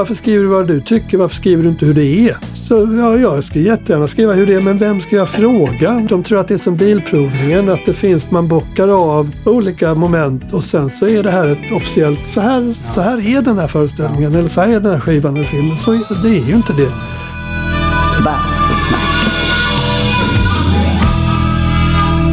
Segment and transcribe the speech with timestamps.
[0.00, 1.18] Varför skriver du vad du tycker?
[1.18, 2.36] Varför skriver du inte hur det är?
[2.54, 6.06] Så ja, jag ska jättegärna skriva hur det är, men vem ska jag fråga?
[6.08, 10.52] De tror att det är som bilprovningen, att det finns, man bockar av olika moment
[10.52, 13.68] och sen så är det här ett officiellt, så här, så här är den här
[13.68, 15.76] föreställningen, eller så här är den här skivan eller filmen.
[15.76, 15.90] Så
[16.22, 16.90] det är ju inte det.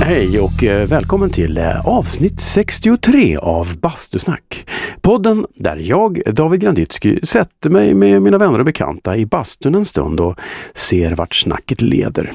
[0.07, 4.65] Hej och eh, välkommen till eh, avsnitt 63 av Bastusnack.
[5.07, 9.85] Podden där jag, David Granditsky, sätter mig med mina vänner och bekanta i bastun en
[9.85, 10.39] stund och
[10.73, 12.31] ser vart snacket leder.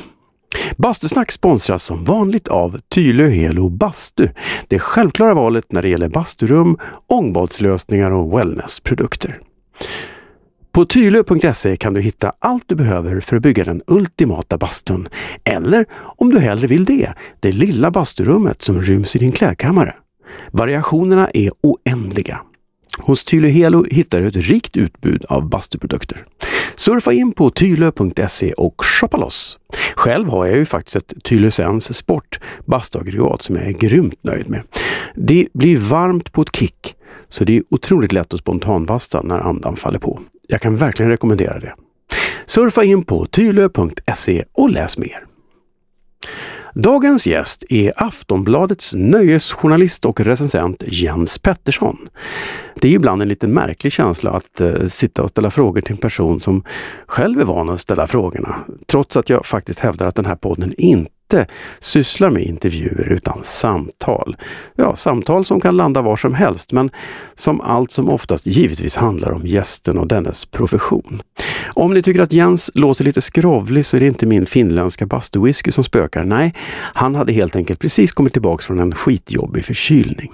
[0.77, 4.29] Bastusnack sponsras som vanligt av Tylö Helo Bastu.
[4.69, 9.41] Det självklara valet när det gäller basturum, ångbadslösningar och wellnessprodukter.
[10.73, 15.09] På tylö.se kan du hitta allt du behöver för att bygga den ultimata bastun.
[15.45, 19.95] Eller, om du hellre vill det, det lilla basturummet som ryms i din klädkammare.
[20.53, 22.41] Variationerna är oändliga.
[22.99, 26.27] Hos Tylö Helo hittar du ett rikt utbud av bastuprodukter.
[26.77, 29.59] Surfa in på tylö.se och shoppa loss!
[29.95, 34.63] Själv har jag ju faktiskt ett Tylösens Sport bastuaggregat som jag är grymt nöjd med.
[35.15, 36.97] Det blir varmt på ett kick,
[37.29, 40.21] så det är otroligt lätt att spontanbasta när andan faller på.
[40.49, 41.75] Jag kan verkligen rekommendera det.
[42.47, 45.27] Surfa in på tylö.se och läs mer.
[46.75, 51.97] Dagens gäst är Aftonbladets nöjesjournalist och recensent Jens Pettersson.
[52.75, 55.99] Det är ibland en lite märklig känsla att eh, sitta och ställa frågor till en
[55.99, 56.65] person som
[57.07, 58.57] själv är van att ställa frågorna.
[58.87, 61.47] Trots att jag faktiskt hävdar att den här podden inte
[61.81, 64.37] sysslar med intervjuer utan samtal.
[64.77, 66.91] Ja, samtal som kan landa var som helst men
[67.35, 71.23] som allt som oftast givetvis handlar om gästen och dennes profession.
[71.75, 75.71] Om ni tycker att Jens låter lite skrovlig så är det inte min finländska bastuwhisky
[75.71, 76.25] som spökar.
[76.25, 76.55] Nej,
[76.95, 80.31] han hade helt enkelt precis kommit tillbaks från en skitjobbig förkylning.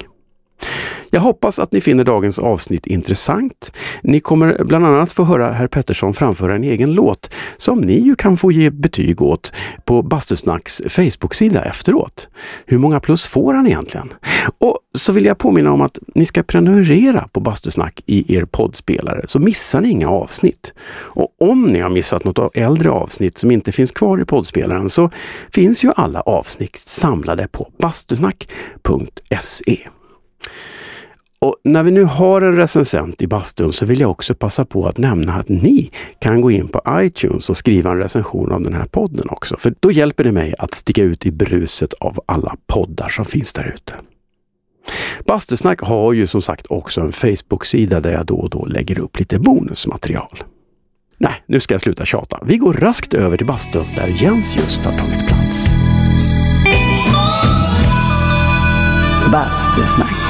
[1.11, 3.73] Jag hoppas att ni finner dagens avsnitt intressant.
[4.03, 8.15] Ni kommer bland annat få höra herr Pettersson framföra en egen låt som ni ju
[8.15, 9.53] kan få ge betyg åt
[9.85, 12.29] på Bastusnacks Facebook-sida efteråt.
[12.67, 14.09] Hur många plus får han egentligen?
[14.59, 19.23] Och så vill jag påminna om att ni ska prenumerera på Bastusnack i er poddspelare
[19.27, 20.75] så missar ni inga avsnitt.
[20.91, 25.11] Och om ni har missat något äldre avsnitt som inte finns kvar i poddspelaren så
[25.53, 29.89] finns ju alla avsnitt samlade på bastusnack.se.
[31.41, 34.87] Och när vi nu har en recensent i bastun så vill jag också passa på
[34.87, 38.75] att nämna att ni kan gå in på iTunes och skriva en recension av den
[38.75, 39.57] här podden också.
[39.57, 43.53] För då hjälper det mig att sticka ut i bruset av alla poddar som finns
[43.53, 43.95] där ute.
[45.27, 49.19] Bastusnack har ju som sagt också en Facebook-sida där jag då och då lägger upp
[49.19, 50.39] lite bonusmaterial.
[51.19, 52.41] Nej, nu ska jag sluta tjata.
[52.45, 55.75] Vi går raskt över till bastun där Jens just har tagit plats.
[59.33, 60.28] Bastusnack.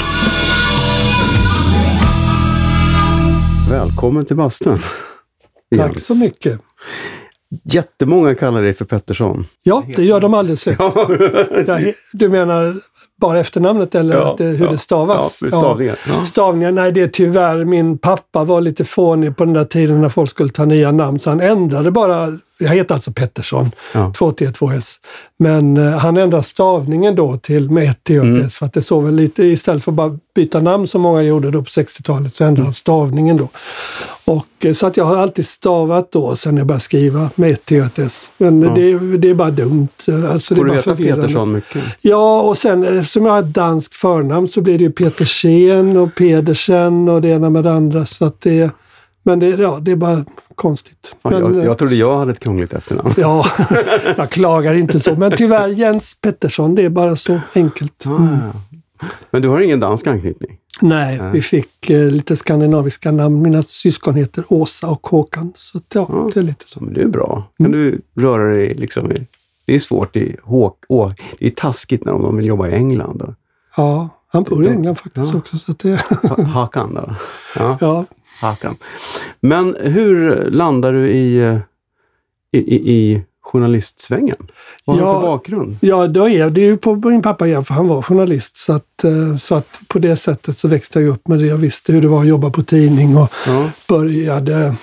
[3.71, 4.79] Välkommen till bastun.
[5.77, 6.61] Tack så mycket.
[7.65, 9.45] Jättemånga kallar dig för Pettersson.
[9.63, 10.79] Ja, det gör de alldeles rätt.
[11.67, 12.77] Ja, du menar
[13.21, 15.39] bara efternamnet eller ja, det, hur ja, det stavas?
[15.43, 15.97] Ja, stavningen.
[16.09, 16.25] Ja.
[16.25, 20.09] Stavningen, nej det är tyvärr, min pappa var lite fånig på den där tiden när
[20.09, 24.13] folk skulle ta nya namn så han ändrade bara jag heter alltså Pettersson, ja.
[24.17, 24.97] 2T, 2S.
[25.37, 28.47] Men uh, han ändrade stavningen då till med ett T och ett mm.
[28.47, 31.23] S för att det såg väl lite, istället för att bara byta namn som många
[31.23, 33.49] gjorde då på 60-talet, så ändrade han stavningen då.
[34.25, 37.65] Och, uh, så att jag har alltid stavat då sen jag började skriva med ett
[37.65, 38.31] T och ett S.
[38.39, 38.75] Men ja.
[38.75, 39.89] det, det, är bara dumt.
[40.33, 41.83] Alltså, Får det du heta Petersson mycket?
[42.01, 46.15] Ja, och sen eftersom jag har ett danskt förnamn så blir det ju Petersen och
[46.15, 48.07] Pedersen och det ena med det andra.
[48.07, 48.71] Så att det,
[49.29, 50.25] men det, ja, det är bara
[50.55, 51.17] konstigt.
[51.23, 53.15] Ja, men, jag, jag trodde jag hade ett krångligt efternamn.
[53.17, 53.45] Ja,
[54.17, 55.15] jag klagar inte så.
[55.15, 58.05] Men tyvärr Jens Pettersson, det är bara så enkelt.
[58.05, 58.23] Mm.
[58.23, 60.57] Ah, men du har ingen dansk anknytning?
[60.81, 61.31] Nej, Nej.
[61.33, 63.43] vi fick eh, lite skandinaviska namn.
[63.43, 65.53] Mina syskon heter Åsa och Håkan.
[65.57, 66.85] Så ja, ja, det är lite så.
[66.85, 67.49] Men det är bra.
[67.57, 67.79] Kan mm.
[67.81, 69.27] du röra dig liksom i...
[69.67, 70.85] Det är svårt i Håk...
[70.89, 73.19] Å, det är taskigt när de vill jobba i England.
[73.19, 73.35] Då.
[73.77, 75.39] Ja, han bor i England faktiskt ja.
[75.39, 75.59] också.
[75.59, 75.97] Så det...
[76.43, 77.15] Hakan då?
[77.55, 77.79] Ja.
[77.81, 78.05] ja.
[78.41, 78.77] Hakan.
[79.41, 81.59] Men hur landar du i, eh,
[82.53, 84.37] i, i, i journalistsvängen?
[84.85, 85.77] Vad har ja, du för bakgrund?
[85.81, 88.57] Ja, då är det ju på min pappa igen, för han var journalist.
[88.57, 91.47] Så att, eh, så att på det sättet så växte jag upp med det.
[91.47, 93.71] Jag visste hur det var att jobba på tidning och ja.
[93.89, 94.75] började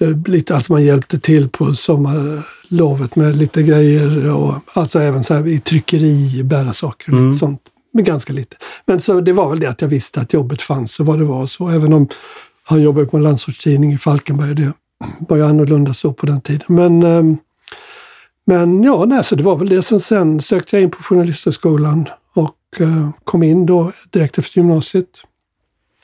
[0.00, 5.34] eh, lite, alltså man hjälpte till på sommarlovet med lite grejer och alltså även så
[5.34, 7.30] här i tryckeri, bära saker och mm.
[7.30, 7.60] lite sånt.
[7.92, 8.56] Men ganska lite.
[8.86, 11.24] Men så det var väl det att jag visste att jobbet fanns och vad det
[11.24, 11.68] var så.
[11.68, 12.08] Även om
[12.70, 14.54] han jobbade på en landsortstidning i Falkenberg.
[14.54, 14.72] Det
[15.18, 16.64] var ju annorlunda så på den tiden.
[16.68, 17.36] Men, ehm,
[18.44, 19.82] men ja, nej, så det var väl det.
[19.82, 25.08] Sen, sen sökte jag in på Journalisthögskolan och eh, kom in då direkt efter gymnasiet.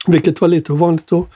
[0.06, 1.26] Vilket var lite ovanligt då.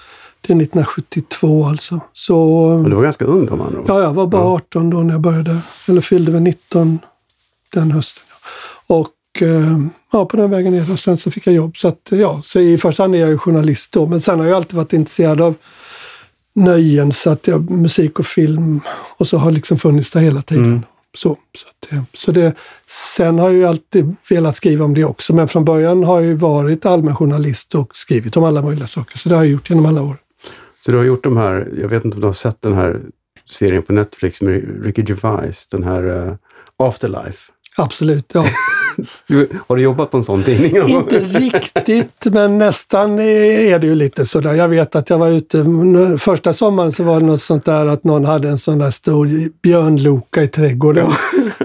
[0.40, 2.00] Det är 1972 alltså.
[2.12, 5.14] Så, Och du var ganska ung då man Ja, jag var bara 18 då när
[5.14, 5.58] jag började.
[5.88, 6.98] Eller fyllde väl 19
[7.72, 8.22] den hösten.
[8.86, 8.96] Ja.
[8.96, 9.08] Och
[9.42, 9.78] eh,
[10.12, 11.76] ja, på den vägen ner och sen så fick jag jobb.
[11.76, 14.06] Så, att, ja, så i första hand är jag ju journalist då.
[14.06, 15.54] Men sen har jag alltid varit intresserad av
[16.54, 17.12] nöjen.
[17.12, 18.80] Så att jag, musik och film
[19.16, 20.64] och så har liksom funnits där hela tiden.
[20.64, 20.82] Mm.
[21.14, 22.54] Så, så, att, eh, så det,
[23.16, 25.34] sen har jag ju alltid velat skriva om det också.
[25.34, 29.18] Men från början har jag ju varit allmän journalist och skrivit om alla möjliga saker.
[29.18, 30.16] Så det har jag gjort genom alla år.
[30.84, 33.00] Så du har gjort de här, jag vet inte om du har sett den här
[33.50, 36.34] serien på Netflix med Ricky Gervais, den här uh,
[36.76, 37.52] Afterlife.
[37.76, 38.44] Absolut, ja.
[39.26, 40.76] Du, har du jobbat på en sån tidning?
[40.88, 44.52] Inte riktigt, men nästan är det ju lite sådär.
[44.52, 45.64] Jag vet att jag var ute,
[46.18, 49.28] första sommaren så var det något sånt där att någon hade en sån där stor
[49.62, 51.06] björnloka i trädgården.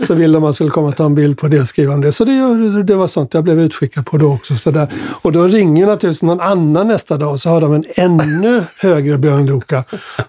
[0.08, 2.12] Så ville man skulle komma och ta en bild på det och skriva om det.
[2.12, 4.56] Så det, det var sånt jag blev utskickad på då också.
[4.56, 4.88] Så där.
[5.22, 9.18] Och då ringer naturligtvis någon annan nästa dag och så har de en ännu högre
[9.18, 9.84] björnloka.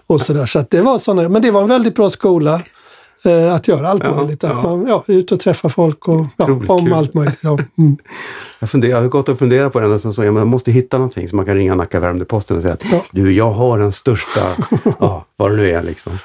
[0.07, 0.45] Och så där.
[0.45, 2.61] Så det var såna, men det var en väldigt bra skola.
[3.23, 4.43] Eh, att göra allt Ja, möjligt.
[4.43, 4.61] Att ja.
[4.61, 6.93] man ja, ut och träffa folk och ja, om kul.
[6.93, 7.39] allt möjligt.
[7.41, 7.57] Ja.
[7.77, 7.97] Mm.
[8.59, 10.97] Jag, funderar, jag har gått och funderat på det sedan så, men jag måste hitta
[10.97, 14.41] någonting som man kan ringa Nacka Värmdö-Posten och säga att du, jag har den största,
[14.99, 16.19] ja, vad det nu är liksom.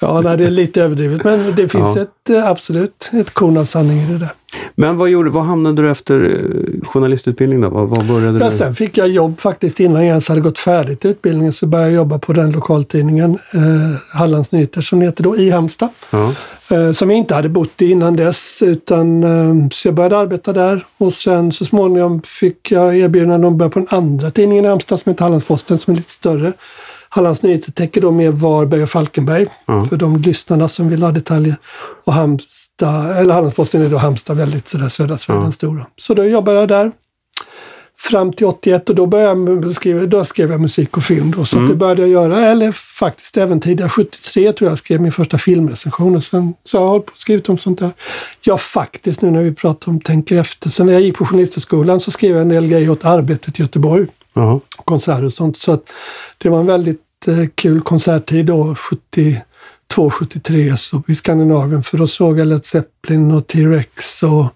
[0.00, 2.02] Ja, nej, det är lite överdrivet, men det finns Ja.
[2.02, 4.28] ett, eh, absolut ett korn av sanning i det där.
[4.74, 7.68] Men vad, gjorde, vad hamnade du efter eh, journalistutbildning då?
[7.68, 8.50] Vad, vad började Ja, du?
[8.50, 11.96] sen fick jag jobb faktiskt innan jag ens hade gått färdigt utbildningen så började jag
[11.96, 15.88] jobba på den lokaltidningen eh, Hallands Nyheter som det heter då i Halmstad.
[16.10, 16.32] Ja.
[16.70, 20.52] Eh, som jag inte hade bott i innan dess utan eh, så jag började arbeta
[20.52, 24.64] där och sen så småningom fick jag erbjudande om att börja på den andra tidningen
[24.64, 26.52] i Halmstad som heter Hallandsposten som är lite större.
[27.12, 29.84] Hallands Nyheter täcker då med Varberg och Falkenberg Ja.
[29.84, 31.56] för de lyssnarna som vill ha detaljer.
[32.04, 35.86] Och Halmstad, eller Hallandsposten är då Halmstad väldigt sådär södra Sverige, den stora.
[35.96, 36.92] Så då jobbade jag där
[37.98, 41.30] fram till 81 och då, började jag skriva, då skrev jag musik och film.
[41.36, 41.68] Då, så Mm.
[41.68, 43.88] det började jag göra, eller faktiskt även tidigare.
[43.90, 47.18] 73 tror jag skrev min första filmrecension och sen så har jag hållit på och
[47.18, 47.90] skrivit om sånt där.
[48.44, 50.70] Ja, faktiskt nu när vi pratar om tänker efter.
[50.70, 53.62] Så när jag gick på Journalisthögskolan så skrev jag en del grejer åt Arbetet i
[53.62, 54.60] Göteborg Jaha.
[54.84, 55.58] konserter och sånt.
[55.58, 55.82] Så att
[56.38, 61.82] det var en väldigt eh, kul konserttid då, 72, 73 så i Skandinavien.
[61.82, 64.46] För då såg jag Led Zeppelin och T-Rex och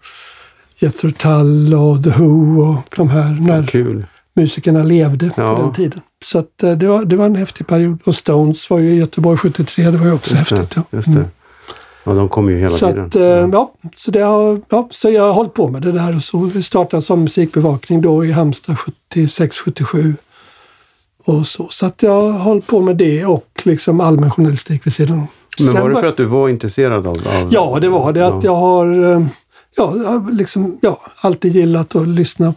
[0.78, 4.06] Jethro Tull och The Who och de här när Kul.
[4.36, 5.56] musikerna levde Ja.
[5.56, 6.00] på den tiden.
[6.24, 7.98] Så att, eh, det, var, det var en häftig period.
[8.04, 10.70] Och Stones var ju i Göteborg 73, det var ju också Just häftigt.
[10.70, 10.82] det.
[10.90, 10.96] Ja.
[10.96, 11.18] Just det.
[11.18, 11.28] Mm.
[12.04, 13.04] Ja, de kommer ju hela Så, tiden.
[13.06, 13.22] att, eh,
[13.52, 16.50] ja, så, det har, ja, så jag har hållit på med det där och så
[16.62, 18.76] startade som musikbevakning då i Halmstad
[19.14, 20.14] 76-77.
[21.24, 24.94] Och så, så att jag har hållit på med det och liksom allmän journalistik vid
[24.94, 25.26] sidan om.
[25.58, 27.16] Men Sen var det för att du var intresserad av...
[27.26, 28.26] av Ja, det var det.
[28.26, 28.40] Att Ja.
[28.44, 29.26] jag har eh,
[29.76, 29.94] ja,
[30.32, 32.54] liksom, ja, alltid gillat att lyssna.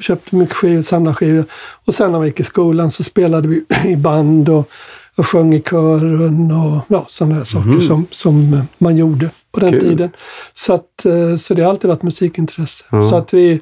[0.00, 1.44] Köpte mycket skivor, samlade skivor.
[1.84, 4.68] Och sen när vi gick i skolan så spelade vi i band och,
[5.18, 9.60] och sjöng i kören och ja, sådana här saker som, som eh, man gjorde på
[9.60, 9.70] den.
[9.70, 9.80] Kul.
[9.80, 10.10] tiden.
[10.54, 12.84] Så, att, eh, så det har alltid varit musikintresse.
[12.90, 13.08] Ja.
[13.08, 13.60] Så att vi,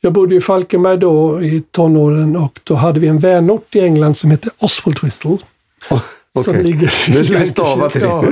[0.00, 4.14] jag bodde i Falkenberg då i tonåren och då hade vi en vänort i England
[4.16, 5.38] som hette Oswald Twistle.
[6.34, 6.64] Oh, Som okej.
[6.64, 8.06] ligger Nu ska vi stava till det.
[8.06, 8.24] Ja.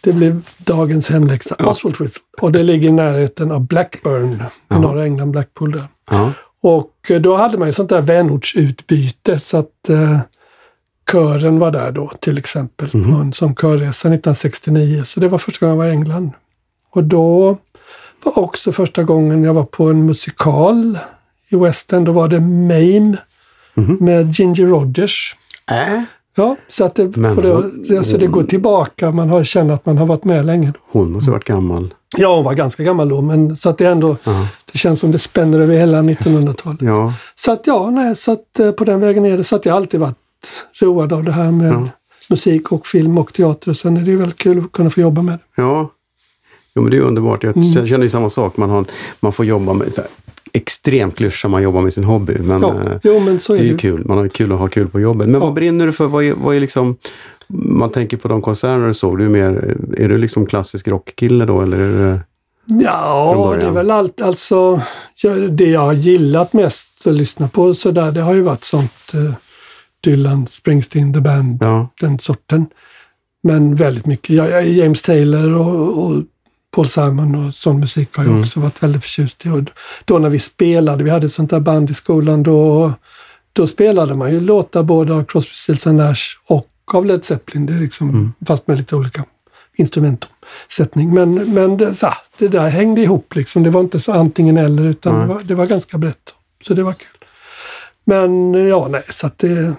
[0.00, 1.54] Det blev dagens hemläxa.
[1.54, 2.22] Oswald Twistle.
[2.40, 4.36] Och det ligger i närheten av Blackburn i
[4.68, 4.78] Ja.
[4.78, 5.84] norra England, Blackpool där.
[6.10, 6.32] Ja.
[6.62, 9.88] Och eh, då hade man ju sånt där vänortsutbyte så att
[11.12, 15.02] kören var där då till exempel på en sån körresa 1969.
[15.06, 16.30] Så det var första gången jag var i England.
[16.90, 17.56] Och då
[18.24, 20.98] var också första gången jag var på en musikal
[21.48, 22.06] i West End.
[22.06, 23.16] Då var det Mame
[23.74, 23.96] Mhm.
[24.00, 25.36] med Ginger Rogers.
[25.70, 26.02] Äh?
[26.36, 27.84] Ja, så att det, Men det, hon-
[28.18, 29.10] det, går tillbaka.
[29.10, 30.66] Man har känt att man har varit med länge.
[30.74, 30.80] Då.
[30.98, 31.94] Hon måste ha varit gammal.
[32.16, 34.48] Ja, hon var ganska gammal då, men så att det ändå Ja.
[34.72, 36.82] det känns som det spänner över hela 1900-talet.
[36.82, 37.12] ja.
[37.36, 39.44] Så att ja, nej, så att eh, på den vägen är det.
[39.44, 40.16] Så att jag alltid varit
[40.80, 41.88] road av det här med Ja.
[42.30, 43.72] musik och film och teater.
[43.72, 45.62] Sen är det ju väldigt kul att kunna få jobba med det.
[45.62, 45.90] Ja.
[46.74, 47.42] Jo, men det är underbart.
[47.44, 47.86] Jag Mm.
[47.86, 48.56] känner ju samma sak.
[48.56, 48.84] Man, har,
[49.20, 50.10] man får jobba med så här,
[50.52, 52.36] extremt klyscha, man jobbar med sin hobby.
[52.38, 54.04] Men Ja, eh, jo, men så är det är ju kul.
[54.04, 55.26] Man har kul att ha kul på jobbet.
[55.28, 55.46] Men Ja.
[55.46, 56.06] vad brinner du för?
[56.06, 56.96] Vad är, vad är liksom...
[57.50, 59.18] Man tänker på de konserter du såg.
[59.18, 61.60] Du är, mer, är du liksom klassisk rockkille då?
[61.60, 62.20] Eller är det,
[62.84, 64.20] Ja, det är väl allt.
[64.20, 64.80] Alltså,
[65.50, 69.14] det jag har gillat mest att lyssna på så där, det har ju varit sånt
[69.14, 69.32] eh,
[70.08, 71.88] Dylan, Springsteen, The Band, ja.
[72.00, 72.66] den sorten.
[73.42, 74.30] Men väldigt mycket.
[74.36, 76.22] Jag, James Taylor och, och
[76.74, 78.42] Paul Simon och sån musik har jag Mm.
[78.42, 79.48] också varit väldigt förtjust i.
[79.48, 79.60] Och
[80.04, 82.92] då när vi spelade, vi hade ett sånt där band i skolan, då,
[83.52, 87.66] då spelade man ju låtar både av Crosby, Stills Nash och av Led Zeppelin.
[87.66, 88.32] Det är liksom, Mm.
[88.46, 89.24] Fast med lite olika
[89.76, 91.14] instrumentsättning.
[91.14, 93.62] Men, men det, så, det där hängde ihop liksom.
[93.62, 95.22] Det var inte så antingen eller utan Nej.
[95.28, 96.34] det var, det var ganska brett.
[96.62, 97.08] Så det var kul.
[98.04, 99.72] Men ja, nej, så att det...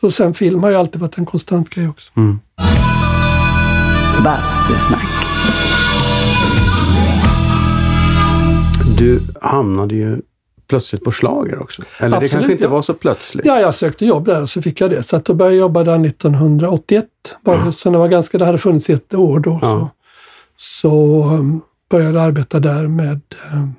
[0.00, 2.10] Och sen film har ju alltid varit en konstant grej också.
[2.16, 2.40] Mm.
[4.24, 5.06] Bastusnack.
[8.98, 10.20] Du hamnade ju
[10.66, 11.82] plötsligt på slager också.
[11.98, 12.70] Eller det Absolut, kanske inte ja.
[12.70, 13.46] var så plötsligt.
[13.46, 15.02] Ja, jag sökte jobb där och så fick jag det.
[15.02, 17.06] Så att då började jag jobba där 1981.
[17.44, 19.58] Bara, Så det var ganska, det hade funnits i ett år då.
[19.62, 19.90] Ja.
[20.56, 23.20] Så, så um, började jag arbeta där med
[23.52, 23.74] um,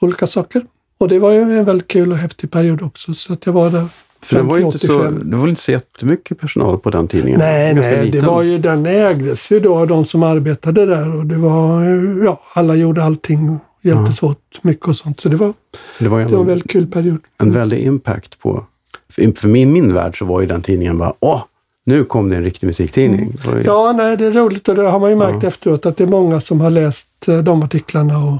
[0.00, 0.66] olika saker.
[0.98, 3.14] Och det var ju en väldigt kul och häftig period också.
[3.14, 3.88] Så att jag var där
[4.24, 5.30] För det var ju inte så, 85.
[5.30, 7.38] det var inte så jättemycket personal på den tidningen.
[7.40, 11.26] Nej, nej, det var ju, den ägdes ju då av de som arbetade där och
[11.26, 11.82] det var,
[12.24, 15.20] ja, alla gjorde allting och hjälptes åt mycket och sånt.
[15.20, 15.52] Så det var,
[15.98, 17.18] det var ju det var en en, väldigt kul period.
[17.38, 18.64] en väldig impact på...
[19.12, 21.42] För, för min, min värld så var ju den tidningen bara, åh,
[21.84, 23.38] nu kom det en riktig musiktidning.
[23.44, 25.48] Ju, Ja, nej, det är roligt och det har man ju märkt Ja.
[25.48, 28.38] efteråt att det är många som har läst eh, de artiklarna och,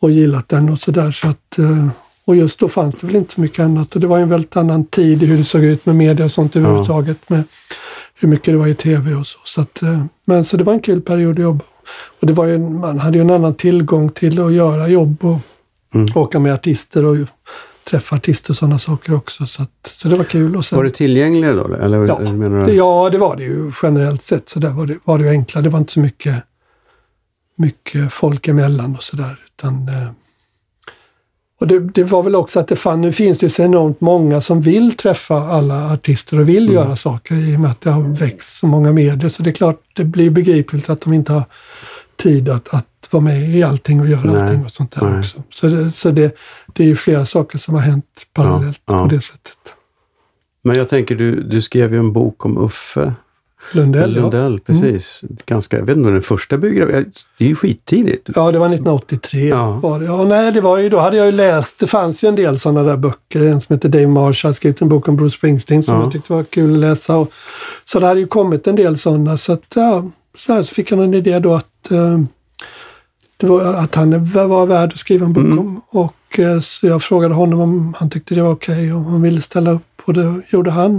[0.00, 1.10] och gillat den och sådär.
[1.10, 1.86] Så att, eh,
[2.26, 4.56] och just då fanns det väl inte så mycket annat och det var en väldigt
[4.56, 7.28] annan tid i hur det såg ut med media och sånt överhuvudtaget.
[7.30, 7.42] Med
[8.20, 9.38] hur mycket det var i tv och så.
[9.44, 11.64] så, att, eh, men så det var en kul period att jobba.
[12.20, 15.38] Och det var ju, man hade ju en annan tillgång till att göra jobb och
[15.94, 16.08] Mm.
[16.14, 17.16] åka med artister och
[17.90, 19.46] träffa artister och sådana saker också.
[19.46, 20.56] Så, att, så det var kul.
[20.56, 21.74] Och sen, Var det tillgängligare då?
[21.74, 24.48] Eller, Ja, eller ja, det var det ju generellt sett.
[24.48, 25.64] Så där var det, var det ju enklare.
[25.64, 26.34] Det var inte så mycket,
[27.56, 29.38] mycket folk emellan och sådär.
[29.46, 30.08] Utan, eh,
[31.60, 34.40] och det, det var väl också att det fann, nu finns det så enormt många
[34.40, 36.74] som vill träffa alla artister och vill Mm.
[36.74, 39.28] göra saker i och med att det har växt så många medier.
[39.28, 41.44] Så det är klart, det blir begripligt att de inte har
[42.16, 45.18] tid att, att vara med i allting och göra Nej, allting och sånt där nej.
[45.18, 45.42] också.
[45.50, 46.36] Så, det, så det,
[46.74, 49.02] det är ju flera saker som har hänt parallellt Ja, ja.
[49.02, 49.52] på det sättet.
[50.62, 53.12] Men jag tänker, du, du skrev ju en bok om Uffe
[53.72, 54.22] Lundell, ja.
[54.22, 54.60] Lundell.
[54.60, 55.22] Precis.
[55.46, 58.28] Ganska, jag vet inte om den första biografin, det är ju skittidigt.
[58.34, 59.48] Ja, det var 1983.
[59.48, 59.72] Ja.
[59.82, 60.04] Var det.
[60.06, 62.58] Ja, nej, det var ju, då hade jag ju läst, det fanns ju en del
[62.58, 63.46] sådana där böcker.
[63.46, 66.02] En som heter Dave Marsh har skrivit en bok om Bruce Springsteen som Ja.
[66.02, 67.16] jag tyckte var kul att läsa.
[67.16, 67.32] Och,
[67.84, 69.38] så det hade ju kommit en del sådana.
[69.38, 72.18] Så, att, ja, så, här, så fick jag en idé då att, eh,
[73.36, 75.58] det var, att han var värd att skriva en bok Mm.
[75.58, 75.80] om.
[75.88, 79.22] Och, eh, så jag frågade honom om han tyckte det var okej och om han
[79.22, 79.82] ville ställa upp.
[80.04, 80.98] Och det gjorde han.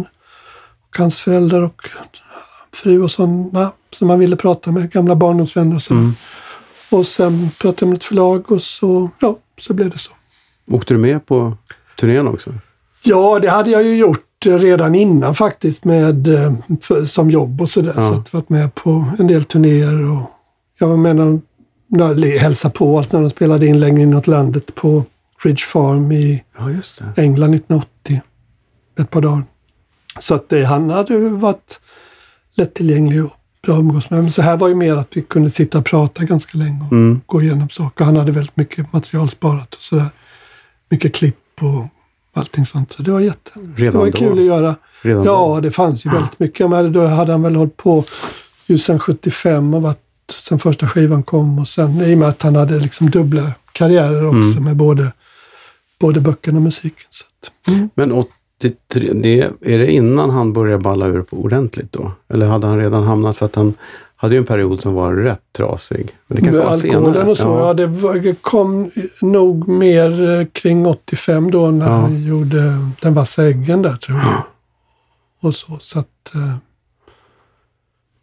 [0.90, 1.82] Och hans föräldrar och
[2.78, 5.94] fru och sådana som man ville prata med, gamla barndomsvänner och så.
[5.94, 6.14] Mm.
[6.92, 10.12] Och sen pratade jag med ett förlag och så, ja, så blev det så.
[10.72, 11.58] Åkte du med på
[12.00, 12.54] turnén också?
[13.04, 17.70] Ja, det hade jag ju gjort redan innan faktiskt med, eh, för, som jobb och
[17.70, 17.94] sådär.
[17.96, 18.02] Ja.
[18.02, 20.32] Så att jag varit med på en del turnéer och
[20.80, 21.40] jag var med när
[21.88, 25.04] när de hälsade på allt när de spelade in längre inåt landet på
[25.44, 26.64] Ridge Farm i Ja.
[27.16, 28.22] England 1980.
[29.00, 29.44] Ett par dagar.
[30.20, 31.80] Så att det, han hade varit
[32.58, 33.32] lättillgänglig och
[33.64, 34.22] bra att umgås med.
[34.22, 36.92] Men så här var ju mer att vi kunde sitta och prata ganska länge och
[36.92, 37.22] Mm.
[37.26, 38.06] gå igenom saker.
[38.06, 40.06] Han hade väldigt mycket material sparat och sådär.
[40.90, 41.86] Mycket klipp och
[42.34, 42.92] allting sånt.
[42.94, 43.52] Så det var jätte...
[43.56, 44.18] Det Redan var ju då?
[44.18, 44.76] kul att göra.
[45.02, 45.60] Redan Ja, då?
[45.60, 46.70] det fanns ju väldigt mycket.
[46.70, 48.04] Men då hade han väl hållit på
[48.68, 49.98] ju sedan 75 och varit
[50.48, 51.60] sen första skivan kom.
[51.60, 54.64] Och sen i och med att han hade liksom dubbla karriärer också Mm.
[54.64, 55.12] med både,
[56.00, 57.08] både böckerna och musiken.
[57.10, 57.90] Så att, mm.
[57.96, 58.12] Men
[58.60, 62.12] 83, det, är det innan han började balla ur på ordentligt då?
[62.30, 63.74] Eller hade han redan hamnat, för att han
[64.16, 66.10] hade ju en period som var rätt trasig.
[66.28, 67.24] Men det kanske Med var senare?
[67.24, 67.44] och så.
[67.44, 67.68] Ja.
[67.68, 67.74] Ja.
[67.74, 71.92] det var, kom nog mer eh, kring 85 då när Ja.
[71.92, 74.44] han gjorde Den vassa äggen där tror jag.
[75.40, 75.78] Och så.
[75.82, 76.54] så att, eh,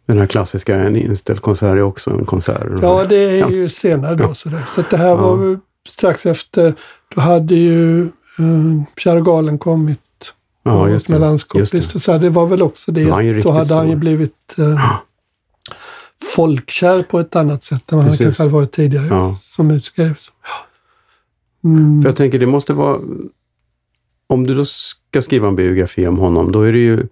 [0.05, 2.67] Den här klassiska, en inställd konsert är också en konsert.
[2.81, 3.69] ja, det är ju Ja.
[3.69, 4.23] senare då.
[4.23, 4.33] Ja.
[4.67, 5.57] Så, det här var Ja.
[5.89, 6.73] strax efter.
[7.15, 8.01] Då hade ju
[8.39, 9.99] uh, Kär galen kommit.
[10.65, 11.25] Ja, just med det.
[11.25, 11.77] landskapslistor.
[11.77, 11.99] Just det.
[11.99, 13.01] Så det var väl också det.
[13.01, 13.99] Ju då hade han ju stor.
[13.99, 14.91] blivit eh,
[16.35, 19.37] folkkär på ett annat sätt än vad han kanske hade varit tidigare Ja.
[19.41, 20.15] som musiker.
[21.63, 22.01] Mm.
[22.01, 22.99] För jag tänker, det måste vara...
[24.27, 26.93] Om du då ska skriva en biografi om honom, då är det ju...
[26.93, 27.07] Eller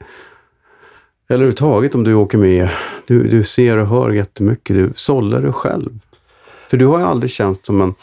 [1.29, 2.69] överhuvudtaget om du åker med,
[3.07, 6.00] du, du ser och hör jättemycket, du sållar dig själv.
[6.69, 7.95] För du har ju aldrig känts som en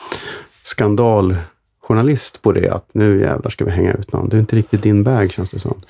[1.91, 4.29] skandaljournalist på det, att nu jävlar ska vi hänga ut någon.
[4.29, 5.83] Det är inte riktigt din väg känns det som.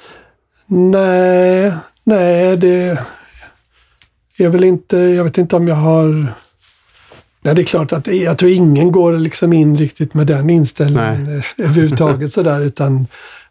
[0.67, 1.73] Nej,
[2.05, 2.99] nej det
[4.37, 6.35] är väl inte, jag vet inte om jag har...
[7.43, 11.37] Nej, det är klart att jag tror ingen går liksom in riktigt med den inställningen
[11.37, 13.07] eh, överhuvudtaget sådär utan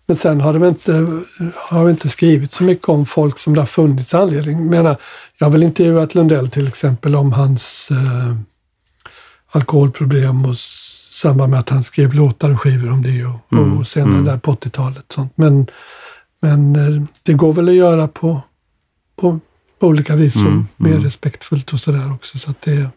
[0.08, 1.22] men sen har väl inte,
[1.56, 4.58] har inte skrivit så mycket om folk som det har funnits anledning.
[4.58, 4.98] Jag menar,
[5.38, 8.36] jag har väl intervjuat Lundell till exempel om hans eh,
[9.52, 10.56] alkoholproblem och
[11.20, 14.26] samband med att han skrev låtar och skivor om det och, Mm, och senare mm.
[14.26, 15.06] där på 80-talet.
[15.10, 15.32] Sånt.
[15.36, 15.68] Men,
[16.42, 18.42] men eh, det går väl att göra på,
[19.22, 19.40] på,
[19.80, 21.04] på olika vis och Mm, mer mm.
[21.04, 22.38] respektfullt och sådär också.
[22.38, 22.90] Så att det,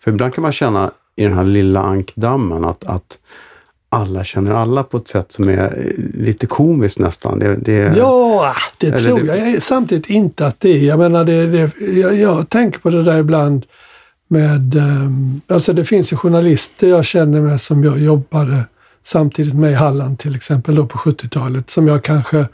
[0.00, 3.18] För ibland kan man känna i den här lilla ankdammen att, att
[3.88, 7.38] alla känner alla på ett sätt som är eh, lite komiskt nästan.
[7.38, 10.86] Det, det, ja, det tror det, jag samtidigt inte att det är.
[10.86, 13.66] Jag menar, det, det, jag, jag tänker på det där ibland
[14.28, 14.74] med...
[14.74, 18.64] Um, alltså det finns ju journalister jag känner med som jag jobbade
[19.04, 22.46] samtidigt med i Halland till exempel då på 70-talet som jag kanske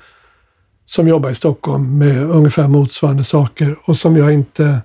[0.86, 4.80] som jobbar i Stockholm med ungefär motsvarande saker och som jag inte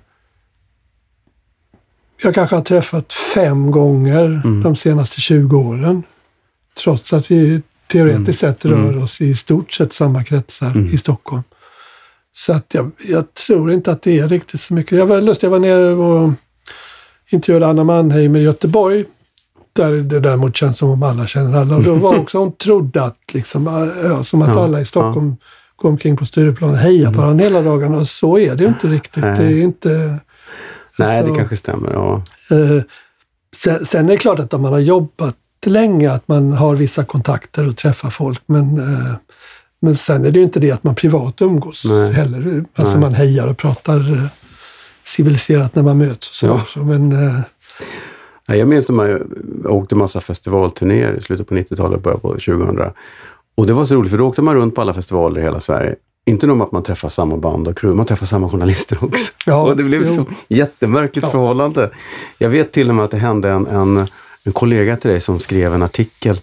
[2.22, 4.62] jag kanske har träffat fem gånger mm.
[4.62, 6.02] de senaste 20 åren.
[6.78, 7.62] Trots att vi
[7.92, 8.54] teoretiskt mm.
[8.54, 9.02] sett rör mm.
[9.02, 10.94] oss i stort sett samma kretsar mm.
[10.94, 11.42] i Stockholm.
[12.32, 14.98] Så att jag, jag, tror inte att det är riktigt så mycket.
[14.98, 16.32] Jag var lustig, jag var nere och
[17.30, 19.04] intervjuade Anna Mannheim i Göteborg.
[19.72, 21.76] Där det däremot känns som om alla känner alla.
[21.76, 23.66] Och då var också hon trodde att, liksom,
[24.04, 25.46] ja, som att ja, alla i Stockholm ja.
[25.76, 27.38] går omkring på Stureplan och hejar på mm.
[27.38, 27.98] hela dagarna.
[27.98, 29.24] Och så är det ju inte riktigt.
[29.24, 29.38] Nej.
[29.38, 30.18] Det är inte...
[30.98, 31.92] Nej, alltså, det kanske stämmer.
[31.92, 32.22] Ja.
[32.50, 32.82] Eh,
[33.56, 37.04] sen, sen, är det klart att om man har jobbat länge, att man har vissa
[37.04, 38.42] kontakter och träffar folk.
[38.46, 39.14] Men, eh,
[39.80, 42.12] men sen är det ju inte det att man privat umgås Nej.
[42.12, 42.64] heller.
[42.74, 43.00] Alltså Nej.
[43.00, 44.26] man hejar och pratar eh,
[45.06, 46.38] civiliserat när man möts.
[46.38, 46.46] Så.
[46.46, 46.60] Ja.
[46.68, 47.40] så men, eh,
[48.56, 49.22] jag minns när man
[49.64, 52.80] åkte massa festivalturnéer i slutet på 90-talet och början på 2000.
[53.54, 55.60] Och det var så roligt för då åkte man runt på alla festivaler i hela
[55.60, 55.94] Sverige.
[56.26, 59.32] Inte nog med att man träffar samma band och crew, man träffar samma journalister också.
[59.46, 61.30] Ja, och det blev ett jättemärkligt ja.
[61.30, 61.90] förhållande.
[62.38, 64.06] Jag vet till och med att det hände en, en,
[64.44, 66.40] en kollega till dig som skrev en artikel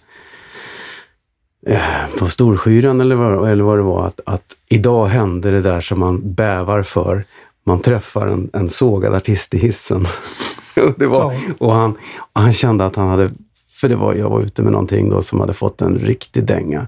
[1.67, 1.79] eh,
[2.17, 5.99] på Storskyran eller vad, eller vad det var, att, att idag hände det där som
[5.99, 7.25] man bävar för.
[7.63, 10.07] Man träffar en, en sågad artist i hissen.
[10.97, 11.39] det var, ja.
[11.59, 11.91] och, han,
[12.33, 13.31] och han kände att han hade,
[13.69, 16.87] för det var, jag var ute med någonting då som hade fått en riktig dänga.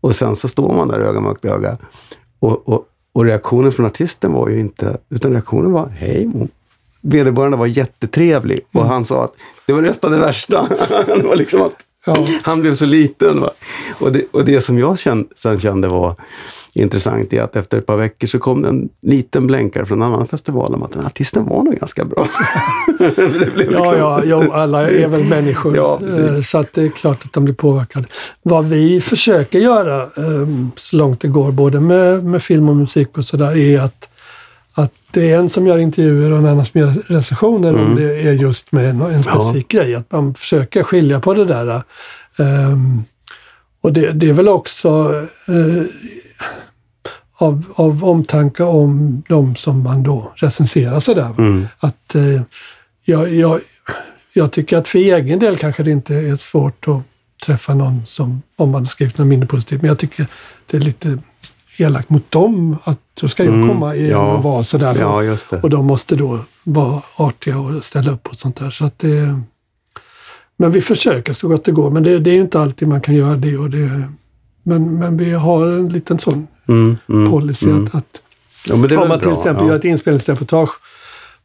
[0.00, 1.78] Och sen så står man där öga mot öga.
[2.38, 6.30] Och, och, och, reaktionen från artisten var ju inte, utan reaktionen var hej.
[7.00, 8.92] Vederbörande var jättetrevlig och mm.
[8.92, 9.34] han sa att
[9.66, 10.68] det var nästan det värsta.
[11.06, 11.74] det var liksom att
[12.06, 12.26] ja.
[12.42, 13.40] han blev så liten.
[13.40, 13.50] Va?
[13.98, 16.14] Och, det, och det som jag kände, sen kände var
[16.74, 20.12] intressant är att efter ett par veckor så kom det en liten blänkare från en
[20.12, 22.28] annan festival om att den artisten var nog ganska bra.
[23.54, 23.74] liksom...
[23.74, 25.76] Ja, ja, jo, alla är väl människor.
[25.76, 28.06] Ja, eh, så att det är klart att de blir påverkade.
[28.42, 33.18] Vad vi försöker göra ehm, så långt det går, både med, med film och musik
[33.18, 34.08] och sådär, är att
[34.78, 37.86] att det är en som gör intervjuer och en annan som gör recensioner mm.
[37.86, 39.80] om det är just med en, en specifik ja.
[39.80, 39.94] grej.
[39.94, 41.82] Att man försöker skilja på det där.
[42.36, 43.04] Um,
[43.80, 45.08] och det, det, är väl också
[45.48, 45.82] uh,
[47.36, 51.34] av, av omtanke om de som man då recenserar sådär.
[51.38, 51.66] Mm.
[51.78, 52.42] Att eh,
[53.04, 53.60] jag, jag,
[54.32, 57.02] jag tycker att för egen del kanske det inte är svårt att
[57.46, 60.26] träffa någon som, om man har skrivit något mindre positivt, men jag tycker
[60.66, 61.18] det är lite
[61.78, 64.96] elakt mot dem att då ska jag mm, komma igen ja, och vara sådär.
[64.98, 65.36] Ja.
[65.62, 68.70] Och de måste då vara artiga och ställa upp på sånt där.
[68.70, 69.40] Så att det,
[70.56, 73.14] men vi försöker så gott det går, men det, det är inte alltid man kan
[73.14, 73.56] göra det.
[73.58, 74.08] Och det
[74.62, 77.84] men, men vi har en liten sån mm, mm, policy mm.
[77.84, 78.22] att, att
[78.66, 80.70] ja, om man till bra, exempel gör ett inspelningsreportage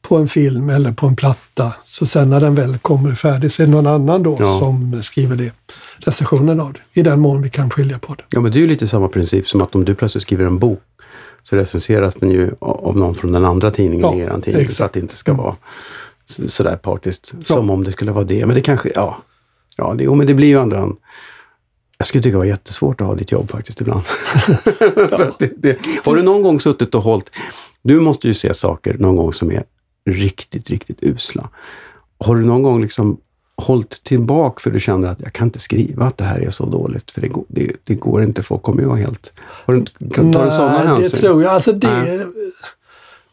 [0.02, 3.64] på en film eller på en platta, så sen när den väl kommer färdig så
[3.64, 4.60] är det någon annan då ja.
[4.60, 5.52] som skriver det,
[5.98, 7.00] recensionen av det.
[7.00, 8.24] I den mån vi kan skilja på det.
[8.30, 10.60] Ja, men det är ju lite samma princip som att om du plötsligt skriver en
[10.60, 10.82] bok
[11.44, 14.62] så recenseras den ju av någon från den andra tidningen ja, i er tidning.
[14.62, 14.78] Exakt.
[14.78, 15.44] Så att det inte ska mm.
[15.44, 15.56] vara
[16.48, 17.34] sådär partiskt.
[17.34, 17.40] Ja.
[17.44, 18.46] Som om det skulle vara det.
[18.46, 19.22] Men det kanske, ja.
[19.78, 20.90] Ja, det, jo, men det blir ju andra
[22.02, 24.02] jag skulle tycka det var jättesvårt att ha ditt jobb faktiskt ibland.
[24.96, 25.36] ja.
[25.40, 25.78] det, det.
[26.06, 27.32] Har du någon gång suttit och hållit...
[27.82, 29.64] Du måste ju se saker någon gång som är
[30.06, 31.50] riktigt, riktigt usla.
[32.20, 33.18] Har du någon gång liksom
[33.56, 36.66] hållit tillbaka för du känner att jag kan inte skriva att det här är så
[36.66, 39.34] dåligt, för det går, det, det går inte, folk kommer ju vara helt...
[39.40, 41.04] Har du, kan, tar du sådana hänsyn?
[41.04, 41.54] det tror jag.
[41.54, 42.28] Alltså det,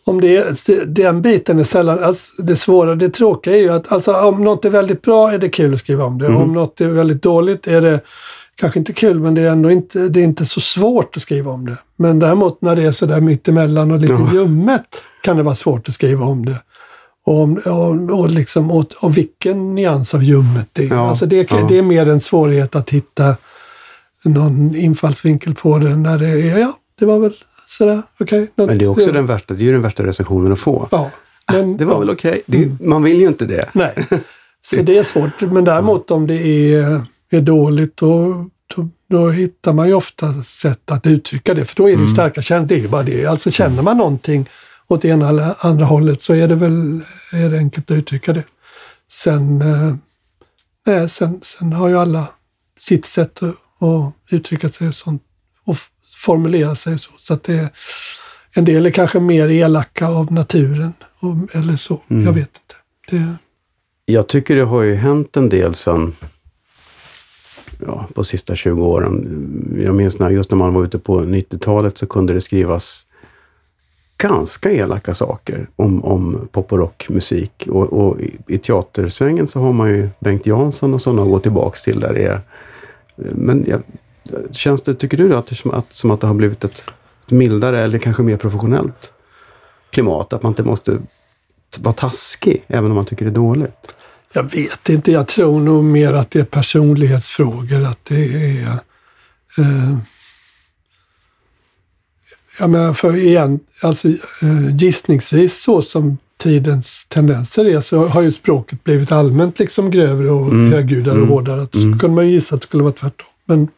[0.04, 4.14] om det, den biten är sällan, alltså det svåra, det tråkiga är ju att alltså,
[4.14, 6.26] om något är väldigt bra är det kul att skriva om det.
[6.26, 6.38] Mm.
[6.38, 8.00] Om något är väldigt dåligt är det
[8.61, 11.53] kanske inte kul, men det är ändå inte, det är inte så svårt att skriva
[11.53, 11.77] om det.
[11.97, 14.31] Men däremot när det är sådär mittemellan och lite ja.
[14.33, 16.62] ljummet kan det vara svårt att skriva om det.
[17.27, 20.88] Och, och, och, liksom, och, och vilken nyans av ljummet det är.
[20.88, 21.09] Ja.
[21.09, 21.66] Alltså det, ja.
[21.68, 23.37] det är mer en svårighet att hitta
[24.25, 27.35] någon infallsvinkel på det när det är, ja, det var väl
[27.66, 28.42] sådär, okej.
[28.42, 30.88] Okay, men det är också den värsta, det är den värsta recensionen att få.
[30.90, 31.11] Ja,
[31.53, 32.42] men, det var väl okej.
[32.47, 32.62] Okay.
[32.62, 32.79] Mm.
[32.81, 33.68] Man vill ju inte det.
[33.73, 33.94] Nej,
[34.62, 35.40] så det är svårt.
[35.40, 37.03] Men däremot om det är
[37.36, 41.64] är dåligt då, då, då, hittar man ju ofta sätt att uttrycka det.
[41.64, 42.08] För då är det mm.
[42.08, 42.68] starka känslor.
[42.68, 43.26] Det är ju bara det.
[43.26, 44.48] Alltså känner man någonting
[44.86, 47.00] åt ena eller andra hållet så är det väl
[47.32, 48.44] är det enkelt att uttrycka det.
[49.10, 49.94] Sen, eh,
[50.86, 52.26] nej, sen, sen har ju alla
[52.80, 55.22] sitt sätt att, att uttrycka sig sånt,
[55.64, 55.76] och
[56.16, 57.10] formulera sig så.
[57.18, 57.72] Så att det,
[58.52, 62.02] en del är kanske mer elaka av naturen och, eller så.
[62.08, 62.24] Mm.
[62.24, 62.74] Jag vet inte.
[63.10, 63.36] Det...
[64.04, 66.12] Jag tycker det har ju hänt en del sen
[67.86, 69.82] ja, på sista 20 åren.
[69.84, 73.06] Jag minns när, just när man var ute på 90-talet så kunde det skrivas
[74.18, 77.68] ganska elaka saker om, om pop och rockmusik.
[77.70, 81.38] Och, och i, i teatersvängen så har man ju Bengt Jansson och sådana att gå
[81.38, 82.40] tillbaks till där det är.
[83.16, 83.78] Men ja,
[84.50, 86.84] känns det, tycker du att som att, som att det har blivit ett,
[87.24, 89.12] ett mildare eller kanske mer professionellt
[89.90, 90.32] klimat?
[90.32, 90.98] Att man inte måste
[91.80, 93.94] vara taskig även om man tycker det är dåligt?
[94.32, 95.12] Jag vet inte.
[95.12, 97.84] Jag tror nog mer att det är personlighetsfrågor.
[97.84, 98.24] Att det
[98.60, 98.68] är...
[99.58, 99.98] Eh,
[102.58, 104.08] jag menar, för igen, alltså
[104.42, 110.30] eh, gissningsvis så som tidens tendenser är så har ju språket blivit allmänt liksom grövre
[110.30, 110.72] och mm.
[110.72, 111.28] högljuddare och mm.
[111.28, 111.66] hårdare.
[111.70, 111.98] Då mm.
[111.98, 113.28] kunde man ju gissa att det skulle vara tvärtom.
[113.44, 113.68] Men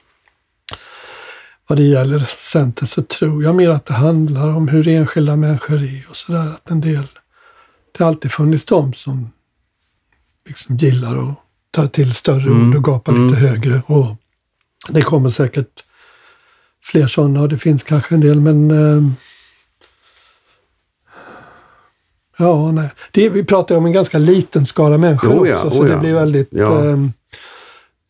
[1.67, 5.83] vad det gäller Center så tror jag mer att det handlar om hur enskilda människor
[5.83, 6.51] är och sådär.
[6.51, 7.07] Att en del,
[7.93, 9.31] det har alltid funnits de som
[10.47, 11.35] liksom gillar att
[11.71, 12.69] ta till större mm.
[12.69, 13.49] ord och gapa lite mm.
[13.49, 13.83] högre.
[13.87, 14.17] Och
[14.89, 15.85] det kommer säkert
[16.83, 19.13] fler sådana och det finns kanske en del men eh,
[22.41, 22.91] Ja, nej.
[23.11, 25.97] Det, vi pratar om en ganska liten skara människor oh ja, också, så oh det
[25.97, 26.49] blir väldigt...
[26.51, 26.85] Ja.
[26.85, 26.99] Eh,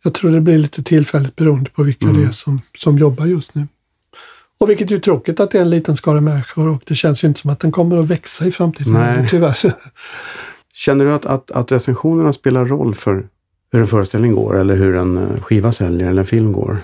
[0.05, 2.21] jag tror det blir lite tillfälligt beroende på vilka mm.
[2.21, 3.66] det är som, som jobbar just nu.
[4.61, 7.25] Och vilket är ju tråkigt att det är en liten skara människor och det känns
[7.25, 8.93] ju inte som att den kommer att växa i framtiden.
[8.93, 9.27] Nej.
[9.31, 9.75] Tyvärr.
[10.81, 13.29] Känner du att, att, att recensionerna spelar roll för
[13.73, 16.83] hur en föreställning går eller hur en eh, skiva säljer eller en film går?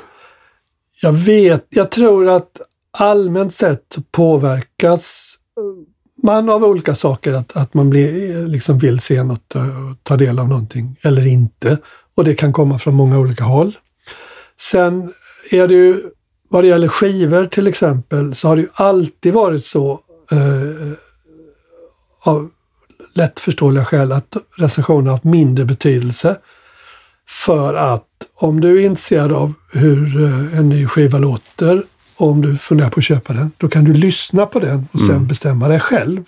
[1.03, 7.33] Jag vet, jag tror att allmänt sett påverkas eh, man av olika saker.
[7.33, 9.63] Att, att man blir, eh, liksom vill se något och
[10.03, 11.79] ta del av någonting eller inte.
[12.15, 13.77] Och det kan komma från många olika håll.
[14.61, 15.13] Sen
[15.51, 16.03] är det ju,
[16.49, 20.93] vad det gäller skivor till exempel, så har det ju alltid varit så eh,
[22.21, 22.51] av
[23.17, 26.37] lättförståeliga skäl att recensioner har haft mindre betydelse.
[27.29, 31.83] För att om du är intresserad av hur eh, en ny skiva låter
[32.17, 35.01] och om du funderar på att köpa den, då kan du lyssna på den och
[35.01, 35.27] sen mm.
[35.27, 36.25] bestämma dig själv.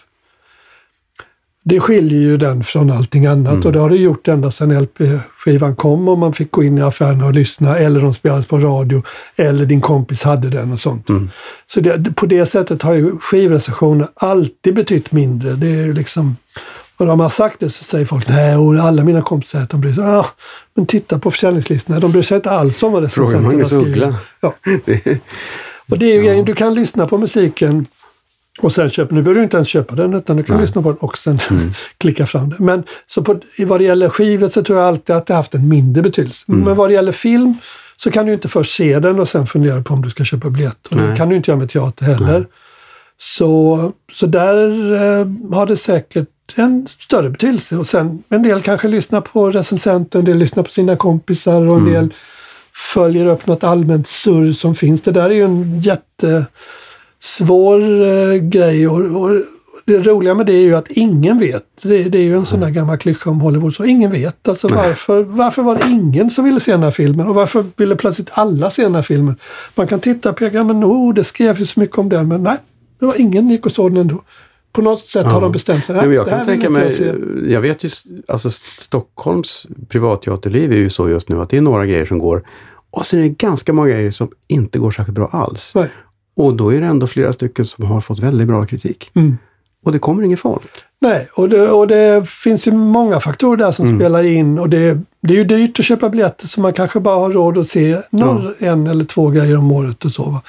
[1.69, 3.67] Det skiljer ju den från allting annat mm.
[3.67, 6.83] och det har det gjort ända sedan LP-skivan kom och man fick gå in i
[6.83, 9.03] affärerna och lyssna eller de spelades på radio
[9.37, 11.09] eller din kompis hade den och sånt.
[11.09, 11.31] Mm.
[11.67, 15.53] Så det, på det sättet har ju skivrecensioner alltid betytt mindre.
[15.53, 16.37] Det är liksom
[16.97, 19.81] och om man sagt det så säger folk nej, och alla mina kompisar att de
[19.81, 20.05] bryr sig.
[20.05, 20.27] Ja,
[20.75, 23.85] men titta på försäljningslistorna, de bryr sig inte alls om vad recensenterna skriver.
[23.87, 24.17] Fråga Magnus Uggla.
[24.41, 24.55] Ja.
[25.91, 26.29] och det är ju ja.
[26.29, 27.87] grejen, du kan lyssna på musiken
[28.61, 30.67] och sen köpa, nu behöver du inte ens köpa den utan du kan nej.
[30.67, 31.73] lyssna på den och sen mm.
[31.99, 32.67] klicka fram den.
[32.67, 35.69] Men så på, vad det gäller skivor så tror jag alltid att det haft en
[35.69, 36.45] mindre betydelse.
[36.49, 36.61] Mm.
[36.61, 37.55] Men vad det gäller film
[37.97, 40.51] så kan du inte först se den och sen fundera på om du ska köpa
[40.51, 40.87] biljett.
[40.87, 42.47] Och det kan du inte göra med teater heller.
[43.21, 47.77] Så, så där eh, har det säkert en större betydelse.
[47.77, 51.77] Och sen en del kanske lyssnar på recensenter, en del lyssnar på sina kompisar och
[51.77, 51.93] en mm.
[51.93, 52.15] del
[52.95, 55.03] följer upp något allmänt surr som finns.
[55.03, 55.81] Det där är ju en
[57.19, 58.89] jättesvår eh, grej.
[58.89, 59.43] Och, och,
[59.85, 61.65] det roliga med det är ju att ingen vet.
[61.83, 63.75] Det, det är ju en sån där gammal klyscha om Hollywood.
[63.75, 64.49] Så ingen vet.
[64.49, 67.27] Alltså varför, varför var det ingen som ville se den här filmen?
[67.27, 69.37] Och varför ville plötsligt alla se den här filmen?
[69.75, 72.29] Man kan titta peka, men oh, det skrevs ju så mycket om den.
[72.29, 72.57] Men nej,
[73.01, 74.23] det var ingen gick och såg den ändå
[74.73, 75.33] på något sätt ja.
[75.33, 76.01] har de bestämt sig.
[76.05, 77.91] Jo, jag kan tänka mig, jag, jag vet ju,
[78.29, 82.45] alltså Stockholms privatteaterliv är ju så just nu att det är några grejer som går
[82.91, 85.73] och sen är det ganska många grejer som inte går särskilt bra alls.
[85.75, 85.89] Nej.
[86.39, 89.11] Och då är det ändå flera stycken som har fått väldigt bra kritik.
[89.15, 89.39] Mm.
[89.85, 90.71] Och det kommer ingen folk.
[91.01, 93.99] Nej, och det, och det finns ju många faktorer där som mm.
[93.99, 97.17] spelar in och det, det är ju dyrt att köpa biljetter så man kanske bara
[97.17, 98.67] har råd att se någon, ja.
[98.67, 100.41] en eller två grejer om året och så.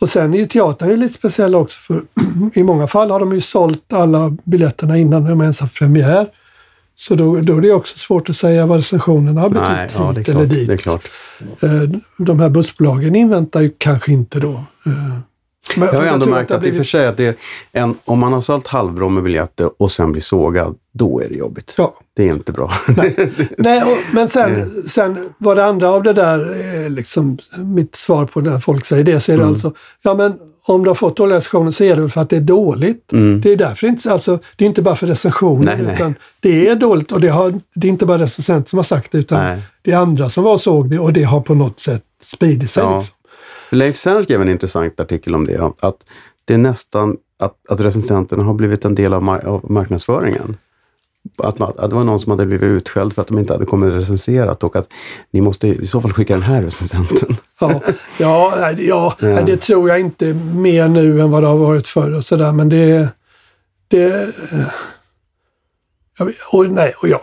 [0.00, 2.02] Och sen är ju teatern ju lite speciell också för
[2.54, 6.26] i många fall har de ju sålt alla biljetterna innan de ens har premiär.
[6.96, 10.12] Så då, då är det också svårt att säga vad recensionerna har betytt Nej, ja,
[10.12, 10.66] hit eller dit.
[10.66, 11.08] Det är klart.
[11.60, 11.82] Eh,
[12.18, 14.64] de här bussbolagen inväntar ju kanske inte då.
[15.76, 17.34] Men, jag har ändå märkt att, det i och för sig att det är
[17.72, 21.34] en, om man har sålt halvbra med biljetter och sen blir sågad, då är det
[21.34, 21.74] jobbigt.
[21.78, 21.94] Ja.
[22.16, 22.72] Det är inte bra.
[22.96, 28.26] Nej, Nej och, men sen, sen var det andra av det där, liksom mitt svar
[28.26, 29.54] på när folk säger det, så är det mm.
[29.54, 29.72] alltså,
[30.02, 30.32] ja men
[30.66, 33.12] om du har fått dåliga recensioner så är det för att det är dåligt.
[33.12, 33.40] Mm.
[33.40, 36.20] Det är därför inte, alltså, det är inte bara för recensioner, nej, utan nej.
[36.40, 39.18] det är dåligt och det, har, det är inte bara recensenter som har sagt det,
[39.18, 39.62] utan nej.
[39.82, 42.70] det är andra som var och såg det och det har på något sätt spridit
[42.70, 42.82] sig.
[42.82, 42.98] Ja.
[42.98, 43.14] Liksom.
[43.70, 45.96] Leif Sern skrev en intressant artikel om det, att
[46.44, 50.56] det är nästan att, att recensenterna har blivit en del av, mar av marknadsföringen.
[51.38, 53.66] Att, man, att det var någon som hade blivit utskälld för att de inte hade
[53.66, 54.88] kommit recenserat och att
[55.30, 57.36] ni måste i så fall skicka den här recensenten.
[57.60, 57.80] Ja,
[58.18, 59.42] ja, ja, ja.
[59.42, 62.68] det tror jag inte mer nu än vad det har varit förr och sådär men
[62.68, 63.08] det,
[63.88, 64.64] det Ja,
[66.52, 67.20] och nej, och ja,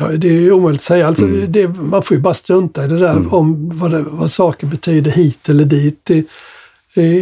[0.00, 1.06] nej, det är omöjligt att säga.
[1.06, 1.52] Alltså, Mm.
[1.52, 3.32] det, man får ju bara strunta i det där Mm.
[3.32, 6.04] om vad, det, vad saker betyder hit eller dit.
[6.04, 6.24] Det,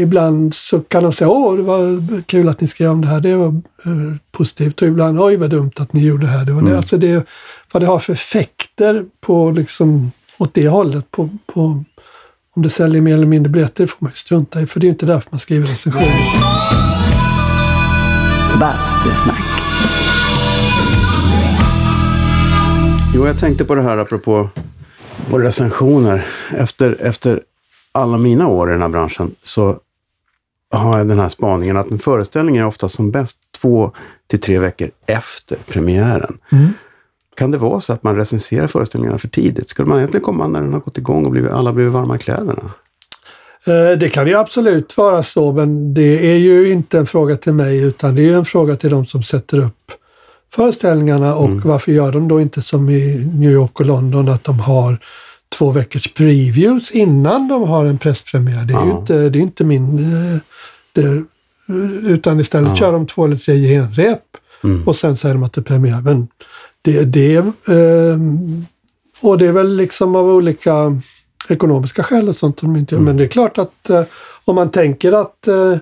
[0.01, 3.21] ibland så kan de säga åh, det var kul att ni skrev om det här,
[3.21, 3.47] det var
[3.85, 4.83] eh, positivt.
[4.83, 6.45] Och ibland, oj vad dumt att ni gjorde det här.
[6.45, 6.67] Det var det.
[6.67, 6.77] Mm.
[6.79, 7.27] Alltså det,
[7.73, 11.11] vad det har för effekter på liksom, åt det hållet.
[11.11, 11.61] På, på,
[12.55, 14.89] om det säljer mer eller mindre biljetter får man ju strunta i, för det är
[14.89, 16.33] ju inte därför man skriver recensioner.
[18.61, 19.66] Bastusnack.
[23.17, 24.49] Jo, jag tänkte på det här apropå
[25.31, 26.27] på recensioner.
[26.57, 27.43] Efter, efter
[27.93, 29.79] alla mina år i den här branschen så
[30.71, 33.93] har jag den här spaningen att en föreställning är ofta som bäst två
[34.27, 36.39] till tre veckor efter premiären.
[36.53, 36.69] Mm.
[37.37, 39.69] Kan det vara så att man recenserar föreställningarna för tidigt?
[39.69, 42.19] Skulle man egentligen komma när den har gått igång och blivit, alla blivit varma i
[42.19, 42.71] kläderna?
[43.67, 47.53] Eh, Det kan ju absolut vara så, men det är ju inte en fråga till
[47.53, 49.93] mig utan det är en fråga till de som sätter upp
[50.57, 51.61] föreställningarna och Mm.
[51.69, 54.99] varför gör de då inte som i New York och London att de har
[55.59, 58.65] två veckors previews innan de har en presspremiär.
[58.65, 58.99] Det är ju Ja.
[58.99, 59.99] inte, det är inte min...
[59.99, 60.39] eh,
[60.93, 61.23] Det,
[62.03, 62.77] utan istället Ja.
[62.77, 64.23] kör de två eller tre genrep
[64.65, 64.83] Mm.
[64.89, 66.01] och sen säger de att det är premiär.
[66.01, 66.29] Men
[66.83, 67.37] det, det,
[67.69, 68.67] ehm,
[69.21, 71.01] och det är väl liksom av olika
[71.49, 72.99] ekonomiska skäl och sånt som de inte gör.
[73.01, 73.05] Mm.
[73.05, 74.03] Men det är klart att eh,
[74.45, 75.77] om man tänker att, eh,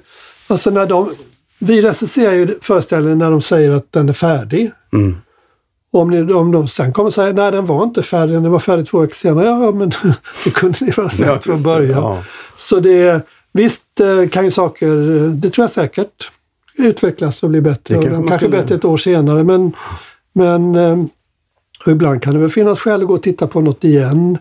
[0.48, 1.10] alltså när de,
[1.58, 4.70] vi recenserar ju föreställningen när de säger att den är färdig.
[4.92, 5.16] Mm.
[5.92, 8.58] Och om, ni, om de sen kommer säga nej den var inte färdig, den var
[8.58, 9.46] färdig två veckor senare.
[9.46, 9.88] Ja, men
[10.44, 12.02] det kunde ni väl ha sett Ja, från början.
[12.02, 12.22] Ja.
[12.56, 14.86] Så det, visst eh, kan ju saker,
[15.28, 16.30] det tror jag säkert,
[16.78, 17.94] utvecklas och bli Det bättre.
[17.94, 19.44] kanske Och kanske bättre ett år senare.
[19.44, 19.72] Men,
[20.32, 21.04] men eh,
[21.86, 24.38] och ibland kan det väl finnas skäl att gå och titta på något igen.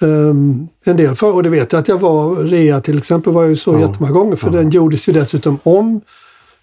[0.00, 3.42] Um, en del för, och det vet jag att jag var, Rea till exempel var
[3.42, 3.80] jag ju så Ja.
[3.80, 4.52] jättemånga gånger för Ja.
[4.52, 6.00] den gjordes ju dessutom om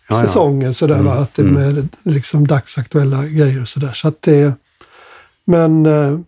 [0.09, 1.53] Ja, säsongen sådär va, att det mm.
[1.53, 3.93] med liksom dagsaktuella grejer och sådär.
[3.93, 4.53] Så att det,
[5.45, 6.19] men, eh,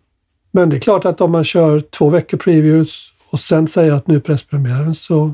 [0.52, 4.08] men det är klart att om man kör två veckor previews och sen säger att
[4.08, 5.34] nu är presspremiären så,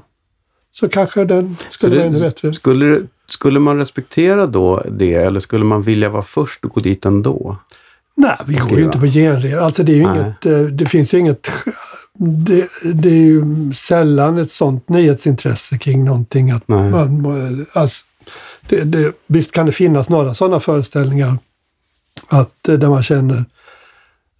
[0.71, 2.53] så kanske den skulle vara ännu bättre.
[2.53, 7.06] Skulle, skulle man respektera då det eller skulle man vilja vara först och gå dit
[7.06, 7.58] ändå?
[8.15, 9.58] Nej, vi går ju inte på genrer.
[9.58, 10.19] Alltså det är ju Nej.
[10.19, 11.51] inget, eh, det finns ju inget,
[12.17, 16.91] det, det är ju sällan ett sånt nyhetsintresse kring någonting att Nej.
[16.91, 18.06] man, alltså,
[18.69, 21.38] det, det, visst kan det finnas några sådana föreställningar
[22.28, 23.45] att, eh, där man känner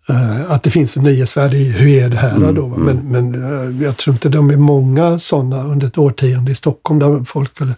[0.10, 2.68] eh, att det finns en nyhetsvärde i hur är det här Mm, då.
[2.68, 2.76] va?
[2.76, 2.98] mm.
[3.12, 3.44] Men, men
[3.76, 7.50] eh, jag tror inte de är många sådana under ett årtionde i Stockholm där folk
[7.56, 7.74] skulle,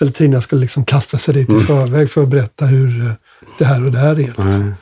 [0.00, 1.66] eller tidningar skulle liksom kasta sig dit i Mm.
[1.66, 3.12] förväg för att berätta hur eh,
[3.58, 4.16] det här och det här är.
[4.16, 4.74] Liksom.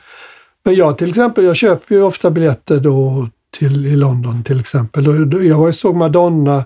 [0.65, 5.05] Men jag till exempel, jag köper ju ofta biljetter då till, i London till exempel.
[5.47, 6.65] Jag var ju såg Madonna,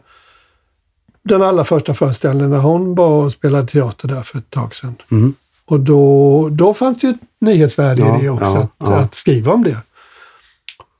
[1.24, 4.96] den allra första föreställningen när hon var och spelade teater där för ett tag sedan.
[5.12, 5.34] Mm.
[5.66, 8.96] Och då, då fanns det ju ett nyhetsvärde Ja, i det också, ja, att, ja.
[8.96, 9.78] att skriva om det.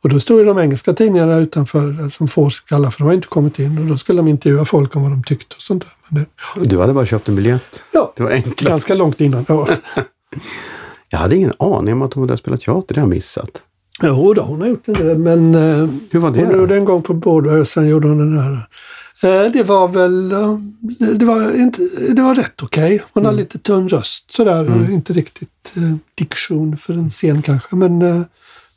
[0.04, 3.28] Och då stod ju de engelska tidningarna utanför som får skalla, för de har inte
[3.28, 3.78] kommit in.
[3.78, 6.26] Och då skulle de intervjua folk om vad de tyckte och sånt där.
[6.56, 7.84] Det, Du hade bara köpt en biljett.
[7.92, 8.62] ja, Det var enklast.
[8.64, 9.46] ganska långt innan.
[9.48, 9.68] Ja.
[11.10, 12.96] Jag hade ingen aning om att hon hade spelat teater.
[12.96, 13.64] Det har jag missat.
[14.04, 16.58] Jo då, hon har gjort del, men eh, Hur var det Hon då?
[16.58, 18.68] gjorde en gång på Broadway och sen gjorde hon den här.
[19.24, 20.58] Eh, Det var väl, eh,
[21.16, 21.82] det var, inte,
[22.14, 23.04] det var rätt okej.
[23.14, 24.62] Hon har lite tunn röst sådär.
[24.62, 24.92] Mm.
[24.94, 27.76] Inte riktigt eh, diktion för en scen kanske.
[27.76, 28.22] Men eh,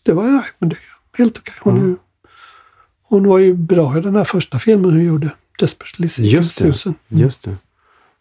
[0.03, 0.77] det var nej, men det
[1.19, 1.55] helt okej.
[1.61, 1.97] Hon, är ju-
[3.09, 5.31] hon var ju bra i den här första filmen hon gjorde.
[5.59, 6.75] Desperately Just det.
[7.09, 7.57] Just det.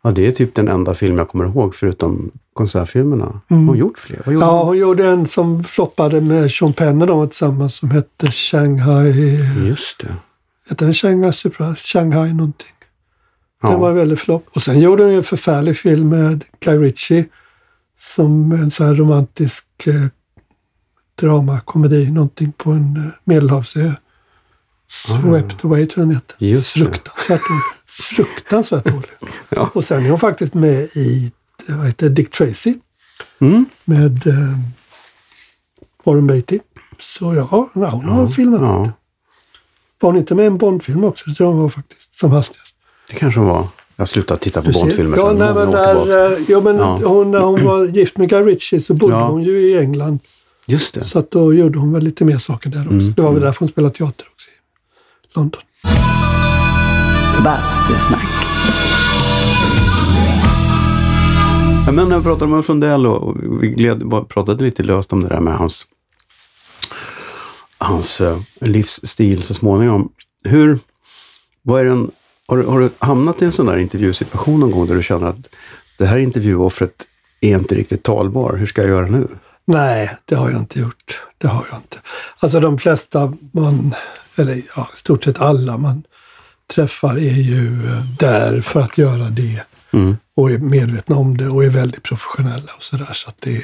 [0.01, 3.25] Ja, det är typ den enda film jag kommer ihåg förutom konsertfilmerna.
[3.49, 3.63] Mm.
[3.63, 4.17] Har hon gjort fler?
[4.25, 4.67] Gjorde Ja, hon?
[4.67, 9.39] hon gjorde en som floppade med Sean Penn när de var tillsammans som hette Shanghai.
[9.67, 10.15] Just det.
[10.69, 11.75] Hette den Shanghai Surprise?
[11.87, 12.67] Shanghai någonting.
[13.61, 13.69] Ja.
[13.69, 14.45] Den var en väldigt flopp.
[14.55, 17.25] Och sen gjorde hon en förfärlig film med Guy Ritchie.
[18.15, 20.05] Som en sån här romantisk eh,
[21.15, 23.91] drama, komedi, någonting på en eh, medelhavsö.
[24.87, 26.35] Swept away tror jag den heter.
[26.39, 26.73] Just.
[26.73, 27.61] Fruktansvärt dålig.
[27.87, 29.09] Fruktansvärt dålig.
[29.49, 29.69] Ja.
[29.73, 31.31] Och sen är hon faktiskt med i
[31.69, 32.73] eh, vad heter Dick Tracy
[33.39, 33.65] Mm.
[33.85, 34.57] med eh,
[36.03, 36.59] Warren Beatty.
[36.99, 38.61] Så ja, ja hon har filmat.
[38.61, 38.91] Ja,
[40.03, 41.29] Var hon inte med i en Bondfilm också?
[41.29, 42.75] Det tror jag hon var faktiskt, som hastigast.
[43.09, 43.67] det kanske hon var.
[43.95, 44.71] Jag slutade titta på.
[44.71, 46.99] Bondfilmer Ja, nej, men när, eh, jo, men Ja.
[47.05, 49.27] hon, när hon var gift med Guy Ritchie så bodde Ja.
[49.27, 50.19] hon ju i England.
[50.67, 51.03] Just det.
[51.03, 52.93] Så att då gjorde hon väl lite mer saker där också.
[52.93, 53.45] Mm, Det var väl mm.
[53.45, 54.53] därför hon spelade teater också i
[55.35, 55.61] London.
[57.43, 58.23] Bastusnack.
[61.85, 65.23] Ja, men när vi pratade om Ulf Lundell och vi gled, pratade lite löst om
[65.23, 65.85] det där med hans,
[67.83, 70.11] hans eh, livsstil så småningom.
[70.43, 70.79] Hur,
[71.61, 72.11] vad är den,
[72.47, 75.27] har, du- har du hamnat i en sån där intervjusituation någon gång där du känner
[75.27, 75.49] att
[75.97, 77.07] det här intervjuoffret
[77.41, 78.57] är inte riktigt talbar.
[78.57, 79.27] Hur ska jag göra nu?
[79.65, 81.21] Nej, det har jag inte gjort.
[81.37, 81.97] Det har jag inte.
[82.39, 83.95] Alltså de flesta man,
[84.35, 86.03] eller ja, stort sett alla man
[86.75, 89.63] träffar är ju eh, där för att göra det.
[89.91, 90.17] Mm.
[90.35, 93.09] Och är medvetna om det och är väldigt professionella och sådär.
[93.13, 93.63] Så att det är...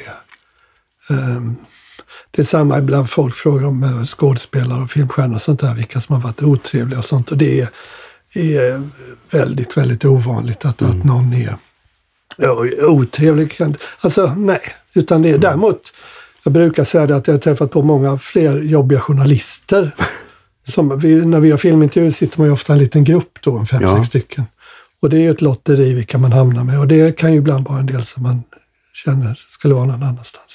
[1.09, 1.55] Um,
[2.31, 6.01] det är samma ibland folk frågar om eh, skådespelare och filmstjärnor och sånt där, vilka
[6.01, 7.31] som har varit otrevliga och sånt.
[7.31, 7.69] Och det är,
[8.33, 8.89] är
[9.31, 10.97] väldigt, väldigt ovanligt att, Mm.
[10.99, 11.57] att någon är
[12.85, 13.57] otrevlig.
[14.01, 14.61] Alltså nej,
[14.93, 15.93] utan det är däremot,
[16.43, 19.91] jag brukar säga det att jag har träffat på många fler jobbiga journalister.
[20.67, 23.57] Som vi, när vi har filmintervjuer sitter man ju ofta i en liten grupp då,
[23.57, 23.97] en fem, Ja.
[23.97, 24.43] sex stycken.
[25.01, 27.67] Och det är ju ett lotteri vilka man hamnar med och det kan ju ibland
[27.67, 28.43] vara en del som man
[29.05, 30.48] känner skulle vara någon annanstans.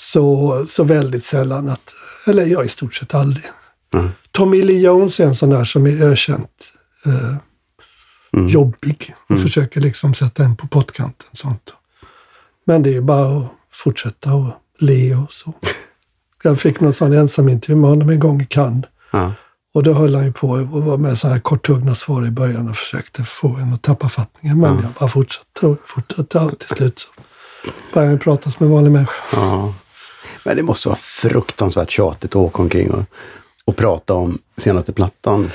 [0.00, 1.94] Så, så väldigt sällan att,
[2.26, 3.44] eller ja, i stort sett aldrig.
[3.94, 4.08] Mm.
[4.30, 6.72] Tommy Lee Jones är en sån där som är ökänt
[7.06, 7.34] eh,
[8.32, 8.48] Mm.
[8.48, 9.42] jobbig och Mm.
[9.42, 11.28] försöker liksom sätta en på pottkanten.
[11.32, 11.72] Sånt.
[12.66, 15.52] Men det är bara att fortsätta och le och så.
[16.42, 18.84] Jag fick någon sån ensamintervju med honom en gång i Cannes.
[19.12, 19.32] Ja.
[19.74, 22.68] Och då höll han ju på och var med så här korthuggna svar i början
[22.68, 24.60] och försökte få en att tappa fattningen.
[24.60, 24.80] Men Ja.
[24.82, 26.38] jag bara fortsatte och fortsatte.
[26.38, 27.08] Och till slut så
[27.94, 29.14] började jag prata som en vanlig människa.
[29.32, 29.74] Ja.
[30.44, 33.04] Men det måste vara fruktansvärt tjatigt att åka omkring och,
[33.64, 35.50] och prata om senaste plattan.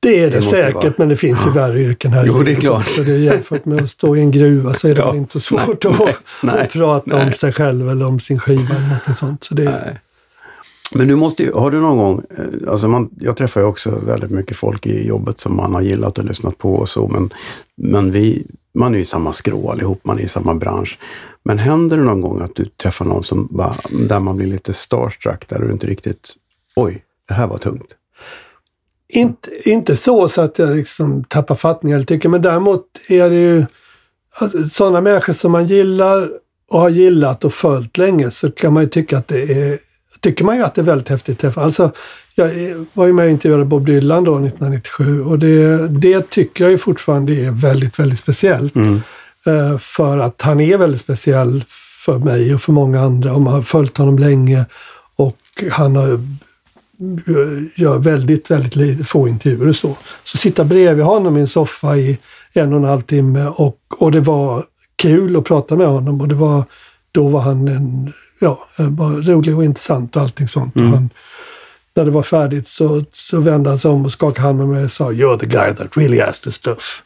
[0.00, 0.92] Det är det, Det säkert, vara.
[0.98, 2.24] men det finns ju värre yrken här.
[2.26, 2.80] Jo, det är klart.
[2.80, 3.02] också.
[3.02, 5.06] Det är jämfört med att stå i en gruva så är det Ja.
[5.10, 7.32] väl inte så svårt Nej, att, nej, att prata om nej.
[7.32, 9.44] sig själv eller om sin skiva eller något sånt.
[9.44, 9.96] Så det.
[10.92, 13.90] Men du måste ju, har du någon gång, eh, alltså man, jag träffar ju också
[13.90, 17.32] väldigt mycket folk i jobbet som man har gillat och lyssnat på och så, men,
[17.76, 20.98] men vi, man är ju i samma skrå allihop, man är i samma bransch.
[21.42, 23.76] Men händer det någon gång att du träffar någon som bara,
[24.08, 26.34] där man blir lite starstruck, där du inte riktigt,
[26.76, 27.94] oj, det här var tungt.
[29.08, 33.36] Inte, inte så, så att jag liksom tappar fattning eller tycker, men däremot är det
[33.36, 33.64] ju
[34.70, 36.30] sådana människor som man gillar
[36.68, 39.78] och har gillat och följt länge så kan man ju tycka att det är
[40.20, 41.44] tycker man ju att det är väldigt häftigt.
[41.44, 41.92] Alltså,
[42.34, 42.50] jag
[42.92, 46.78] var ju med och intervjuade Bob Dylan då 1997 och det, det tycker jag ju
[46.78, 48.74] fortfarande är väldigt, väldigt speciellt.
[48.74, 49.00] Mm.
[49.46, 51.64] Eh, För att han är väldigt speciell
[52.04, 54.64] för mig och för många andra och man har följt honom länge.
[55.16, 56.20] Och han har, eh,
[57.74, 59.96] gör väldigt, väldigt lite, få intervjuer och så.
[60.24, 62.18] Så sitta bredvid honom i en soffa i
[62.52, 64.64] en och en halv timme och, och det var
[64.96, 66.64] kul att prata med honom och det var,
[67.12, 70.76] då var han en, ja, var rolig och intressant och allting sånt.
[70.76, 71.10] Och han,
[71.94, 74.84] när det var färdigt så, så vände han sig om och skakade hand med mig
[74.84, 77.02] och sa “You're the guy that really has the stuff”.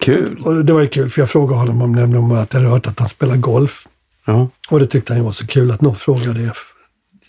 [0.00, 0.38] Kul!
[0.44, 2.72] Och det var ju kul för jag frågade honom om, nämligen om att jag hade
[2.72, 3.86] hört att han spelar golf.
[4.24, 4.48] Ja.
[4.68, 6.52] Och det tyckte han ju var så kul att någon frågade det.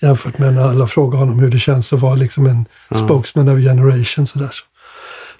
[0.02, 3.60] Jämfört med när alla frågar honom hur det känns att vara liksom en spokesman of
[3.60, 4.26] generation.
[4.26, 4.50] Sådär.
[4.52, 4.64] Så.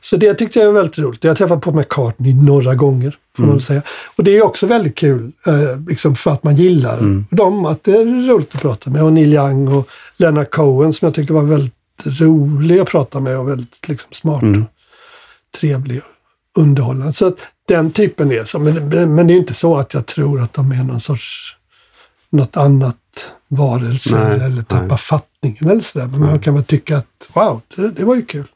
[0.04, 1.24] Så det tyckte jag var väldigt roligt.
[1.24, 3.18] Jag har träffat på McCartney några gånger.
[3.38, 3.82] Får man väl säga.
[4.16, 7.66] Och det är också väldigt kul eh, liksom för att man gillar dem.
[7.66, 9.04] Att det är roligt att prata med.
[9.04, 11.74] Och Neil Young och Leonard Cohen som jag tycker var väldigt
[12.06, 14.62] rolig att prata med och väldigt liksom, smart Mm.
[14.62, 14.68] och
[15.60, 17.14] trevlig och underhållande.
[17.14, 17.38] Så att
[17.68, 18.60] den typen är så.
[18.60, 21.56] Men, men det är inte så att jag tror att de är någon sorts
[22.30, 22.98] något annat
[23.48, 24.98] varelse Nej, eller tappar nej.
[24.98, 26.06] fattningen eller sådär.
[26.08, 28.48] Men man kan väl tycka att wow, det, det var ju kul.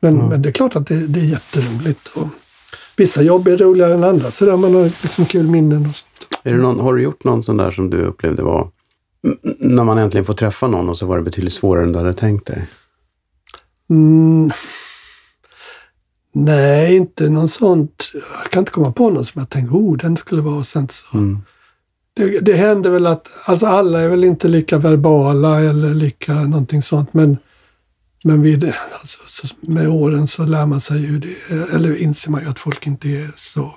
[0.00, 2.06] Men, men det är klart att det, det är jätteroligt.
[2.06, 2.28] Och
[2.96, 4.30] vissa jobb är roligare än andra.
[4.30, 6.40] Så där man har liksom kul minnen och sånt.
[6.42, 8.70] Är det någon, har du gjort någon sån där som du upplevde var,
[9.58, 12.12] när man äntligen får träffa någon och så var det betydligt svårare än du hade
[12.12, 12.66] tänkt dig?
[13.90, 14.50] Mm.
[16.32, 18.10] Nej, inte någon sånt.
[18.42, 20.88] Jag kan inte komma på någon som jag tänker, oh, den skulle vara och sen
[20.88, 21.18] så.
[21.18, 21.38] Mm.
[22.14, 26.82] Det, det händer väl att, alltså alla är väl inte lika verbala eller lika någonting
[26.82, 27.14] sånt.
[27.14, 27.38] Men,
[28.24, 31.36] men vid, alltså, så med åren så lär man sig ju det,
[31.74, 33.74] eller inser man ju att folk inte är så.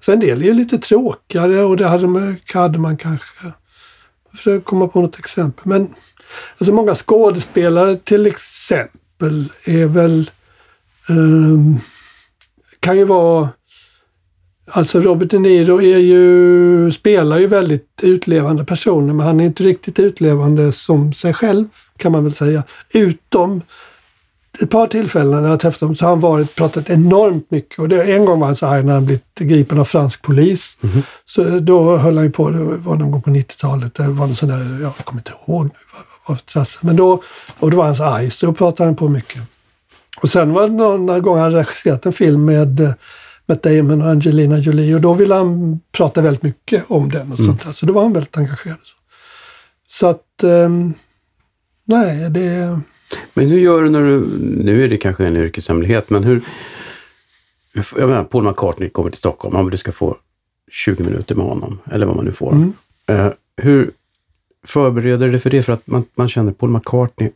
[0.00, 3.44] Så en del är ju lite tråkigare och det hade man, hade man kanske.
[4.30, 5.66] Jag försöker komma på något exempel.
[5.66, 5.94] Men
[6.58, 10.30] alltså många skådespelare till exempel är väl
[11.10, 11.80] Um,
[12.80, 13.48] kan ju vara
[14.66, 19.62] Alltså Robert De Niro är ju, spelar ju väldigt utlevande personer men han är inte
[19.62, 22.62] riktigt utlevande som sig själv kan man väl säga.
[22.92, 23.62] Utom
[24.60, 27.78] ett par tillfällen när jag träffat honom så har han varit, pratat enormt mycket.
[27.78, 30.78] Och det, en gång var han så arg när han blivit gripen av fransk polis.
[31.24, 34.36] Så då höll han ju på, det var någon gång på 90-talet, det var någon
[34.36, 35.70] sån där, jag kommer inte ihåg nu
[36.26, 36.78] vad vad.
[36.80, 37.22] Men då,
[37.58, 39.42] och då var han så arg så då pratade han på mycket.
[40.22, 42.94] Och sen var det någon gång han regisserat en film med
[43.50, 47.38] Matt Damon och Angelina Jolie och då ville han prata väldigt mycket om den och
[47.38, 47.72] sånt där.
[47.72, 48.78] Så då var han väldigt engagerad.
[48.82, 48.96] Så,
[49.86, 50.94] så att, ehm,
[51.84, 52.80] nej, det...
[53.34, 56.42] Men hur gör du när du, nu är det kanske en yrkeshemlighet, men hur,
[57.74, 60.16] jag menar Paul McCartney kommer till Stockholm, men du ska få
[60.70, 62.52] 20 minuter med honom, eller vad man nu får.
[62.52, 62.72] Mm.
[63.06, 63.90] Eh, hur,
[64.66, 65.62] förbereder du dig för det?
[65.62, 67.30] För att man, man känner Paul McCartney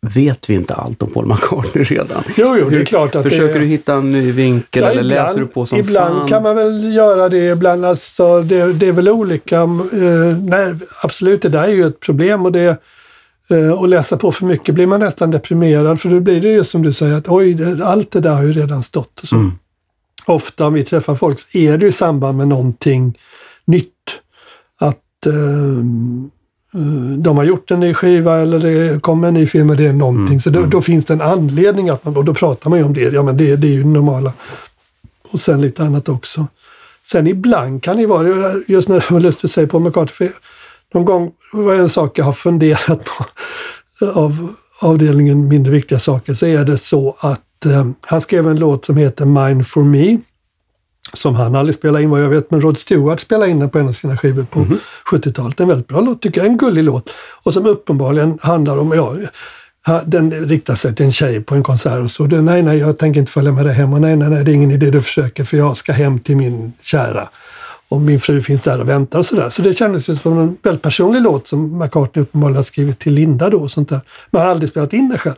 [0.00, 2.22] vet vi inte allt om Paul McCartney redan?
[2.36, 3.58] Jo, jo, det är klart att Försöker det...
[3.58, 6.28] du hitta en ny vinkel ja, eller ibland, läser du på som ibland fan?
[6.28, 9.62] kan man väl göra det, ibland alltså, det, det är väl olika.
[9.62, 12.76] Uh, nej, absolut, det där är ju ett problem och det
[13.52, 16.70] uh, att läsa på för mycket blir man nästan deprimerad för då blir det just
[16.70, 19.20] som du säger att oj, det, allt det där har ju redan stått.
[19.20, 19.36] Och så.
[19.36, 19.52] Mm.
[20.26, 23.18] Ofta om vi träffar folk så är det i samband med någonting
[23.64, 23.94] nytt.
[24.78, 25.84] Att Eh,
[27.18, 29.92] de har gjort en ny skiva eller det kommer en ny film eller det är
[29.92, 30.26] någonting.
[30.26, 30.40] Mm.
[30.40, 30.70] Så då, mm.
[30.70, 33.00] då, finns det en anledning att man, och då pratar man ju om det.
[33.00, 34.32] Ja men det, det är ju det normala.
[35.30, 36.46] Och sen lite annat också.
[37.06, 40.28] Sen ibland kan det vara, just när jag lust att säga på McCarthy,
[40.94, 43.24] någon gång var det en sak jag har funderat på
[44.06, 48.84] av avdelningen mindre viktiga saker, så är det så att eh, han skrev en låt
[48.84, 50.18] som heter Mine for me
[51.12, 53.78] som han aldrig spelade in vad jag vet, men Rod Stewart spelade in den på
[53.78, 54.78] en av sina skivor på mm.
[55.10, 55.60] 70-talet.
[55.60, 57.10] En väldigt bra låt tycker jag, en gullig låt.
[57.44, 62.04] Och som uppenbarligen handlar om, ja, den riktar sig till en tjej på en konsert
[62.04, 62.26] och så.
[62.26, 64.50] Det, nej, nej, jag tänker inte följa med dig hem och nej, nej, nej, det
[64.50, 67.28] är ingen idé du försöker för jag ska hem till min kära.
[67.88, 69.48] Och min fru finns där och väntar och sådär.
[69.48, 73.12] Så det kändes ju som en väldigt personlig låt som McCartney uppenbarligen har skrivit till
[73.12, 74.00] Linda då och sånt där.
[74.30, 75.34] Men han har aldrig spelat in det själv.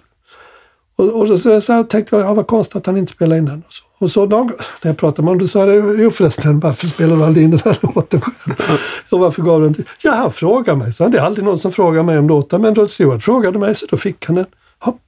[1.00, 3.62] Och, och så, så tänkte jag, ja vad konstigt att han inte spelade in den.
[3.66, 6.60] Och så, och så någon, när jag pratade med honom, då sa jag, jo förresten,
[6.60, 8.78] varför spelar du aldrig in den här låten själv?
[9.10, 9.84] Och varför gav du den till...
[10.02, 12.74] Ja, han frågade mig, så det är aldrig någon som frågar mig om låtar, men
[12.74, 14.46] Rod Stewart frågade mig, så då fick han den.
[14.84, 14.98] Ja.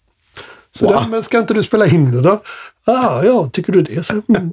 [0.70, 0.94] Så wow.
[0.94, 2.42] där, men ska inte du spela in det då?
[2.84, 4.06] Ah, ja, tycker du det?
[4.06, 4.50] Så, mm.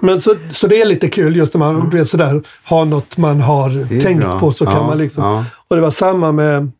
[0.00, 2.06] Men så, så det är lite kul just när man mm.
[2.06, 4.40] sådär, har något man har tänkt bra.
[4.40, 5.24] på så kan ja, man liksom...
[5.24, 5.44] Ja.
[5.68, 6.70] Och det var samma med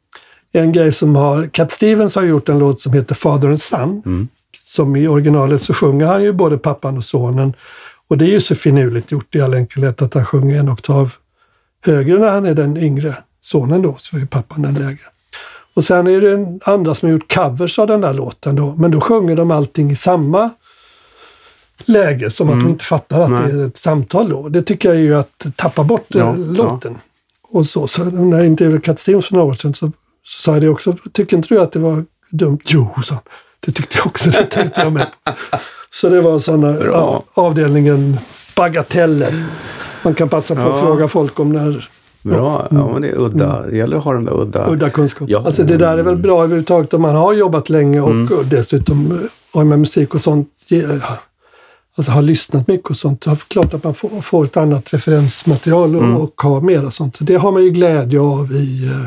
[0.58, 1.46] en grej som har...
[1.46, 4.02] Cat Stevens har gjort en låt som heter Father and Son.
[4.06, 4.28] Mm.
[4.64, 7.54] Som i originalet så sjunger han ju både pappan och sonen.
[8.08, 11.10] Och det är ju så finurligt gjort i all enkelhet att han sjunger en oktav
[11.84, 14.98] högre när han är den yngre sonen då, så är pappan den lägre.
[15.74, 18.90] Och sen är det andra som har gjort covers av den där låten då, men
[18.90, 20.50] då sjunger de allting i samma
[21.84, 22.58] läge som mm.
[22.58, 23.52] att de inte fattar att Nej.
[23.52, 24.48] det är ett samtal då.
[24.48, 26.92] Det tycker jag är ju att tappa bort ja, låten.
[26.92, 27.00] Ja.
[27.58, 29.92] Och så, så när jag intervjuade Cat Stevens för några år sedan så
[30.24, 30.96] så sa jag det också.
[31.12, 32.60] Tycker inte du att det var dumt?
[32.64, 33.18] Jo, sa
[33.60, 34.30] Det tyckte jag också.
[34.30, 35.06] Det tänkte jag med.
[35.90, 38.18] Så det var sådana ja, avdelningen
[38.56, 39.44] bagateller.
[40.02, 40.74] Man kan passa på ja.
[40.74, 41.88] att fråga folk om när
[42.22, 43.56] Bra, ja men det är udda.
[43.58, 43.70] Mm.
[43.70, 44.70] Det gäller att ha den där udda...
[44.70, 45.28] Udda kunskap.
[45.28, 45.42] Ja.
[45.46, 48.28] Alltså det där är väl bra överhuvudtaget om man har jobbat länge och, mm.
[48.44, 49.18] dessutom eh,
[49.54, 50.48] har med musik och sånt.
[51.96, 53.20] Alltså har lyssnat mycket och sånt.
[53.20, 56.16] Det är klart att man får, får ett annat referensmaterial och, mm.
[56.16, 57.16] och har mera sånt.
[57.16, 59.06] Så det har man ju glädje av i eh,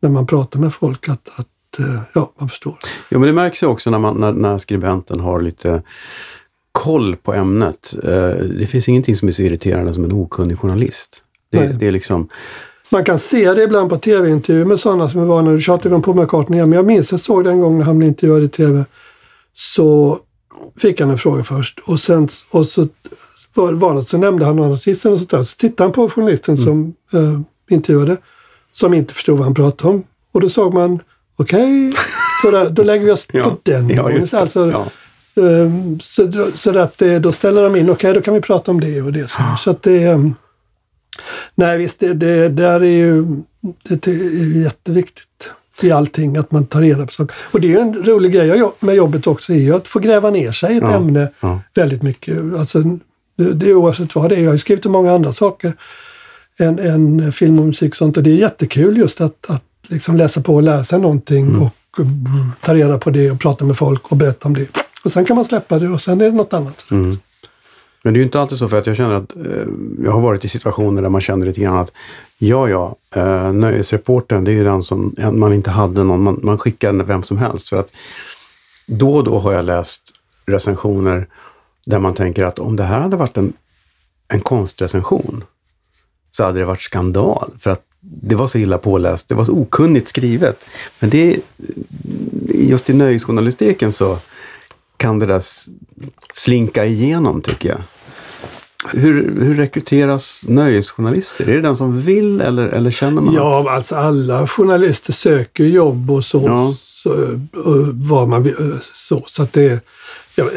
[0.00, 2.78] när man pratar med folk att, att eh, ja, man förstår.
[3.10, 5.82] Jo, men det märks ju också när, man, när, när skribenten har lite
[6.72, 7.94] koll på ämnet.
[8.04, 11.22] Eh, det finns ingenting som är så irriterande som en okunnig journalist.
[11.50, 12.28] Det, det är liksom...
[12.90, 15.52] Man kan se det ibland på tv-intervjuer med sådana som är vana.
[15.52, 17.98] Du tjatar om på McCartney men jag minns jag såg det en gång när han
[17.98, 18.84] blev intervjuad i tv.
[19.54, 20.18] Så
[20.76, 22.88] fick han en fråga först och sen och så
[23.54, 25.42] var, var så nämnde han någon artist och sånt där.
[25.42, 26.66] Så tittade han på journalisten mm.
[26.66, 27.40] som eh,
[27.70, 28.16] intervjuade
[28.72, 30.04] som inte förstod vad han pratade om.
[30.32, 31.00] Och då såg man,
[31.36, 32.02] okej, okay,
[32.42, 34.26] så då lägger vi oss på ja, den nivån.
[34.32, 34.86] Ja, alltså, ja.
[35.34, 38.70] um, så, så att det, då ställer de in, okej okay, då kan vi prata
[38.70, 39.30] om det och det.
[39.30, 40.08] Så, så att det...
[40.08, 40.34] Um,
[41.54, 43.24] nej visst, det, det där är ju
[43.60, 45.52] det, det är jätteviktigt
[45.82, 47.36] i allting, att man tar reda på saker.
[47.52, 50.52] Och det är en rolig grej med jobbet också, är ju att få gräva ner
[50.52, 51.60] sig i ett ja, ämne ja.
[51.74, 52.38] väldigt mycket.
[52.58, 52.82] Alltså,
[53.36, 54.40] det, det är oavsett vad det är.
[54.40, 55.72] Jag har ju skrivit många andra saker
[56.58, 58.16] en, en film och musik och sånt.
[58.16, 61.62] Och det är jättekul just att, att liksom läsa på och lära sig någonting mm.
[61.62, 61.72] och
[62.60, 64.66] ta reda på det och prata med folk och berätta om det.
[65.04, 66.86] Och sen kan man släppa det och sen är det något annat.
[66.90, 67.18] Mm.
[68.02, 69.42] Men det är ju inte alltid så för att jag känner att eh,
[70.04, 71.92] jag har varit i situationer där man känner lite grann att
[72.38, 76.58] ja, ja, eh, nöjesreportern det är ju den som man inte hade någon, man, man
[76.58, 77.68] skickar vem som helst.
[77.68, 77.92] För att
[78.86, 80.02] då och då har jag läst
[80.46, 81.26] recensioner
[81.86, 83.52] där man tänker att om det här hade varit en,
[84.28, 85.44] en konstrecension
[86.30, 87.50] så hade det varit skandal.
[87.58, 90.66] För att det var så illa påläst, det var så okunnigt skrivet.
[90.98, 91.36] Men det,
[92.54, 94.18] just i nöjesjournalistiken så
[94.96, 95.42] kan det där
[96.32, 97.82] slinka igenom tycker jag.
[98.92, 101.48] Hur, hur rekryteras nöjesjournalister?
[101.48, 103.66] Är det den som vill eller, eller känner man Ja, att...
[103.66, 106.42] alltså alla journalister söker jobb och så.
[106.46, 106.74] Ja.
[106.80, 107.40] så
[107.92, 108.54] vad man
[108.94, 109.80] så, så att, det,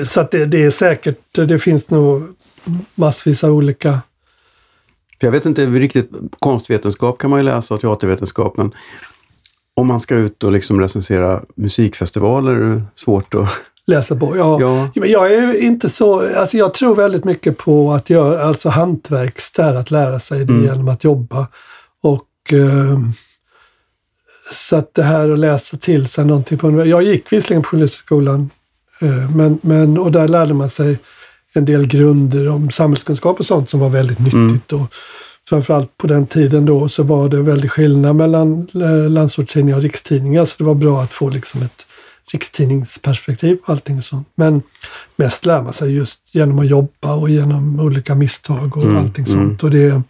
[0.07, 2.35] så att det, det är säkert, det finns nog
[2.95, 3.99] massvis av olika
[5.21, 8.71] för jag vet inte riktigt, konstvetenskap kan man ju läsa och teatervetenskap, men
[9.73, 13.49] om man ska ut och liksom recensera musikfestivaler är det svårt att
[13.87, 14.37] läsa på.
[14.37, 14.61] Ja.
[14.61, 15.05] ja.
[15.05, 19.75] Jag är inte så, alltså jag tror väldigt mycket på att göra, alltså hantverks där,
[19.75, 20.65] att lära sig det mm.
[20.65, 21.47] genom att jobba.
[22.03, 22.99] Och eh,
[24.51, 28.49] så att det här att läsa till sig någonting på Jag gick visserligen på Journalisthögskolan
[29.01, 30.99] eh, men, men, och där lärde man sig
[31.53, 34.71] en del grunder om samhällskunskap och sånt som var väldigt nyttigt.
[34.71, 34.83] Mm.
[34.83, 34.93] Och
[35.49, 40.45] framförallt på den tiden då så var det väldigt skillnad mellan eh, landsortstidningar och rikstidningar
[40.45, 41.85] så det var bra att få liksom ett
[42.31, 44.27] rikstidningsperspektiv på allting och sånt.
[44.35, 44.61] Men
[45.15, 49.25] mest lär man sig just genom att jobba och genom olika misstag och mm, allting
[49.25, 49.39] mm.
[49.39, 49.63] sånt.
[49.63, 50.01] Och det,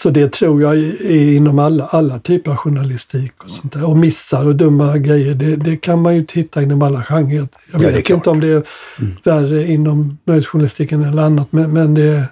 [0.00, 3.84] så det tror jag är inom alla, alla typer av journalistik och sånt där.
[3.84, 7.48] Och missar och dumma grejer, det, det kan man ju hitta inom alla genrer.
[7.72, 8.62] Jag ja, vet inte om det är
[9.00, 9.16] mm.
[9.24, 12.24] värre inom nöjesjournalistiken eller annat, men, men det,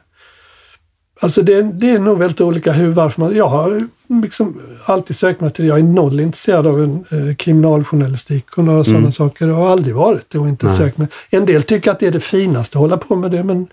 [1.21, 3.37] Alltså det, det är nog väldigt olika hur, varför man...
[3.37, 3.89] Jag har
[4.23, 5.69] liksom alltid sökt mig till det.
[5.69, 8.85] Jag är noll intresserad av en eh, kriminaljournalistik och några mm.
[8.85, 9.49] sådana saker.
[9.49, 10.77] Jag har aldrig varit det och inte Nej.
[10.77, 11.09] sökt mig.
[11.31, 13.67] En del tycker att det är det finaste att hålla på med det, men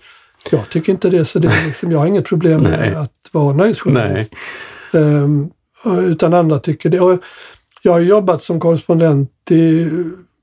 [0.50, 1.24] jag tycker inte det.
[1.24, 4.32] Så det är liksom, jag har inget problem med att vara nöjesjournalist.
[4.92, 5.50] Um,
[5.84, 7.00] utan andra tycker det.
[7.00, 7.20] Och
[7.82, 9.88] jag har jobbat som korrespondent i,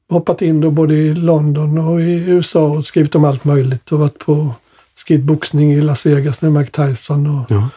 [0.09, 3.99] hoppat in då både i London och i USA och skrivit om allt möjligt och
[3.99, 4.55] varit på
[4.95, 7.69] skrivit boxning i Las Vegas med Mike Tyson och ja.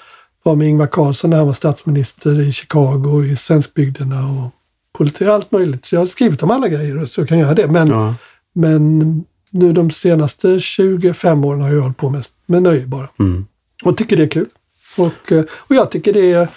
[0.42, 4.50] var med Ingvar Carlsson när han var statsminister i Chicago, i svenskbygderna och
[4.92, 5.86] politik, allt möjligt.
[5.86, 7.66] Så jag har skrivit om alla grejer så jag kan göra det.
[7.66, 8.14] Men, ja.
[8.52, 13.08] men nu de senaste 25 åren har jag hållit på mest med nöje bara.
[13.18, 13.46] Mm.
[13.82, 14.48] Och tycker det är kul.
[14.96, 16.48] Och, eh, och jag tycker det är,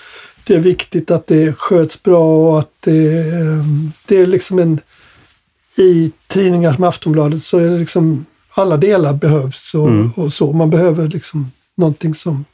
[0.44, 3.66] det är viktigt att det sköts bra och att det, eh,
[4.06, 4.80] det är liksom en...
[5.76, 10.12] I tidningar som Aftonbladet så är det liksom alla delar behövs och, mm.
[10.16, 10.54] och, så.
[10.54, 12.46] Man behöver liksom någonting som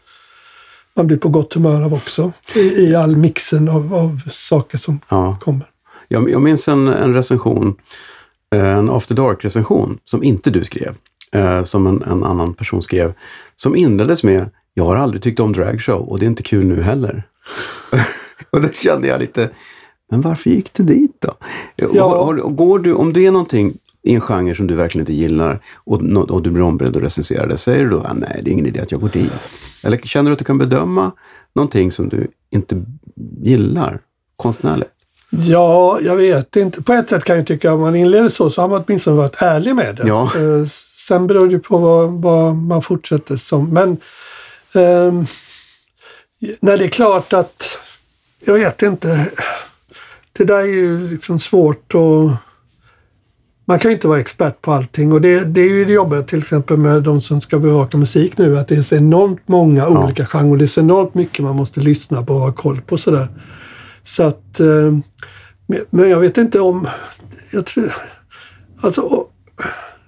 [0.93, 4.99] man blir på gott humör av också i, i all mixen av, av saker som
[5.09, 5.37] ja.
[5.41, 5.65] kommer.
[6.07, 7.75] Jag, jag minns en, en recension,
[8.55, 10.95] en After Dark-recension som inte du skrev,
[11.31, 13.13] eh, som en, en, annan person skrev,
[13.55, 16.81] som inleddes med “Jag har aldrig tyckt om dragshow och det är inte kul nu
[16.81, 17.23] heller”.
[18.49, 19.49] och då kände jag lite,
[20.11, 21.33] men varför gick du dit då?
[21.75, 22.25] Ja.
[22.25, 25.59] Har, går du, om det är någonting i en genre som du verkligen inte gillar
[25.75, 28.53] och, och du blir ombedd att recensera det, säger du då att nej, det är
[28.53, 29.31] ingen idé att jag går dit?
[29.83, 31.11] Eller känner du att du kan bedöma
[31.55, 32.85] någonting som du inte
[33.41, 33.99] gillar
[34.35, 34.98] konstnärligt?
[35.29, 36.81] Ja, jag vet inte.
[36.81, 39.17] På ett sätt kan jag tycka att om man inleder så, så har man åtminstone
[39.17, 40.07] varit ärlig med det.
[40.07, 40.23] Ja.
[40.23, 40.65] Eh,
[41.07, 43.69] sen beror det på vad, vad, man fortsätter som.
[43.69, 43.89] Men
[44.73, 45.23] eh,
[46.59, 47.77] när det är klart att,
[48.45, 49.29] jag vet inte.
[50.33, 52.37] Det där är ju liksom svårt att
[53.65, 56.21] man kan ju inte vara expert på allting och det, det är ju det jobbiga
[56.21, 59.81] till exempel med de som ska bevaka musik nu att det är så enormt många
[59.81, 60.03] ja.
[60.03, 60.57] olika genrer.
[60.57, 63.27] Det är så enormt mycket man måste lyssna på och ha koll på sådär.
[64.09, 64.59] Så att...
[64.59, 64.97] Eh,
[65.89, 66.87] men jag vet inte om...
[67.51, 67.93] Jag tror,
[68.81, 69.27] alltså,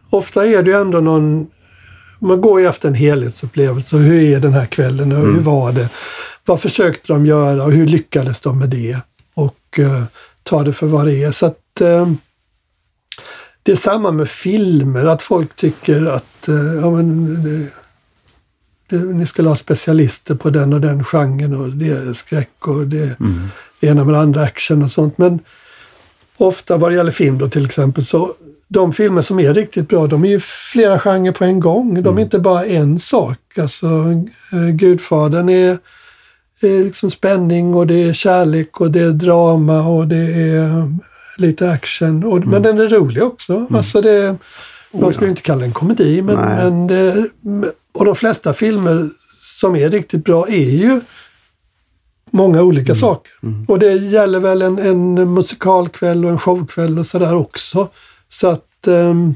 [0.10, 1.48] ofta är det ju ändå någon...
[2.20, 3.98] Man går ju efter en helhetsupplevelse.
[3.98, 5.36] Hur är den här kvällen och mm.
[5.36, 5.90] hur var det?
[6.46, 9.00] Vad försökte de göra och hur lyckades de med det?
[9.34, 10.04] Och uh,
[10.44, 11.32] ta det för vad det är.
[11.32, 11.82] Så att...
[11.82, 12.12] Uh,
[13.64, 17.68] det är samma med filmer, att folk tycker att eh, ja, men, det,
[18.90, 22.88] det, ni ska ha specialister på den och den genren och det är skräck och
[22.88, 23.50] det, mm.
[23.82, 25.18] Ena med andra action och sånt.
[25.18, 25.40] Men
[26.38, 28.34] ofta vad det gäller film då till exempel så
[28.74, 31.94] de filmer som är riktigt bra, de är ju flera genrer på en gång.
[31.94, 32.20] De är mm.
[32.20, 33.38] inte bara en sak.
[33.58, 33.88] Alltså,
[34.54, 35.78] eh, Gudfadern är,
[36.62, 40.98] är liksom spänning och det är kärlek och det är drama och det är
[41.38, 42.24] lite action.
[42.24, 42.50] Och, mm.
[42.50, 43.54] Men den är rolig också.
[43.54, 43.76] Mm.
[43.76, 44.36] Alltså det,
[44.92, 47.28] man skulle inte kalla den komedi, men, men det,
[47.92, 49.10] och de flesta filmer
[49.60, 51.02] som är riktigt bra är ju
[52.32, 52.96] många olika mm.
[52.96, 53.32] saker.
[53.44, 53.66] Mm.
[53.68, 57.90] Och det gäller väl en, en musikalkväll och en showkväll och sådär också.
[58.30, 59.36] Så att um,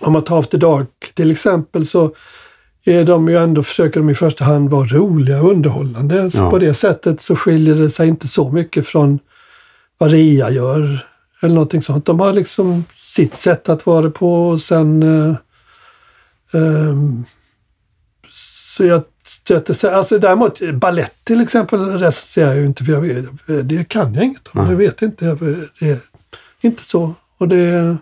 [0.00, 2.14] om man tar After Dark till exempel så
[2.84, 6.30] är de ju ändå, försöker de i första hand vara roliga och underhållande.
[6.30, 6.50] Så ja.
[6.50, 9.18] på det sättet så skiljer det sig inte så mycket från
[9.98, 11.06] vad RIA gör
[11.42, 12.06] eller någonting sånt.
[12.06, 15.34] De har liksom sitt sätt att vara på och sen eh,
[16.52, 16.96] eh,
[18.76, 23.24] så jag stöter alltså däremot ballett till exempel recenserar jag ju inte för jag vet,
[23.68, 24.60] det kan jag inget om.
[24.60, 24.70] Mm.
[24.70, 25.24] Jag vet inte.
[25.80, 25.98] Det är
[26.60, 27.14] inte så.
[27.38, 27.96] Och det,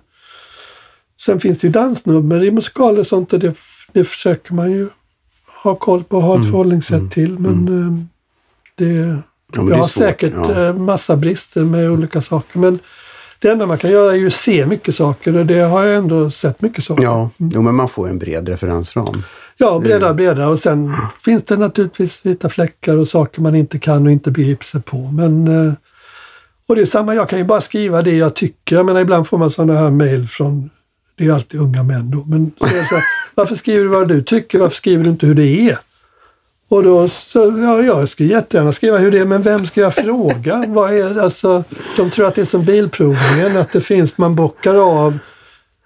[1.21, 3.57] sen finns det ju dansnummer i musikaler och sånt och det,
[3.93, 4.89] det försöker man ju
[5.63, 6.51] ha koll på och ha ett mm.
[6.51, 7.11] förhållningssätt mm.
[7.11, 7.39] till.
[7.39, 8.09] Men mm.
[8.79, 10.67] Eh, det, Ja, jag har svårt, säkert ja.
[10.67, 12.59] Eh, massa brister med olika saker.
[12.59, 12.79] Men
[13.39, 15.97] det enda man kan göra är ju att se mycket saker och det har jag
[15.97, 17.03] ändå sett mycket saker.
[17.03, 17.53] Ja, mm.
[17.55, 19.23] jo, men man får en bred referensram.
[19.61, 20.47] Ja, bredare och bredare.
[20.47, 21.01] Och sen mm.
[21.25, 24.97] finns det naturligtvis vita fläckar och saker man inte kan och inte begriper sig på.
[24.97, 25.73] Men, eh,
[26.69, 28.77] och det är samma, jag kan ju bara skriva det jag tycker.
[28.77, 30.71] Jag menar, ibland får man sådana här mejl från,
[31.17, 33.05] det är alltid unga män då, men så här,
[33.35, 34.59] varför skriver du vad du tycker?
[34.59, 35.79] Varför skriver du inte hur det är?
[36.69, 39.95] Och då så, ja, jag ska jättegärna skriva hur det är, men vem ska jag
[39.95, 40.65] fråga?
[40.69, 41.21] Vad är?
[41.21, 41.65] Alltså,
[41.97, 45.19] de tror att det är som bilprovningen, att det finns, man bockar av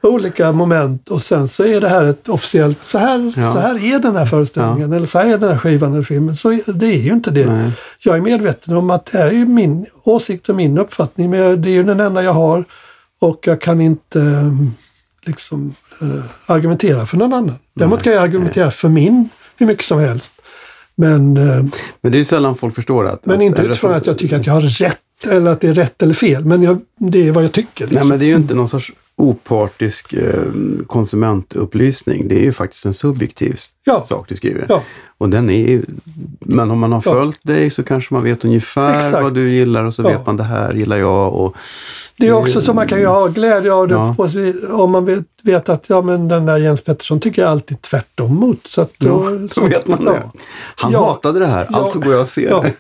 [0.09, 3.53] olika moment och sen så är det här ett officiellt, så här, Ja.
[3.53, 6.37] så här är den här föreställningen eller så här är den här skivan eller filmen.
[6.37, 7.47] Så det är ju inte det.
[7.47, 7.71] Nej.
[7.99, 11.63] Jag är medveten om att det här är ju min åsikt och min uppfattning men
[11.63, 12.65] det är ju den enda jag har
[13.21, 14.53] och jag kan inte eh,
[15.27, 17.55] liksom eh, argumentera för någon annan.
[17.75, 19.29] Däremot kan jag argumentera för min
[19.59, 20.33] hur mycket som helst.
[20.97, 21.45] Men, eh,
[22.01, 23.27] Men det är ju sällan folk förstår att...
[23.27, 24.99] men inte att- utifrån att jag tycker att jag har rätt
[25.29, 26.45] eller att det är rätt eller fel.
[26.45, 27.85] Men jag, det är vad jag tycker.
[27.85, 28.09] Nej, Liksom.
[28.09, 30.43] men det är ju inte någon sorts opartisk eh,
[30.87, 32.29] konsumentupplysning.
[32.29, 34.05] Det är ju faktiskt en subjektiv Ja.
[34.05, 34.67] sak du skriver.
[34.69, 34.83] Ja.
[35.19, 35.83] Och den är
[36.41, 37.13] men om man har Ja.
[37.13, 39.23] följt dig så kanske man vet ungefär Exakt.
[39.23, 41.33] vad du gillar och så vet man det här gillar jag.
[41.35, 41.57] Och,
[42.17, 44.15] Det är också så man kan ju ha glädje av det Ja.
[44.17, 44.29] på
[44.83, 48.35] om man vet, vet att ja, men den där Jens Pettersson tycker jag alltid tvärtom
[48.35, 48.67] mot.
[48.67, 50.23] Så att då, då så, vet man det.
[50.77, 52.73] Han hatade det här, alltså går jag och ser det.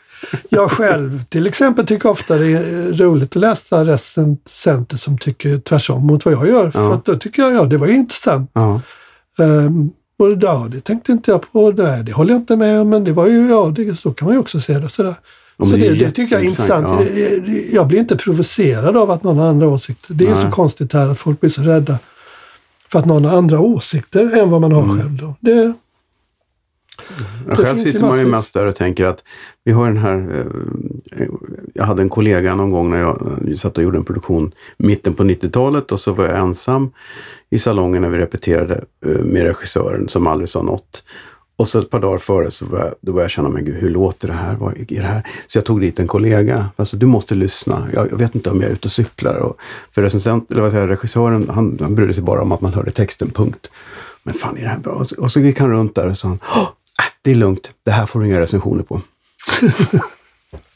[0.48, 6.06] Jag själv till exempel tycker ofta det är roligt att läsa recensenter som tycker tvärtom
[6.06, 6.70] mot vad jag gör.
[6.70, 6.94] För Ja.
[6.94, 8.50] att då tycker jag, ja det var ju intressant.
[8.54, 8.80] Ja.
[9.38, 11.70] Um, och ja, det tänkte inte jag på.
[11.70, 14.26] Nej, det håller jag inte med om, men det var ju, ja, det, så kan
[14.26, 14.88] man ju också se det.
[14.88, 15.14] Sådär.
[15.56, 16.88] Ja, men så det det, det tycker jag är intressant.
[17.16, 20.14] Jag- Jag blir inte provocerad av att någon har andra åsikter.
[20.14, 20.42] Det är Nej.
[20.44, 21.98] så konstigt här att folk blir så rädda
[22.92, 24.98] för att någon har andra åsikter än vad man har Mm.
[24.98, 25.12] själv.
[25.16, 25.34] Då.
[25.40, 25.72] Det,
[27.46, 29.24] Det själv sitter man ju mest där och tänker att
[29.64, 30.46] vi har den här...
[31.16, 31.26] Eh,
[31.74, 35.14] jag hade en kollega någon gång när jag eh, satt och gjorde en produktion mitten
[35.14, 36.90] på 90-talet och så var jag ensam
[37.50, 41.04] i salongen när vi repeterade eh, med regissören som aldrig sa något.
[41.56, 43.74] Och så ett par dagar före så var jag, då började jag känna, men gud,
[43.74, 44.56] hur låter det här?
[44.56, 45.26] Vad är det här?
[45.46, 46.70] Så jag tog dit en kollega.
[46.76, 47.88] Alltså, du måste lyssna.
[47.94, 49.34] Jag, jag vet inte om jag är ute och cyklar.
[49.34, 49.56] Och
[49.92, 52.90] för recensent, eller vad säger, regissören, han, han brydde sig bara om att man hörde
[52.90, 53.70] texten, punkt.
[54.22, 54.92] Men fan, är det här bra?
[54.92, 56.38] Och så, och så gick han runt där och sa,
[57.00, 57.70] äh, det är lugnt.
[57.84, 59.00] Det här får du inga recensioner på.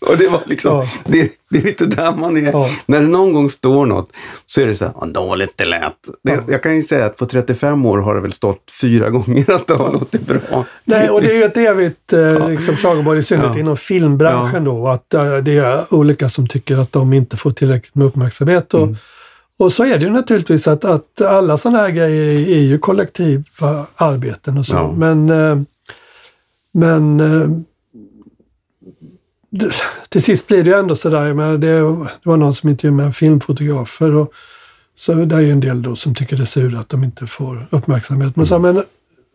[0.01, 0.87] och det var liksom, Ja.
[1.05, 2.53] det, det är lite där man är.
[2.53, 2.71] Ja.
[2.87, 4.12] När det någon gång står något
[4.47, 5.93] så är det så här, "Vad dåligt det lät.
[6.23, 6.41] Det, Ja.
[6.49, 9.66] Jag kan ju säga att på 35 år har det väl stått fyra gånger att
[9.66, 10.64] det har låtit bra.
[10.85, 14.89] nej, och det är ju ett evigt eh, liksom, klagomål, i synnerhet inom filmbranschen då.
[14.89, 18.75] Att eh, det är olika som tycker att de inte får tillräckligt med uppmärksamhet.
[18.75, 18.97] Och, Mm.
[19.59, 23.87] och så är det ju naturligtvis att, att alla sådana här grejer är, ju kollektiva
[23.97, 24.95] arbeten och så.
[24.97, 25.57] Men, eh,
[26.79, 27.49] men eh,
[30.09, 34.14] till sist blir det ju ändå sådär, det, det var någon som intervjuade med filmfotografer
[34.14, 34.33] och
[34.97, 37.26] så det är ju en del då som tycker det är sur att de inte
[37.26, 38.37] får uppmärksamhet.
[38.37, 38.83] Men, så, men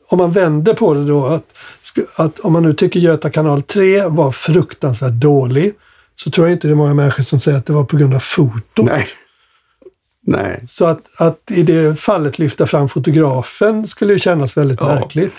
[0.10, 1.44] om man vänder på det då, att,
[2.16, 5.74] att om man nu tycker Göta kanal 3 var fruktansvärt dålig,
[6.16, 8.14] så tror jag inte det är många människor som säger att det var på grund
[8.14, 8.84] av foto.
[8.84, 9.08] Nej.
[10.26, 10.66] Nej.
[10.70, 14.88] Så att, att i det fallet lyfta fram fotografen skulle ju kännas väldigt Ja.
[14.88, 15.34] märkligt.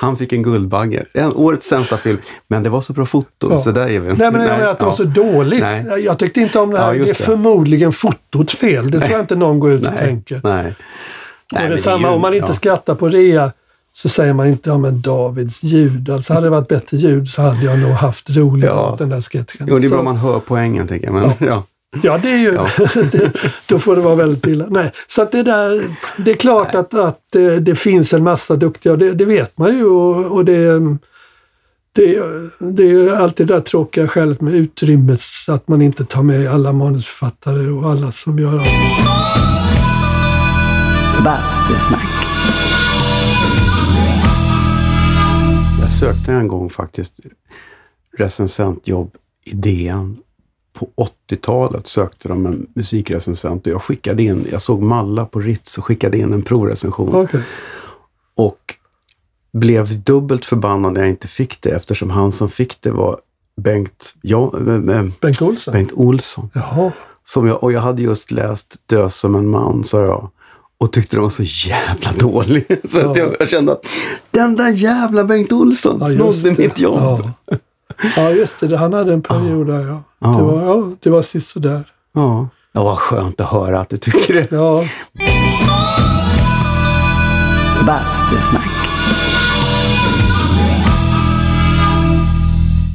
[0.00, 1.04] Han fick en Guldbagge.
[1.14, 2.18] En årets sämsta film.
[2.48, 3.58] Men det var så bra foto, Ja.
[3.58, 4.08] så där är vi.
[4.08, 5.06] Nej, men jag menar att det var så ja.
[5.06, 5.60] dåligt.
[5.60, 5.84] Nej.
[6.04, 6.86] Jag tyckte inte om det här.
[6.86, 7.14] Ja, det är det.
[7.14, 8.90] förmodligen fotots fel.
[8.90, 9.98] Det tror jag inte någon går ut och Nej.
[10.06, 10.40] tänker.
[10.44, 10.74] Nej.
[11.54, 12.54] Och men det ju- om man inte ja.
[12.54, 13.52] skrattar på rea
[13.92, 16.10] så säger man inte om en Davids ljud.
[16.10, 18.92] Alltså hade det varit bättre ljud så hade jag nog haft roligt Ja.
[18.92, 19.66] åt den där sketchen.
[19.70, 21.14] Jo, det är bra Så- man hör poängen, tänker jag.
[21.14, 21.32] Men, ja.
[21.46, 21.62] Ja.
[22.02, 22.54] Ja, det är ju...
[22.54, 22.68] Ja.
[23.66, 24.66] då får det vara väldigt illa.
[24.68, 25.96] Nej, så att det där...
[26.16, 29.76] Det är klart att, att det, det finns en massa duktiga, det, det vet man
[29.76, 29.84] ju.
[29.84, 30.80] Och, och det,
[31.92, 32.22] det,
[32.58, 36.50] det är ju alltid det där tråkiga skälet med utrymmet, att man inte tar med
[36.50, 38.68] alla manusförfattare och alla som gör allt.
[41.24, 42.06] Bastusnack.
[45.80, 47.20] Jag sökte en gång faktiskt
[48.18, 50.16] recensentjobb i DN.
[50.72, 50.88] På
[51.30, 55.84] 80-talet sökte de en musikrecensent och jag skickade in, jag såg Malla på Ritz och
[55.84, 57.14] skickade in en provrecension.
[57.14, 57.40] Okej.
[58.34, 58.74] Och
[59.52, 63.20] blev dubbelt förbannad när jag inte fick det eftersom han som fick det var
[63.56, 65.72] Bengt, ja, eh, eh, Bengt Olsson?
[65.72, 66.50] Bengt Olsson.
[66.54, 66.92] Jaha.
[67.24, 70.30] Som jag, och jag hade just läst Dö som en man, sa jag.
[70.78, 72.66] Och tyckte den var så jävla dålig.
[72.88, 73.22] Så att Ja.
[73.22, 73.82] jag, jag kände att
[74.30, 76.98] den där jävla Bengt Olsson Ja, snodde mitt jobb.
[77.46, 77.56] Ja.
[78.16, 78.76] Ja, just det.
[78.76, 80.02] Han hade en period där, ja.
[80.18, 80.28] Ja.
[80.28, 81.92] Det var, ja, det var sist sådär.
[82.12, 82.48] Ja.
[82.72, 84.50] Ja, vad skönt att höra att du tycker det.
[84.50, 84.84] Ja,
[87.86, 88.70] Bastusnack.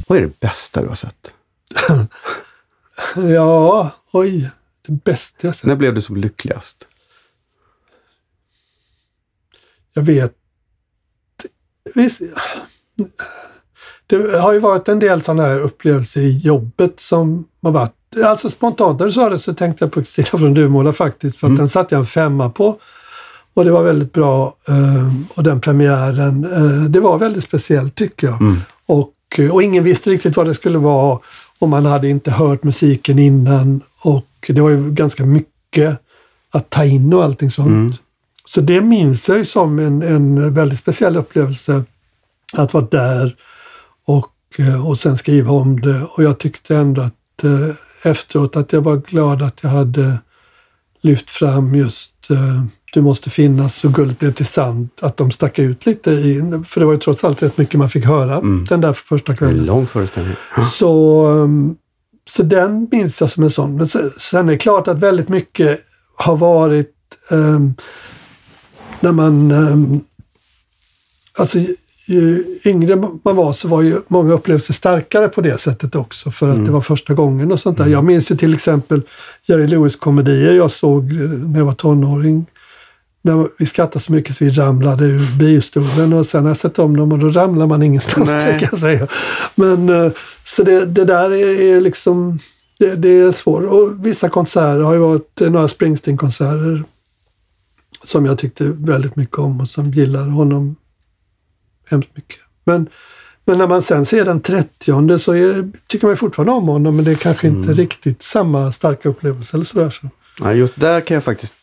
[0.08, 1.34] Vad är det bästa du har sett?
[3.34, 4.50] ja, oj.
[4.86, 5.64] Det bästa jag sett.
[5.64, 6.88] När blev du som lyckligast?
[9.92, 10.34] Jag vet...
[11.94, 12.20] Visst,
[14.06, 17.92] det har ju varit en del sådana här upplevelser i jobbet som har varit...
[18.24, 21.38] Alltså spontant när du sa det så tänkte jag på Kristina från Duvemåla faktiskt.
[21.38, 22.78] För att den satte jag en femma på.
[23.54, 24.56] Och det var väldigt bra.
[24.68, 28.40] eh, Och den premiären, eh, det var väldigt speciellt tycker jag.
[28.40, 28.56] Mm.
[28.86, 29.12] Och,
[29.52, 31.18] och ingen visste riktigt vad det skulle vara
[31.58, 33.80] och man hade inte hört musiken innan.
[34.02, 35.98] Och det var ju ganska mycket
[36.50, 37.66] att ta in och allting sånt.
[37.66, 37.92] Mm.
[38.44, 41.82] Så det minns jag ju som en, en väldigt speciell upplevelse
[42.52, 43.36] att vara där
[44.06, 46.02] och, eh, och sen skriva om det.
[46.02, 47.74] Och jag tyckte ändå att eh,
[48.10, 50.18] efteråt att jag var glad att jag hade
[51.00, 54.88] lyft fram just eh, Du måste finnas och Guld blev till sand.
[55.00, 57.90] Att de stack ut lite i, för det var ju trots allt rätt mycket man
[57.90, 58.64] fick höra Mm.
[58.68, 59.64] den där första En kvällen.
[59.66, 60.36] lång föreställning.
[60.72, 61.76] Så, um,
[62.30, 63.76] så den minns jag som en sån.
[63.76, 65.80] Men sen, sen är det klart att väldigt mycket
[66.16, 66.92] har varit
[67.30, 67.74] um,
[69.00, 69.50] när man...
[69.50, 70.00] Um,
[71.38, 71.58] alltså
[72.06, 76.48] ju, yngre man var så var ju många upplevelser starkare på det sättet också för
[76.48, 76.66] att Mm.
[76.66, 77.86] det var första gången och sånt där.
[77.86, 79.02] Jag minns ju till exempel
[79.46, 82.46] Jerry Lewis-komedier jag såg eh, när jag var tonåring.
[83.22, 86.78] När vi skrattade så mycket så vi ramlade ur biostolen och sen har jag sett
[86.78, 88.58] om dem och då ramlar man ingenstans Nej.
[88.60, 89.06] kan jag säga.
[89.54, 90.12] Men eh,
[90.44, 92.38] så det, det där är, är liksom,
[92.78, 93.64] det, det är svårt.
[93.64, 96.84] Och vissa konserter har ju varit eh, några Springsteen-konserter
[98.04, 100.76] som jag tyckte väldigt mycket om och som gillar honom
[101.90, 102.38] hemskt mycket.
[102.64, 102.88] Men,
[103.44, 107.04] men när man sen ser den 30 så är, tycker man fortfarande om honom men
[107.04, 109.90] det är kanske inte riktigt samma starka upplevelse eller sådär.
[109.90, 110.08] Så.
[110.40, 111.54] Ja, just där kan jag faktiskt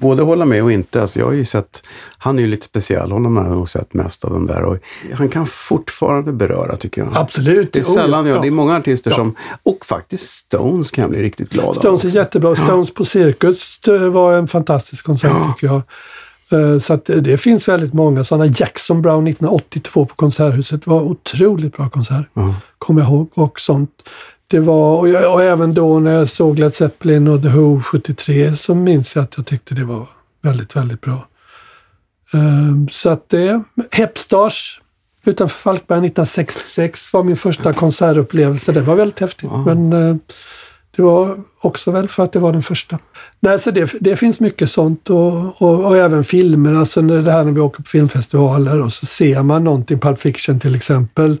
[0.00, 1.00] både hålla med och inte.
[1.00, 1.82] Alltså jag har ju sett,
[2.18, 4.64] han är ju lite speciell, honom har jag sett mest av de där.
[4.64, 4.78] Och
[5.14, 7.16] han kan fortfarande beröra tycker jag.
[7.16, 7.72] Absolut.
[7.72, 8.42] Det är Oh, sällan jag, ja.
[8.42, 9.16] det är många artister Ja.
[9.16, 12.14] som, och faktiskt Stones kan jag bli riktigt glad Stones är av.
[12.14, 12.56] jättebra.
[12.56, 15.82] Stones på Cirkus det var en fantastisk konsert tycker jag.
[16.52, 18.46] Eh, Så att det, det finns väldigt många sådana.
[18.46, 22.26] Jackson Brown 1982 på Konserthuset var otroligt bra konsert.
[22.34, 22.54] Ja.
[22.78, 23.30] Kommer jag ihåg.
[23.34, 23.90] Och sånt.
[24.46, 27.80] Det var, och, jag, och även då när jag såg Led Zeppelin och The Who
[27.80, 30.06] 73 så minns jag att jag tyckte det var
[30.42, 31.26] väldigt, väldigt bra.
[32.32, 34.80] Um, så att det, Hepstars
[35.24, 38.72] utanför Falkberg 1966 var min första konsertupplevelse.
[38.72, 39.50] Det var väldigt häftigt.
[39.50, 39.66] Wow.
[39.66, 40.16] Men eh,
[41.00, 42.98] det var också väl för att det var den första.
[43.40, 46.74] Nej, så det, det finns mycket sånt och, och, och även filmer.
[46.74, 50.60] Alltså det här när vi åker på filmfestivaler och så ser man någonting, Pulp Fiction
[50.60, 51.36] till exempel.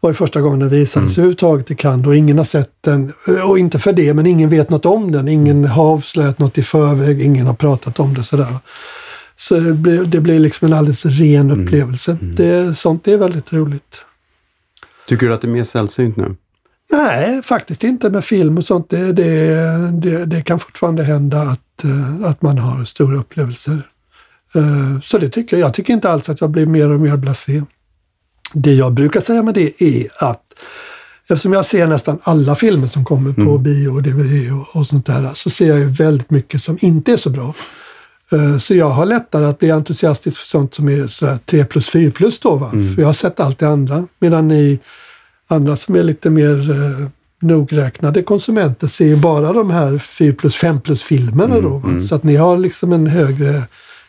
[0.00, 3.12] var ju första gången den visades överhuvudtaget i Cannes och ingen har sett den.
[3.44, 5.28] Och inte för det, men ingen vet något om den.
[5.28, 8.56] Ingen har avslöjat något i förväg, ingen har pratat om det sådär.
[9.36, 12.18] Så det blir, det blir liksom en alldeles ren upplevelse.
[12.36, 14.04] Det, sånt är väldigt roligt.
[15.08, 16.36] Tycker du att det är mer sällsynt nu?
[16.92, 18.90] Nej, faktiskt inte med film och sånt.
[18.90, 19.54] Det, det,
[19.92, 23.82] det, det kan fortfarande hända att, eh, att man har stora upplevelser.
[24.54, 25.66] Eh, Så det tycker jag.
[25.66, 27.62] Jag tycker inte alls att jag blir mer och mer blasé.
[28.52, 30.42] Det jag brukar säga med det är att
[31.28, 35.06] eftersom jag ser nästan alla filmer som kommer på bio och DVD och, och sånt
[35.06, 37.54] där så ser jag ju väldigt mycket som inte är så bra.
[38.32, 41.90] Eh, Så jag har lättare att bli entusiastisk för sånt som är sådär 3 plus
[41.90, 42.56] 4 plus då.
[42.56, 42.70] Va?
[42.70, 44.06] För jag har sett allt det andra.
[44.18, 44.78] Medan ni
[45.52, 47.06] andra som är lite mer eh,
[47.40, 51.68] nogräknade konsumenter ser ju bara de här 4 plus 5 plus filmerna då.
[51.68, 52.00] Va?
[52.00, 53.62] Så att ni har liksom en högre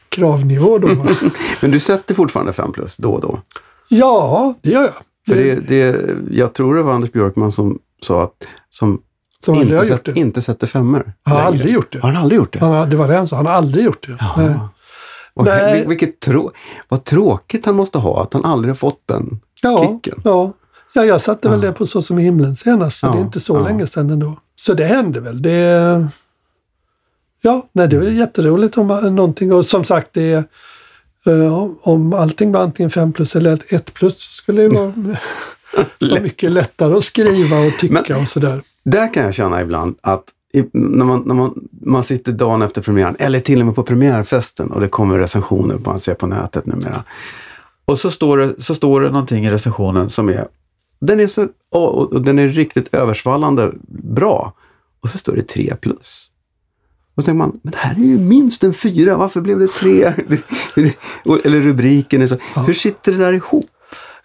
[0.10, 0.88] kravnivå då.
[1.62, 3.40] Men du sätter fortfarande 5 plus då och då?
[3.90, 4.94] ja, det gör jag.
[5.28, 9.02] För det, det, jag tror det var Anders Björkman som sa att som,
[9.46, 10.20] som inte, har gjort sätt, det.
[10.20, 11.14] inte sätter femmor.
[11.24, 11.48] Han har längre.
[11.48, 12.00] aldrig gjort det.
[12.00, 12.60] Har han aldrig gjort det?
[12.60, 13.36] Han har, det var det han sa.
[13.36, 14.18] Han har aldrig gjort det.
[14.20, 14.70] Ja.
[15.36, 15.86] Nej.
[15.88, 16.52] Vilket trå,
[16.90, 20.22] vad tråkigt han måste ha att han aldrig har fått den Ja, kicken.
[20.24, 20.54] ja.
[20.94, 23.40] Ja, jag satte väl det på Så som i himlen senast, så det är inte
[23.40, 24.38] så länge sedan ändå.
[24.56, 25.42] Så det hände väl.
[25.42, 26.08] Det,
[27.42, 29.54] ja, nej, det är väl jätteroligt om någonting.
[29.54, 30.34] Och som sagt, det
[31.26, 34.94] eh, om allting var antingen 5 plus eller 1 plus skulle det vara,
[36.00, 38.62] vara mycket lättare att skriva och tycka Men- och sådär.
[38.86, 40.24] Där kan jag känna ibland att
[40.54, 43.84] i, när, man, när man, man sitter dagen efter premiären, eller till och med på
[43.84, 47.04] premiärfesten och det kommer recensioner man ser på nätet numera.
[47.86, 50.48] Och så står, det, så står det någonting i recensionen som är,
[51.06, 53.72] den är, så, och, den är riktigt översvallande
[54.04, 54.54] bra.
[55.02, 56.30] Och så står det 3 plus.
[57.16, 59.68] Och så tänker man, men det här är ju minst en fyra, varför blev det
[59.68, 60.04] tre?
[61.46, 62.38] Eller rubriken är så.
[62.68, 63.66] Hur sitter det där ihop?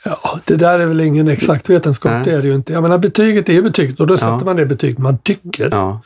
[0.04, 2.22] Ja, det där är väl ingen exakt vetenskap, Nej.
[2.24, 2.72] det är det ju inte.
[2.72, 4.44] Jag menar, betyget är ju betyget och då sätter Ja.
[4.44, 5.68] man det betyg man tycker.
[5.72, 6.00] Ja,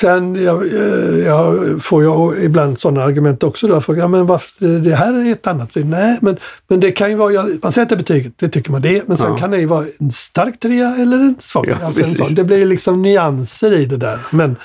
[0.00, 3.68] Sen jag, eh, jag får jag ibland sådana argument också.
[3.68, 5.86] Då, för, ja, men varför, det här är ett annat betyg.
[5.86, 6.36] Nej, men,
[6.68, 9.08] men det kan ju vara, ja, man sätter betyget, det tycker man det.
[9.08, 9.36] Men sen Ja.
[9.38, 11.86] kan det ju vara en stark trea eller en svag Ja, trea.
[11.86, 12.18] alltså en precis.
[12.26, 12.34] sån.
[12.34, 14.18] Det blir liksom nyanser i det där.
[14.30, 14.56] Men,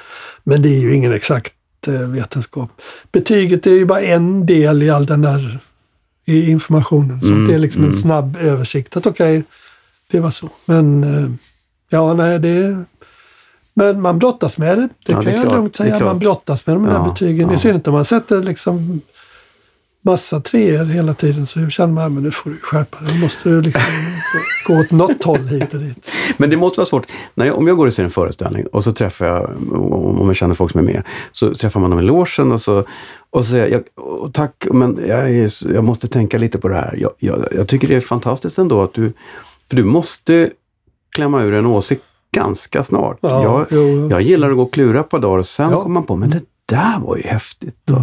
[0.44, 1.54] men det är ju ingen exakt
[1.88, 2.70] eh, vetenskap.
[3.12, 5.60] Betyget är ju bara en del i all den där
[6.26, 7.22] i informationen.
[7.22, 8.02] Så Mm, det är liksom en mm.
[8.02, 8.98] snabb översikt.
[8.98, 9.44] Att okej,
[10.12, 10.50] det var så.
[10.66, 11.30] Men eh,
[11.90, 12.84] ja, nej, det
[13.78, 14.90] men man brottas med det.
[15.06, 16.00] Det Ja, kan det jag klart, lugnt säga.
[16.06, 17.48] Man brottas med de där Ja, betygen.
[17.50, 17.56] ja.
[17.56, 19.02] I synnerhet om man sätter liksom
[20.02, 23.14] massa treor hela tiden så känner man att nu får du skärpa dig.
[23.14, 23.82] Nu måste du liksom
[24.68, 26.10] gå åt något håll hit och dit.
[26.38, 27.06] Men det måste vara svårt.
[27.36, 29.50] När jag, om jag går och ser en föreställning och så träffar jag,
[30.22, 32.84] om jag känner folk som är med, så träffar man dem i logen och så,
[33.30, 36.76] och så säger jag, jag tack, men jag, är, jag måste tänka lite på det
[36.76, 36.96] här.
[36.98, 39.14] Jag, jag, jag tycker det är fantastiskt ändå att du,
[39.70, 40.50] för du måste
[41.16, 43.18] klämma ur en åsikt ganska snart.
[43.22, 44.10] Ja, jag, jo, jo.
[44.10, 45.82] jag gillar att gå och klura par dagar och sen Ja.
[45.82, 47.92] kommer man på, men det där var ju häftigt.
[47.92, 48.02] Och,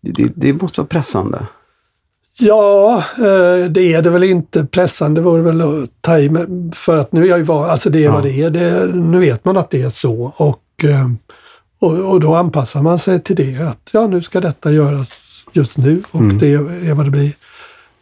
[0.00, 1.46] det, det måste vara pressande.
[2.38, 4.64] Ja, eh, det är det väl inte.
[4.66, 6.30] Pressande vore väl att ta i.
[6.74, 8.12] För att nu är jag ju van, alltså det är Ja.
[8.12, 8.50] vad det är.
[8.50, 10.32] Det, nu vet man att det är så.
[10.36, 11.10] Och, eh,
[11.78, 13.68] och, och då anpassar man sig till det.
[13.68, 16.38] Att ja, nu ska detta göras just nu och Mm.
[16.38, 17.32] det är vad det blir.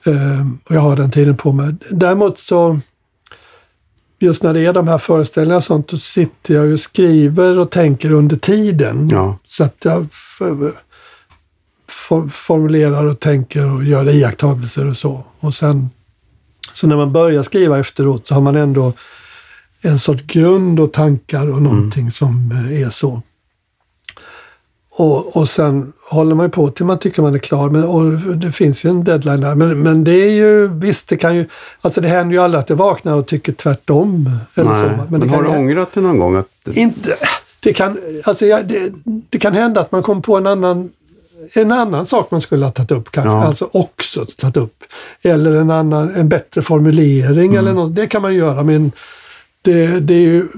[0.06, 1.74] Eh, Och jag har den tiden på mig.
[1.90, 2.80] Däremot så
[4.22, 7.70] Just när det är de här föreställningarna och sånt, då sitter jag och skriver och
[7.70, 9.08] tänker under tiden.
[9.12, 9.38] Ja.
[9.46, 10.06] Så att jag
[12.30, 15.24] formulerar och tänker och gör iakttagelser och så.
[15.40, 15.90] Och sen,
[16.72, 18.92] så när man börjar skriva efteråt så har man ändå
[19.80, 23.22] en sorts grund och tankar och någonting som eh, är så.
[25.00, 27.70] Och, och sen håller man på till man tycker man är klar.
[27.70, 29.54] Men, och det finns ju en deadline där.
[29.54, 31.46] Men, men det är ju, visst det kan ju,
[31.80, 34.30] alltså det händer ju aldrig att jag vaknar och tycker tvärtom.
[34.54, 36.36] Eller Nej, så, men det har du ångrat dig någon gång?
[36.36, 37.16] Att, inte,
[37.60, 40.90] det kan, alltså jag, det, det kan hända att man kommer på en annan,
[41.54, 43.30] en annan sak man skulle ha tagit upp kanske.
[43.30, 43.44] Ja.
[43.44, 44.84] Alltså också tagit upp.
[45.22, 47.58] Eller en annan, en bättre formulering Mm.
[47.58, 47.94] eller något.
[47.94, 48.92] Det kan man göra men
[49.62, 50.48] det, det är ju,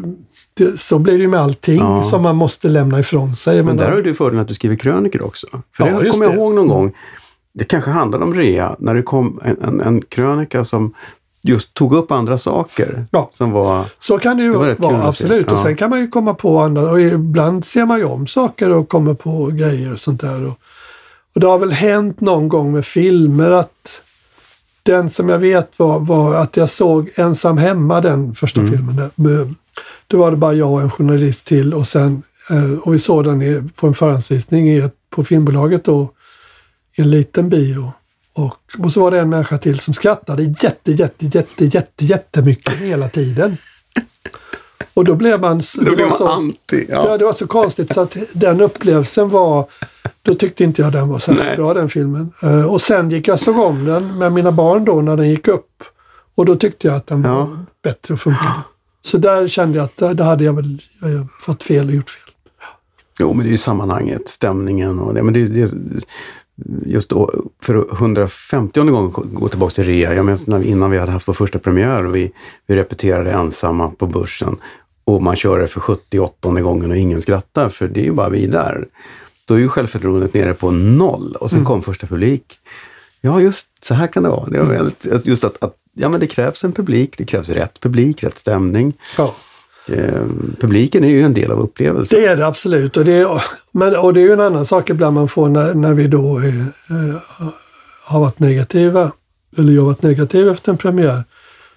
[0.55, 2.03] det, så blir det ju med allting Ja.
[2.03, 3.63] som man måste lämna ifrån sig.
[3.63, 5.47] Men där har du fördelen att du skriver krönikor också.
[5.77, 6.93] För Ja, det kommer jag ihåg någon gång.
[7.55, 10.95] Det kanske handlade om rea, när det kom en, en, en krönika som
[11.43, 13.07] just tog upp andra saker.
[13.11, 13.29] Ja.
[13.33, 13.85] Som var...
[13.99, 15.47] Så kan det ju Det var vara, absolut.
[15.47, 15.63] Och Ja.
[15.63, 16.91] sen kan man ju komma på andra.
[16.91, 20.45] Och ibland ser man ju om saker och kommer på grejer och sånt där.
[20.47, 20.59] Och,
[21.35, 24.03] och det har väl hänt någon gång med filmer att
[24.83, 28.73] den som jag vet var, var att jag såg Ensam hemma, den första Mm.
[28.73, 28.97] filmen.
[28.97, 29.55] Där.
[30.07, 33.25] Då var det bara jag och en journalist till och sen eh, och vi såg
[33.25, 36.11] den på en förhandsvisning på filmbolaget då
[36.97, 37.93] i en liten bio.
[38.35, 42.75] Och, och så var det en människa till som skrattade jätte, jätte, jätte, jätte, jättemycket
[42.75, 43.57] hela tiden.
[44.95, 45.63] Och då blev man...
[45.81, 46.87] Då var man så- anti.
[46.89, 47.07] Ja.
[47.09, 47.19] Ja.
[47.19, 49.67] det var så konstigt så att den upplevelsen var...
[50.23, 52.33] Då tyckte inte jag den var särskilt bra den filmen.
[52.43, 55.31] Eh, och sen gick jag och slog om den med mina barn då när den
[55.31, 55.67] gick upp.
[56.35, 57.35] Och då tyckte jag att den Ja.
[57.35, 58.53] var bättre och funkade.
[59.05, 62.11] Så där kände jag att där, där hade jag väl eh, fått fel och gjort
[62.11, 62.33] fel.
[63.21, 65.23] Jo, men det är ju sammanhanget, stämningen och det.
[65.23, 65.73] Men det, det
[66.87, 70.15] just då, för 150 gången gå tillbaka till rea.
[70.15, 72.33] Jag minns när vi, innan vi hade haft vår första premiär och vi,
[72.67, 74.57] vi repeterade ensamma på börsen.
[75.05, 78.29] Och man kör det för 78 gången och ingen skrattar, för det är ju bara
[78.29, 78.87] vi där.
[79.45, 81.67] Då är ju självförtroendet nere på noll och sen Mm.
[81.67, 82.59] kom första publik.
[83.21, 84.47] Ja, just så här kan det vara.
[84.47, 84.69] Det Mm.
[84.69, 88.23] var väldigt, just att, att ja, men det krävs en publik, det krävs rätt publik,
[88.25, 88.93] rätt stämning.
[89.19, 89.35] Ja.
[89.87, 90.23] Eh,
[90.61, 92.21] publiken är ju en del av upplevelsen.
[92.21, 92.97] Det är det absolut.
[92.97, 95.75] Och det är, men, och det är ju en annan sak ibland man får när,
[95.75, 96.47] när vi då är,
[96.91, 97.17] eh,
[98.05, 99.13] har varit negativa,
[99.59, 101.25] eller jag har varit negativ efter en premiär,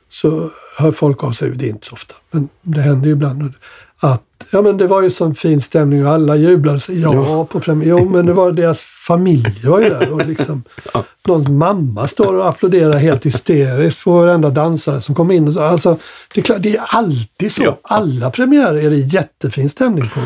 [0.10, 1.50] så hör folk av sig.
[1.50, 3.54] Det är inte så ofta, men det händer ju ibland.
[4.00, 6.80] Att ja, men det var ju sån fin stämning och alla jublade.
[6.80, 7.46] Så, ja, Ja.
[7.46, 7.88] på premiär.
[7.90, 10.12] Jo, men det var deras familj var ju där.
[10.12, 10.64] Och liksom,
[11.28, 15.48] Någons mamma står och applåderar helt hysteriskt för varenda dansare som kommer in.
[15.48, 15.62] Och så.
[15.62, 15.98] Alltså,
[16.34, 17.64] det, är klart, det är alltid så.
[17.64, 17.80] Ja.
[17.84, 20.20] Alla premiärer är det jättefin stämning på.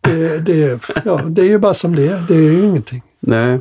[0.00, 2.24] Det, det, ja, det är ju bara som det är.
[2.28, 3.02] Det är ju ingenting.
[3.20, 3.60] Nej.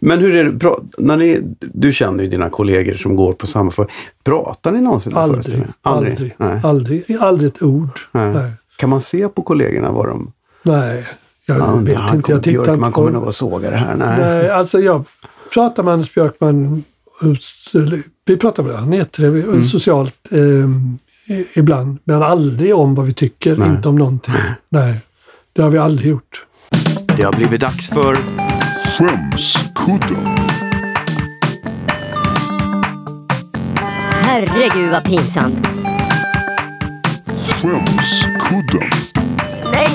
[0.00, 3.46] Men hur är det, pra, när ni, du känner ju dina kollegor som går på
[3.46, 3.86] samma för
[4.24, 5.36] Pratar ni någonsin om Aldrig.
[5.36, 5.72] föreställningen?
[5.82, 6.34] Aldrig.
[6.36, 6.60] Nej.
[6.62, 7.16] Aldrig.
[7.20, 8.00] Aldrig ett ord.
[8.12, 8.34] Nej.
[8.34, 8.52] Nej.
[8.76, 10.32] Kan man se på kollegorna vad de...
[10.62, 11.06] Nej.
[11.46, 12.22] Jag Ja, vet han inte.
[12.22, 13.96] kommer, Jag tittar Björkman kommer nog att såga det här.
[13.96, 14.18] Nej.
[14.20, 15.04] Nej, alltså jag
[15.52, 16.84] pratar med Anders Björkman,
[18.26, 19.64] vi pratar med han är trevlig, Mm.
[19.64, 23.68] socialt eh, ibland, men aldrig om vad vi tycker, Nej.
[23.68, 24.34] inte om någonting.
[24.68, 24.94] Nej,
[25.52, 26.44] det har vi aldrig gjort.
[27.16, 28.16] Det har blivit dags för...
[28.98, 30.26] Skämskudden.
[34.22, 35.68] Herregud vad pinsamt.
[37.48, 38.90] Skämskudden.
[39.72, 39.88] Nej,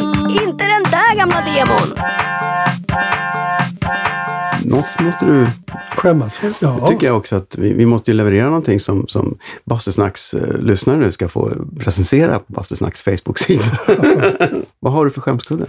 [0.44, 1.98] inte den där gamla demon.
[4.78, 5.46] Något måste du...
[5.96, 6.54] Skämmas för?
[6.60, 6.88] Ja.
[6.88, 10.98] tycker jag också att vi, vi måste ju leverera någonting som, som Bastusnacks eh, lyssnare
[10.98, 13.64] nu ska få recensera på Bastusnacks Facebook-sida.
[14.80, 15.66] vad har du för skämskudde?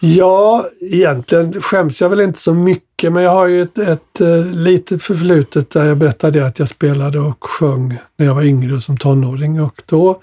[0.00, 4.44] Ja, egentligen skäms jag väl inte så mycket, men jag har ju ett, ett eh,
[4.44, 8.96] litet förflutet där jag berättade att jag spelade och sjöng när jag var yngre som
[8.96, 10.20] tonåring och då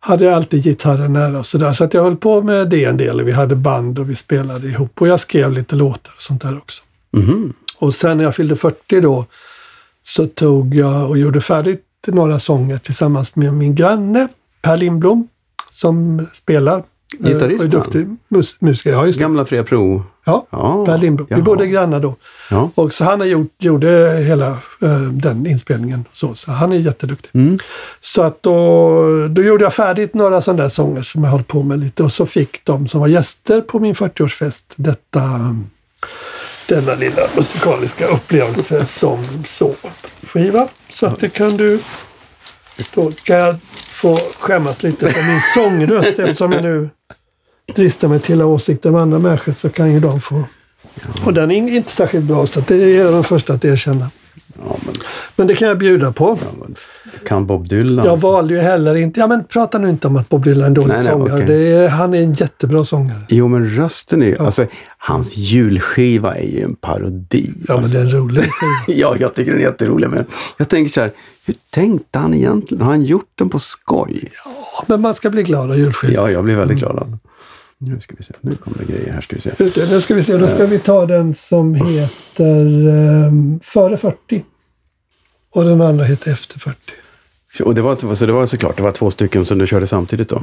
[0.00, 1.72] hade jag alltid gitarren nära och sådär.
[1.72, 3.22] Så att jag höll på med det en del.
[3.22, 6.58] Vi hade band och vi spelade ihop och jag skrev lite låtar och sånt där
[6.58, 6.82] också.
[7.14, 7.52] Mhm.
[7.78, 9.24] Och sen när jag fyllde 40 då
[10.02, 14.28] så tog jag och gjorde färdigt några sånger tillsammans med min granne
[14.62, 15.28] Per Lindblom
[15.70, 16.78] som spelar.
[16.78, 18.90] eh, Gitarrist, och är duktig mus- musiker.
[18.90, 19.22] Ja, just det.
[19.22, 20.02] Gamla Fria Pro.
[20.24, 21.26] Ja, Ja, Per Lindblom.
[21.30, 21.42] Vi jaha.
[21.42, 22.16] bodde grannar då.
[22.50, 22.70] Ja.
[22.74, 23.88] Och så han har gjort, gjorde
[24.26, 24.48] hela
[24.80, 26.04] eh, den inspelningen.
[26.12, 27.30] Så, så han är jätteduktig.
[27.34, 27.58] Mm.
[28.00, 31.62] Så att då, då gjorde jag färdigt några sådana där sånger som jag hållit på
[31.62, 32.02] med lite.
[32.02, 35.20] Och så fick de som var gäster på min 40-årsfest detta,
[36.66, 39.74] denna lilla musikaliska upplevelse som så
[40.26, 40.68] skiva.
[40.90, 41.78] Så att det kan du...
[42.94, 46.90] Då kan jag få skämmas lite för min sångröst eftersom jag nu
[47.74, 50.44] dristar mig till att ha åsikter om andra människor så kan ju de få...
[51.24, 54.10] Och den är inte särskilt bra så det är jag den första att erkänna.
[54.58, 54.94] Ja, men,
[55.36, 56.38] Men det kan jag bjuda på.
[56.42, 56.74] ja, men,
[57.26, 58.06] kan Bob Dylan?
[58.06, 59.20] Jag valde ju heller inte...
[59.20, 61.34] Ja, men prata nu inte om att Bob Dylan är en dålig Nej, nej, sångare.
[61.34, 61.46] okej.
[61.46, 63.20] Det är, han är en jättebra sångare.
[63.28, 64.38] Jo, men rösten är ju...
[64.38, 64.66] Alltså,
[64.98, 67.50] hans julskiva är ju en parodi.
[67.56, 67.94] Ja, men alltså.
[67.94, 68.44] det är en rolig
[68.86, 70.08] Ja, jag tycker den är jätterolig.
[70.10, 70.24] Men
[70.56, 71.12] jag tänker så här,
[71.46, 72.84] hur tänkte han egentligen?
[72.84, 74.30] Har han gjort den på skoj?
[74.86, 76.14] Men man ska bli glad av julskivan.
[76.14, 77.18] Ja, jag blir väldigt glad av den.
[77.86, 78.34] Nu ska vi se.
[78.40, 79.20] Nu kommer det grejer här.
[79.20, 79.50] Ska vi se.
[79.90, 80.36] Nu ska vi se.
[80.36, 84.44] Då ska vi ta den som heter ehm, Före 40.
[85.54, 86.76] Och den andra heter Efter 40.
[87.64, 90.28] Och det var, så det var såklart, det var två stycken som du körde samtidigt
[90.28, 90.42] då?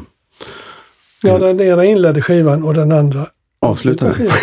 [1.23, 3.25] Ja, den ena inledde skivan och den andra
[3.61, 4.13] Avslutade?
[4.13, 4.33] skivan.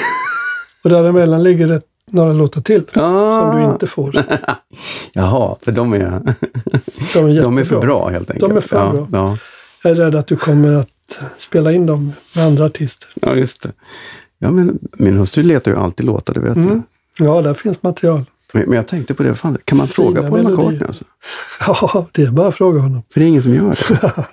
[0.84, 1.80] Och däremellan ligger det
[2.10, 3.40] några låtar till Ah.
[3.52, 4.24] som du inte får.
[5.12, 6.00] Jaha, för de är,
[7.14, 8.50] De är, de är för bra helt enkelt.
[8.50, 9.08] De är för ja, bra.
[9.12, 9.38] Ja,
[9.82, 10.88] Jag är rädd att du kommer att
[11.38, 13.08] spela in dem med andra artister.
[13.14, 13.72] ja, just det.
[14.38, 16.64] Ja, men min hustru letar ju alltid låtar, det vet jag.
[16.66, 16.82] Mm.
[17.18, 18.24] Ja, där finns material.
[18.52, 20.50] Men, men jag tänkte på det, fan, kan man fråga Fina Paul.
[20.50, 21.04] McCartney alltså?
[21.66, 23.02] Ja, det är bara att fråga honom.
[23.12, 24.24] För det är ingen som gör det.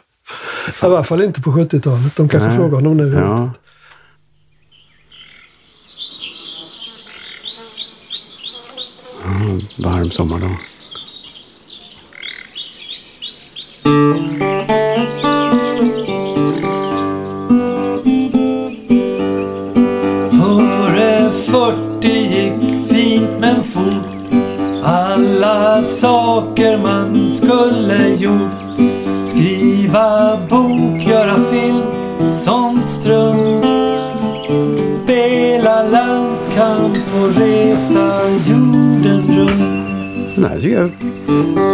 [0.81, 2.15] I alla fall inte på 70-talet.
[2.15, 2.57] De kanske Nej.
[2.57, 3.13] frågar honom nu.
[3.13, 3.51] Ja.
[9.25, 9.51] Mm,
[9.83, 10.57] varm sommardag.
[25.75, 28.77] Alla saker man skulle gjort.
[29.27, 31.81] Skriva bok, göra film,
[32.45, 33.65] sånt strunt.
[35.03, 40.35] Spela landskamp och resa jorden runt.
[40.35, 40.91] Den här tycker jag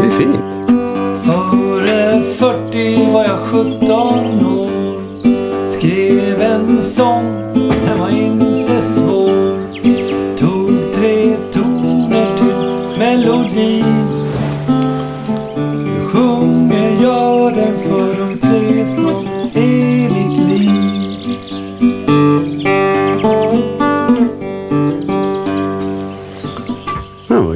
[0.01, 0.35] det är fint.
[1.25, 3.89] Före 40 var jag 17
[4.45, 4.71] år.
[5.67, 7.53] Skrev en sång,
[7.85, 9.20] den var inte svår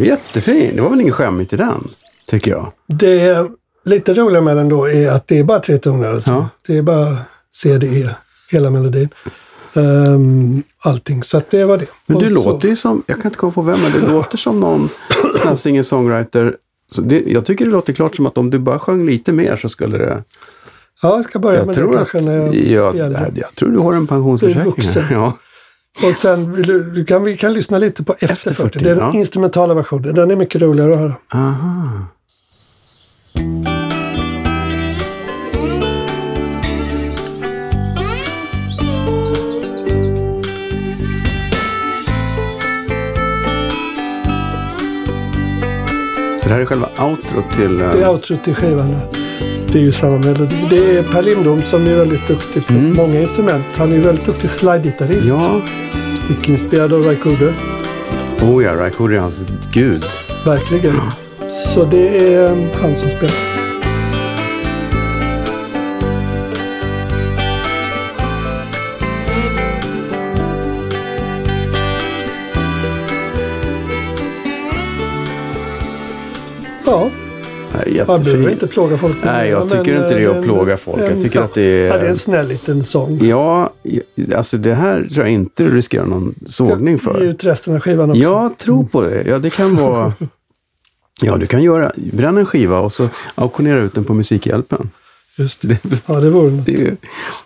[0.10, 0.76] var jättefin.
[0.76, 1.82] Det var väl inget skämmigt i den,
[2.28, 2.72] tycker jag.
[2.88, 3.48] Det
[3.86, 6.14] lite roliga med den då är att det är bara tre toner.
[6.14, 6.32] Alltså.
[6.32, 6.50] Ja.
[6.68, 7.18] Det är bara
[7.56, 8.10] C, D, E,
[8.52, 9.10] hela melodin.
[9.74, 11.24] Ehm, allting.
[11.24, 11.86] Så att det var det.
[12.06, 14.60] Men du låter ju som, jag kan inte komma på vem, men det låter som
[14.60, 14.90] någon
[15.36, 16.56] sån här singer-songwriter.
[16.88, 19.56] Så det, jag tycker det låter klart som att om du bara sjöng lite mer
[19.56, 20.24] så skulle det...
[21.02, 23.32] Ja, jag ska börja Jag med tror det att, när jag ja, blir äldre.
[23.36, 25.08] jag tror du har en pensionsförsäkring.
[25.12, 25.38] Ja.
[26.04, 28.64] Och sen du, du kan, vi kan lyssna lite på Efter, Efter 40.
[28.74, 29.14] 40, Det är den ja.
[29.20, 30.16] instrumentala versionen.
[30.16, 31.14] Den är mycket roligare att höra.
[31.34, 32.06] Aha.
[46.42, 47.82] Så det här är själva outrot till...
[47.82, 48.86] eh, Det är outro till skivan.
[49.76, 50.56] Det är ju samma melodi.
[50.70, 52.94] Det är Per Lindblom som är väldigt duktig på Mm.
[52.96, 53.66] många instrument.
[53.76, 55.26] Han är väldigt duktig slide-gitarrist.
[55.28, 55.62] Ja,
[56.30, 57.54] Mycket inspirerad av Ray Cooder.
[58.42, 60.06] oh ja, Ray Cooder är hans gud.
[60.46, 60.96] Verkligen.
[61.74, 63.55] Så det är eh, han som spelar.
[78.10, 78.62] Är man behöver jättefint.
[78.64, 79.16] inte plåga folk.
[79.26, 81.02] Nej, jag men, tycker inte det är att en- plåga folk.
[81.02, 83.20] Jag en- tycker att det är- Ja, det är en snäll liten sång.
[83.26, 83.70] Ja,
[84.36, 87.24] alltså det här tror jag inte du riskerar någon sågning Ge för.
[87.24, 88.22] ut resten av skivan också.
[88.24, 89.24] Jag tror på det.
[89.28, 90.14] Ja, det kan vara...
[91.22, 94.90] Ja, du kan göra, bränna en skiva och så auktionera ut den på Musikhjälpen.
[95.38, 95.78] Just det.
[96.06, 96.66] Ja, det vore något.
[96.66, 96.96] det.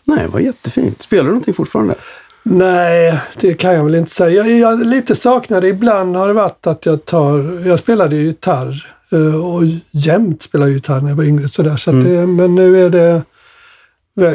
[0.04, 1.02] Nej, det var jättefint.
[1.02, 1.96] Spelar du någonting fortfarande?
[2.44, 4.30] Nej, det kan jag väl inte säga.
[4.48, 5.68] Jag, jag lite saknar det.
[5.68, 7.68] Ibland har det varit att jag tar...
[7.68, 11.50] Jag spelade ju gitarr eh, och jämt spelade gitarr när jag var yngre.
[11.50, 13.22] Sådär, så att det, men nu är det,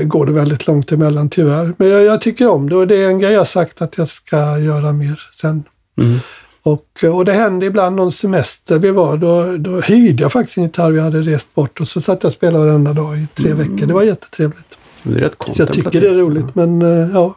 [0.04, 1.74] går det väldigt långt emellan tyvärr.
[1.76, 4.08] Men jag, jag tycker om det och det är en grej jag sagt att jag
[4.08, 5.62] ska göra mer sen.
[6.00, 6.18] Mm.
[6.62, 10.64] Och, och det hände ibland någon semester vi var, då, då hyrde jag faktiskt en
[10.64, 13.52] gitarr vi hade rest bort och så satt jag och spelade varenda dag i tre
[13.52, 13.86] veckor.
[13.86, 14.78] Det var jättetrevligt.
[15.02, 17.34] Det är rätt Så jag tycker det är roligt, men eh, ja.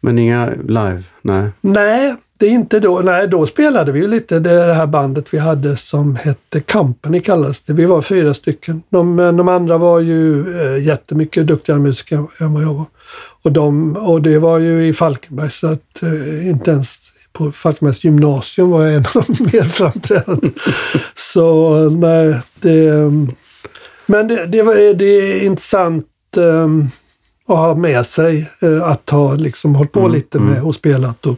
[0.00, 1.02] Men inga live?
[1.22, 1.50] Nej.
[1.60, 3.00] Nej, det är inte då.
[3.00, 7.62] Nej, då spelade vi ju lite det här bandet vi hade som hette Company kallades
[7.62, 7.72] det.
[7.72, 8.82] Vi var fyra stycken.
[8.88, 12.86] De, de andra var ju eh, jättemycket duktigare musiker än vad jag var.
[13.44, 16.98] Och, de, och det var ju i Falkenberg så att eh, inte ens
[17.32, 20.50] på Falkenbergs gymnasium var jag en av de mer framträdande.
[21.14, 23.10] så nej, det...
[24.06, 26.06] Men det, det, var, det är intressant
[27.46, 28.50] att ha med sig.
[28.82, 31.36] Att ha liksom hållit på Mm, lite med och spelat och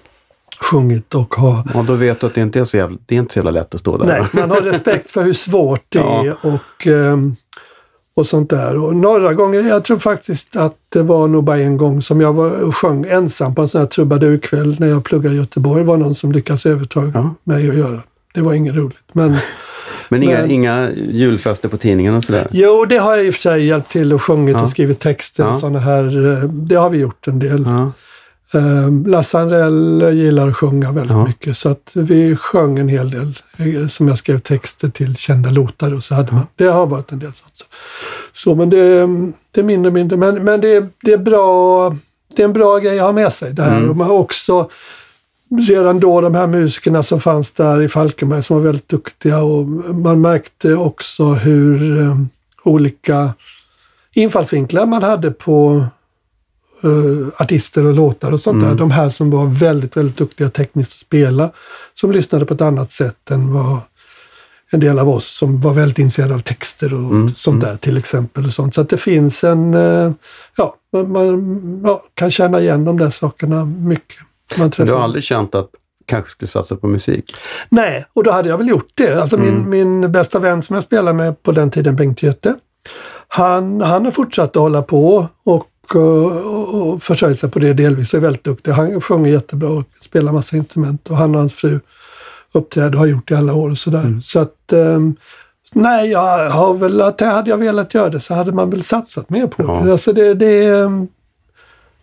[0.61, 1.65] sjungit och ha...
[1.75, 3.51] Och då vet du att det inte är så jävla, det är inte så jävla
[3.51, 4.07] lätt att stå där.
[4.07, 6.25] Nej, man har respekt för hur svårt det Ja.
[6.25, 7.37] är och, ehm,
[8.17, 8.77] och sånt där.
[8.77, 12.33] Och några gånger, jag tror faktiskt att det var nog bara en gång som jag
[12.33, 15.83] var och sjöng ensam på en sån här trubadurkväll när jag pluggade i Göteborg.
[15.83, 17.35] Det var någon som lyckades övertaga Ja.
[17.45, 18.01] mig att göra.
[18.35, 18.97] Det var inget roligt.
[19.13, 19.37] Men
[20.09, 22.47] Men inga, Men- inga julfester på tidningen och sådär?
[22.51, 24.63] jo, det har jag i och för sig hjälpt till och sjungit Ja.
[24.63, 25.51] och skrivit texter Ja.
[25.51, 26.33] och sådana här.
[26.33, 27.65] eh, Det har vi gjort en del.
[28.53, 31.27] Um, Lasse Andrell gillar att sjunga väldigt Ja.
[31.27, 35.51] mycket så att vi sjöng en hel del eh, som jag skrev texter till kända
[35.51, 36.47] låtar och så hade man.
[36.57, 37.65] Det har varit en del sånt.
[38.33, 40.17] Så, men det, mm, det är mindre och mindre.
[40.19, 41.91] Men, men det, det är bra.
[42.37, 43.77] Det är en bra grej att ha med sig det här.
[43.77, 43.91] Mm.
[43.91, 44.71] Och man har också
[45.69, 49.67] redan då de här musikerna som fanns där i Falkenberg som var väldigt duktiga och
[49.95, 52.17] man märkte också hur eh,
[52.63, 53.35] olika
[54.15, 55.85] infallsvinklar man hade på
[56.85, 58.69] eh, artister och låtar och sånt Mm.
[58.69, 58.75] där.
[58.79, 61.51] De här som var väldigt, väldigt duktiga tekniskt att spela.
[61.95, 63.79] Som lyssnade på ett annat sätt än vad
[64.71, 67.97] en del av oss som var väldigt intresserade av texter och Mm, sånt där till
[67.97, 68.47] exempel.
[68.47, 68.75] Och sånt.
[68.75, 70.13] Så att det finns en, eh,
[70.57, 74.17] ja, man, man ja, kan känna igen de där sakerna mycket.
[74.59, 75.71] Man träffar du har aldrig känt att
[76.07, 77.35] kanske skulle satsa på musik?
[77.69, 79.21] Nej, och då hade jag väl gjort det.
[79.23, 79.71] Alltså Mm.
[79.71, 79.71] min,
[80.01, 82.55] min bästa vän som jag spelade med på den tiden, Bengt Göte,
[83.29, 88.13] han, han har fortsatt att hålla på och, och, och försörjt sig på det delvis
[88.15, 88.73] och är väldigt duktig.
[88.73, 91.81] Han sjunger jättebra och spelar massa instrument och han och hans fru
[92.55, 94.01] uppträder och har gjort det i alla år och sådär.
[94.01, 94.23] Mm.
[94.23, 95.15] Så att ehm,
[95.73, 99.47] Nej, jag har väl, hade jag velat göra det så hade man väl satsat mer
[99.47, 99.83] på Ja.
[99.85, 99.93] det.
[99.93, 101.09] Alltså det, det ehm,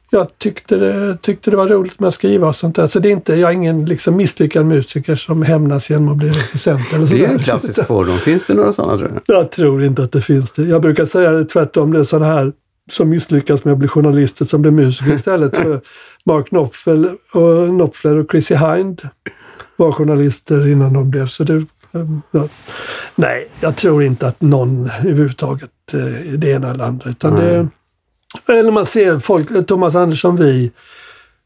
[0.10, 2.88] jag tyckte det, tyckte det var roligt med att skriva och sånt där.
[2.88, 6.30] Så det är inte, jag är ingen liksom misslyckad musiker som hämnas genom att bli
[6.30, 7.34] recensent eller Det är sådär.
[7.34, 8.18] en klassisk fordon.
[8.18, 9.34] Finns det några sådana tror du?
[9.34, 10.64] Jag tror inte att det finns det.
[10.64, 11.94] Jag brukar säga det tvärtom.
[11.94, 12.52] Det är sådana här
[12.92, 15.82] som misslyckas med att bli journalister som blir musiker istället för
[16.26, 19.02] Mark Knopfler och, Knopfler och Chrissy Hind
[19.76, 21.28] var journalister innan de blev.
[21.28, 21.66] Så det,
[22.32, 22.48] ja.
[23.16, 27.10] Nej, jag tror inte att någon överhuvudtaget eh, är det ena eller andra.
[27.10, 27.68] Utan det,
[28.48, 30.72] eller man ser folk, Thomas Andersson Vi,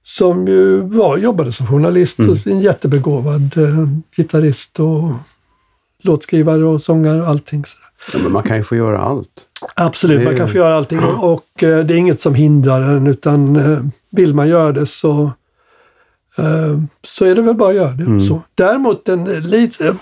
[0.03, 5.11] som ju var, jobbade som journalist, och en jättebegåvad eh, gitarrist och
[6.03, 7.65] låtskrivare och sångare och allting.
[7.65, 7.86] Sådär.
[8.13, 9.47] Ja, men man kan ju få göra allt.
[9.75, 13.07] Absolut, är man kan få göra allting och, eh, det är inget som hindrar en
[13.07, 13.79] utan eh,
[14.09, 15.31] vill man göra det så,
[16.37, 18.03] eh, så är det väl bara att göra det.
[18.03, 18.21] Mm.
[18.21, 18.41] Så.
[18.55, 19.95] Däremot, en, lite,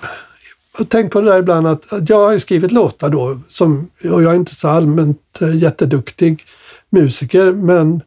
[0.78, 3.90] jag tänkt på det där ibland att, att jag har ju skrivit låtar då som,
[4.12, 6.44] och jag är inte så allmänt jätteduktig
[6.90, 8.02] musiker men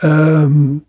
[0.00, 0.80] ehm,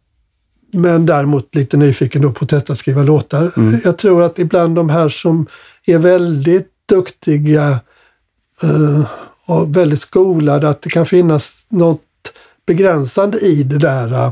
[0.71, 3.51] men däremot lite nyfiken då på att testa att skriva låtar.
[3.83, 5.47] Jag tror att ibland de här som
[5.85, 7.79] är väldigt duktiga
[9.45, 12.01] och väldigt skolade, att det kan finnas något
[12.65, 14.13] begränsande i det där.
[14.13, 14.31] eh,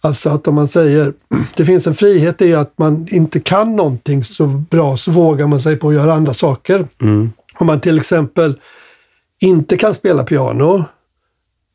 [0.00, 1.12] Alltså att om man säger,
[1.56, 5.60] det finns en frihet i att man inte kan någonting så bra så vågar man
[5.60, 6.86] sig på att göra andra saker.
[7.00, 7.32] Mm.
[7.58, 8.60] Om man till exempel
[9.40, 10.84] inte kan spela piano,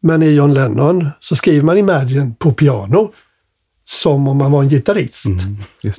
[0.02, 3.12] men är John Lennon, så skriver man Imagine på piano.
[3.86, 5.26] Som om man var en gitarrist.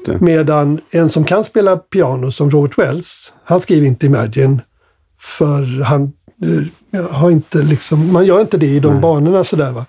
[0.06, 0.20] Det.
[0.20, 4.60] Medan en som kan spela piano som Robert Wells, han skriver inte Imagine.
[5.22, 6.12] För han
[6.92, 9.86] eh, har inte liksom, man gör inte det i de banorna sådär va.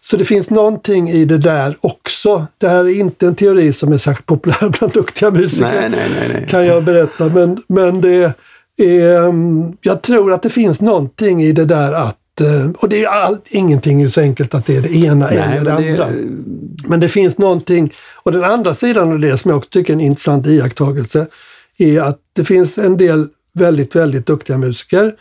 [0.00, 2.46] Så det finns någonting i det där också.
[2.58, 6.10] Det här är inte en teori som är särskilt populär bland duktiga musiker Nej, nej,
[6.18, 6.28] nej.
[6.32, 6.46] nej.
[6.48, 7.28] kan jag berätta.
[7.28, 8.32] Men, men det
[8.78, 13.04] är, mm, jag tror att det finns någonting i det där att, eh, och det
[13.04, 15.82] är all, ingenting är så enkelt att det är det ena Nej, eller det men
[15.82, 16.08] det- andra.
[16.88, 17.92] Men det finns någonting,
[18.22, 21.26] och den andra sidan av det som jag också tycker är en intressant iakttagelse,
[21.78, 25.14] är att det finns en del väldigt, väldigt duktiga musiker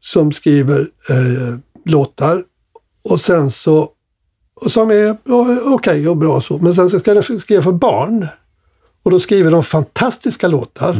[0.00, 0.80] som skriver
[1.10, 2.44] eh, låtar
[3.04, 3.90] och sen så
[4.54, 5.16] och som är
[5.74, 6.58] okej och bra så.
[6.58, 8.26] Men sen så ska de skriva för barn.
[9.02, 10.92] Och då skriver de fantastiska låtar.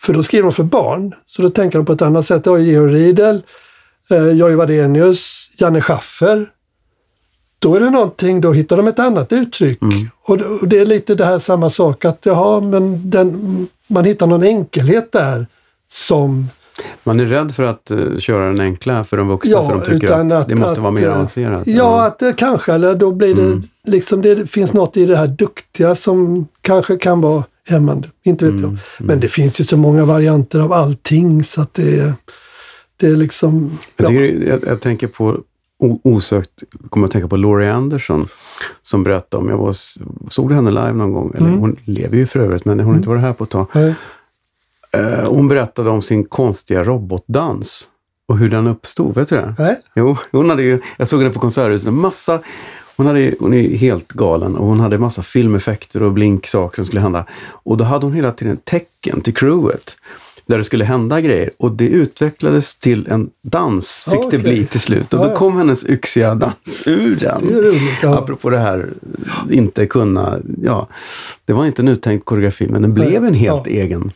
[0.00, 1.14] För då skriver de för barn.
[1.26, 2.44] Så då tänker de på ett annat sätt.
[2.44, 3.42] Det har Georg Riedel,
[4.10, 6.50] eh, Jojje Wadenius, Janne Schaffer.
[7.58, 9.78] då är det någonting, då hittar de ett annat uttryck.
[10.22, 14.04] Och, det- och det är lite det här samma sak att ja, men den, man
[14.04, 15.46] hittar någon enkelhet där
[15.92, 16.48] som
[17.04, 20.12] Man är rädd för att eh, köra den enkla för de vuxna, för de tycker
[20.36, 21.66] att, det måste vara mer eh, avancerat.
[21.66, 23.62] Ja, att det kanske, eller då blir det Mm.
[23.86, 28.08] liksom, det finns något i det här duktiga som kanske kan vara hämmande.
[28.24, 29.06] Inte vet Mm, jag.
[29.06, 32.14] Men det finns ju så många varianter av allting så att det är,
[32.96, 33.78] det är liksom...
[33.96, 34.08] Jag, ja.
[34.08, 35.38] tycker, jag, jag tänker på,
[36.02, 36.50] osökt,
[36.88, 38.28] kommer att tänka på Laurie Anderson
[38.82, 39.72] som berättade om, jag var,
[40.30, 41.32] såg du henne live någon gång?
[41.34, 41.58] Eller, Mm.
[41.60, 43.66] Hon lever ju för övrigt, men hon har inte varit här på ett tag.
[43.72, 43.94] Nej.
[44.94, 47.88] Eh, hon berättade om sin konstiga robotdans
[48.28, 49.14] och hur den uppstod.
[49.14, 49.54] Vet du det?
[49.58, 49.76] Nej.
[49.94, 52.40] Jo, hon hade ju, jag såg henne på Konserthuset, en massa
[52.96, 57.00] hon, hade, hon är helt galen och hon hade massa filmeffekter och blinksaker som skulle
[57.00, 57.24] hända.
[57.50, 59.96] Och då hade hon hela tiden tecken till crewet
[60.46, 61.50] där det skulle hända grejer.
[61.58, 65.14] Och det utvecklades till en dans, fick Ja, det bli till slut.
[65.14, 67.46] Och då kom hennes yxiga dans ur den.
[67.46, 68.18] Det roligt, ja.
[68.18, 68.88] Apropå det här,
[69.50, 70.88] inte kunna, ja,
[71.44, 73.72] det var inte en uttänkt koreografi, men den blev en helt Ja.
[73.72, 74.10] egen.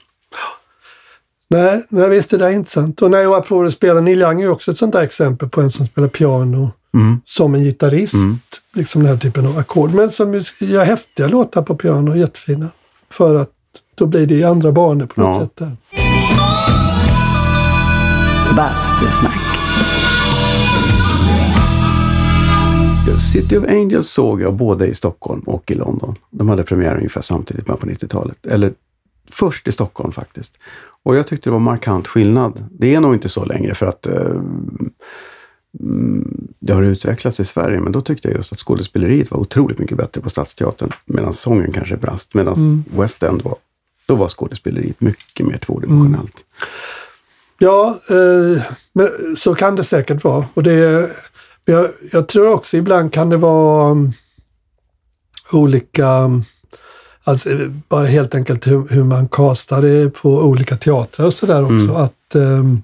[1.59, 3.03] Nej, nej, visst är det intressant.
[3.03, 5.61] Och när jag apropå att spela, Neil Young är också ett sånt där exempel på
[5.61, 7.21] en som spelar piano Mm.
[7.25, 8.15] som en gitarrist.
[8.75, 9.95] Liksom den här typen av ackord.
[9.95, 12.69] Men som gör häftiga låtar på piano, jättefina.
[13.11, 13.51] För att
[13.95, 15.41] då blir det i andra banor på något Ja.
[15.45, 15.57] sätt.
[15.57, 15.77] Där.
[18.57, 19.41] Bastusnack.
[23.33, 26.15] City of Angels såg jag både i Stockholm och i London.
[26.31, 28.47] De hade premiär ungefär samtidigt med på 90-talet.
[28.47, 28.73] Eller
[29.31, 30.59] först i Stockholm faktiskt.
[31.03, 32.65] Och jag tyckte det var markant skillnad.
[32.71, 34.31] Det är nog inte så längre för att eh,
[35.81, 37.81] mm, det har utvecklats i Sverige.
[37.81, 40.93] Men då tyckte jag just att skådespeleriet var otroligt mycket bättre på Stadsteatern.
[41.05, 42.35] Medan sången kanske brast.
[42.35, 43.57] Medan West End var,
[44.07, 46.45] då var skådespeleriet mycket mer tvådimensionellt.
[47.59, 50.47] Ja, eh, men så kan det säkert vara.
[50.55, 51.11] Och det,
[51.65, 54.13] jag, jag tror också ibland kan det vara um,
[55.53, 56.45] olika, um,
[57.25, 61.63] alltså eh, bara helt enkelt hur, hur man castar det på olika teatrar och sådär
[61.63, 61.95] också.
[61.95, 62.83] Att um,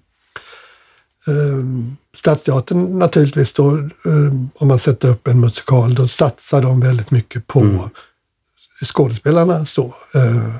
[1.27, 3.71] um, Stadsteatern naturligtvis då,
[4.05, 7.91] um, om man sätter upp en musikal, då satsar de väldigt mycket på
[8.85, 9.67] skådespelarna.
[9.67, 9.95] Så.
[10.15, 10.55] Eh,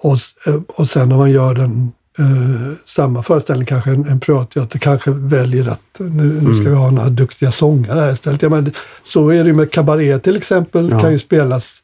[0.00, 0.16] och,
[0.46, 5.10] eh, och sen om man gör den eh, samma föreställning, kanske en, en privatteater, kanske
[5.10, 8.42] väljer att nu, nu ska vi ha några duktiga sångare här istället.
[8.42, 11.00] Ja, men så är det ju med kabaré till exempel, Ja.
[11.00, 11.82] kan ju spelas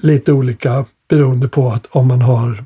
[0.00, 2.64] lite olika beroende på att om man har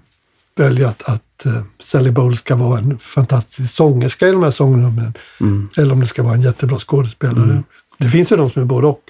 [0.57, 5.15] väljer att, uh, Sally Bowles ska vara en fantastisk sångerska i de här sångnumren.
[5.41, 5.69] Mm.
[5.77, 7.63] Eller om det ska vara en jättebra skådespelare.
[7.99, 9.01] Det finns ju de som är både och,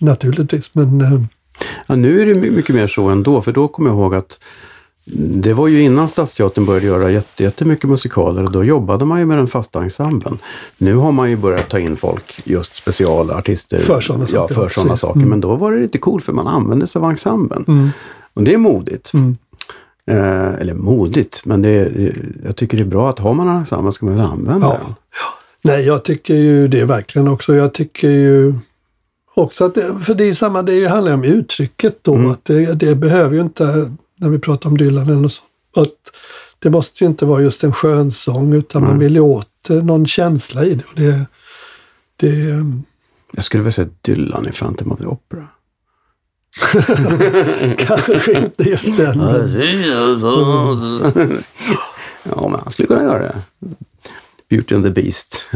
[0.00, 0.70] naturligtvis.
[0.74, 1.20] Men eh,
[1.86, 4.40] Ja, nu är det my- mycket mer så ändå, för då kommer jag ihåg att
[5.06, 9.26] det var ju innan Stadsteatern började göra jätte, jättemycket musikaler och då jobbade man ju
[9.26, 10.38] med den fasta ensemblen.
[10.78, 13.78] Nu har man ju börjat ta in folk, just specialartister.
[13.78, 15.20] För sådana ja, saker, för sådana saker.
[15.20, 17.64] Men då var det lite coolt för man använde sig av ensemblen.
[17.68, 17.90] Mm.
[18.34, 19.14] Och det är modigt.
[19.14, 19.36] Mm.
[20.06, 21.92] Eh, eller modigt, men det
[22.44, 24.72] jag tycker det är bra att har man en ensemble ska man väl använda Ja.
[24.72, 24.94] den.
[25.62, 27.54] Nej, jag tycker ju det verkligen också.
[27.54, 28.54] Jag tycker ju
[29.34, 32.14] också att det, för det är samma, det handlar ju om uttrycket då.
[32.14, 32.30] Mm.
[32.30, 33.90] Att det, det behöver ju inte,
[34.24, 36.16] när vi pratar om Dylan eller något sånt, att
[36.58, 38.98] det måste ju inte vara just en skönsång utan man Nej.
[39.06, 40.84] vill ju åt någon känsla i det.
[40.84, 41.26] Och det,
[42.16, 42.64] det
[43.32, 45.48] Jag skulle vilja säga Dylan i Phantom of the Opera.
[47.78, 49.18] kanske inte just den.
[49.18, 49.52] men-
[52.22, 53.42] ja, men han skulle kunna göra det.
[54.50, 55.44] Beauty and the Beast.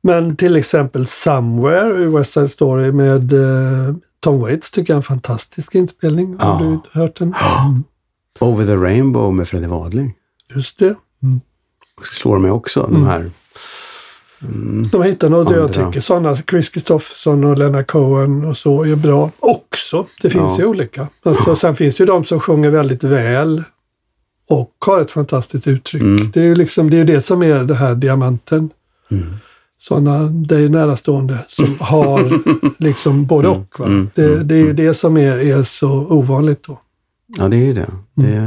[0.00, 4.98] Men till exempel Somewhere i West Side Story med eh, Tom Waits tycker jag är
[4.98, 6.36] en fantastisk inspelning.
[6.38, 6.80] Har Ja.
[6.92, 7.34] du hört den?
[7.64, 7.84] Mm,
[8.40, 10.14] Over the Rainbow med Freddie Wadling.
[10.54, 10.94] just det.
[12.12, 13.30] Slår mig också, de här.
[14.92, 15.86] De hittar något jag Andra.
[15.86, 16.00] tycker.
[16.00, 20.06] Sådana, Chris Christopherson och Leonard Cohen och så är bra också.
[20.22, 20.58] Det finns Ja.
[20.58, 21.08] ju olika.
[21.22, 23.64] Alltså, sen finns det ju de som sjunger väldigt väl
[24.50, 26.02] och har ett fantastiskt uttryck.
[26.02, 26.30] Mm.
[26.34, 28.70] Det är ju liksom, det, är det som är det här diamanten.
[29.10, 29.36] Mm.
[29.78, 32.40] Sådana dig närastående som har
[32.82, 33.80] liksom både och.
[33.80, 36.80] Mm, det, mm, det är ju det som är, är så ovanligt då.
[37.38, 37.90] Ja, det är ju det.
[38.14, 38.40] det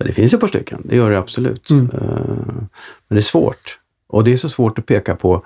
[0.00, 1.70] men det finns ju ett par stycken, det gör det absolut.
[1.70, 1.90] Mm.
[1.90, 2.00] Eh,
[3.08, 3.78] Men det är svårt.
[4.08, 5.44] Och det är så svårt att peka på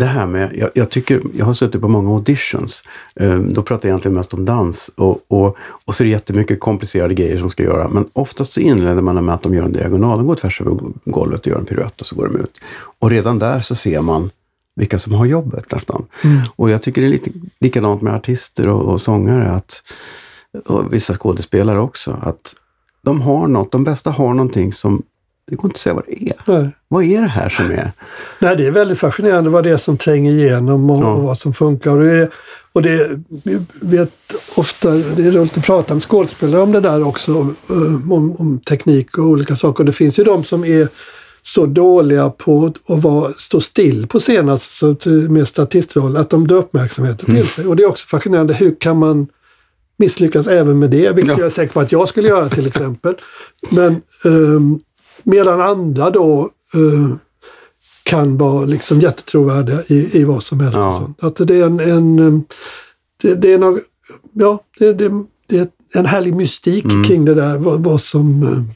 [0.00, 2.84] det här med, jag, jag tycker, jag har suttit på många auditions.
[3.16, 6.60] Eh, Då pratar jag egentligen mest om dans och, och, och så är det jättemycket
[6.60, 7.88] komplicerade grejer som ska göra.
[7.88, 10.18] Men oftast så inleder man med att de gör en diagonal.
[10.18, 12.58] De går tvärs över golvet och gör en piruett och så går de ut.
[13.00, 14.30] Och redan där så ser man
[14.76, 16.04] vilka som har jobbet nästan.
[16.56, 19.50] Och jag tycker det är lite likadant med artister och, och sångare.
[19.50, 19.82] att
[20.66, 22.54] och vissa skådespelare också, att
[23.02, 25.02] de har något, de bästa har någonting som
[25.50, 26.32] det går inte att säga vad det är.
[26.44, 26.70] Nej.
[26.88, 27.92] Vad är det här som är?
[28.38, 31.12] Nej, det är väldigt fascinerande vad det är som tränger igenom och, Ja.
[31.12, 31.90] och vad som funkar.
[31.90, 32.30] Och det, är,
[32.72, 34.10] och det vi vet
[34.54, 37.32] ofta, det är roligt att prata med skådespelare om det där också,
[37.70, 39.84] eh, om, om teknik och olika saker.
[39.84, 40.88] Det finns ju de som är
[41.42, 44.96] så dåliga på att vara, stå still på scen, alltså,
[45.28, 47.42] med statistroll, att de drar uppmärksamheten Mm.
[47.42, 47.66] till sig.
[47.66, 49.26] Och det är också fascinerande, hur kan man
[49.96, 51.12] misslyckas även med det?
[51.12, 51.38] Vilket Ja.
[51.38, 53.14] jag är säker på att jag skulle göra till exempel.
[53.70, 54.78] Men ehm,
[55.22, 57.16] medan andra då eh,
[58.02, 60.76] kan vara liksom jättetrovärdiga i, i vad som helst.
[60.78, 60.88] Ja.
[60.90, 61.24] Och sånt.
[61.24, 62.40] Att det är en, en eh,
[63.22, 63.80] det, det är nog,
[64.32, 65.10] ja, det, det,
[65.46, 67.04] det är en härlig mystik Mm.
[67.04, 68.74] kring det där, vad, vad som eh,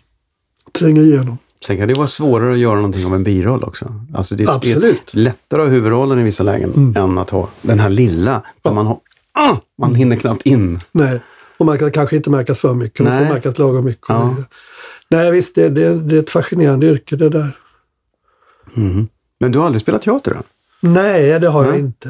[0.72, 1.38] tränger igenom.
[1.66, 3.94] Sen kan det vara svårare att göra någonting av en biroll också.
[4.14, 5.14] Alltså det är Absolut.
[5.14, 6.96] lättare att ha huvudrollen i vissa lägen Mm.
[6.96, 8.98] än att ha den här lilla där man har
[9.38, 10.78] ah, man hinner knappt in.
[10.92, 11.20] Nej.
[11.58, 13.32] Och man kan kanske inte märkas för mycket, man ska Nej.
[13.32, 14.04] märkas lagom mycket.
[14.08, 14.36] Ja.
[15.10, 17.56] Nej visst, det, det, det är ett fascinerande yrke det där.
[18.76, 19.08] Mm.
[19.40, 20.40] Men du har aldrig spelat teater då?
[20.88, 21.80] Nej, det har jag Nej.
[21.80, 22.08] inte.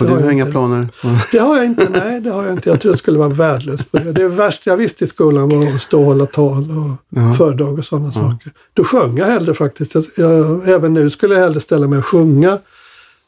[0.00, 0.88] Och du har har jag inga planer?
[1.32, 2.68] Det har jag inte, nej det har jag inte.
[2.70, 4.12] Jag tror jag skulle vara värdelös på det.
[4.12, 6.90] Det värsta jag visste i skolan var att stå och hålla tal och
[7.20, 7.34] Ja.
[7.34, 8.52] föredrag och sådana saker.
[8.72, 9.94] Då sjöng jag hellre faktiskt.
[9.94, 12.58] Jag, jag, även nu skulle jag hellre ställa mig och sjunga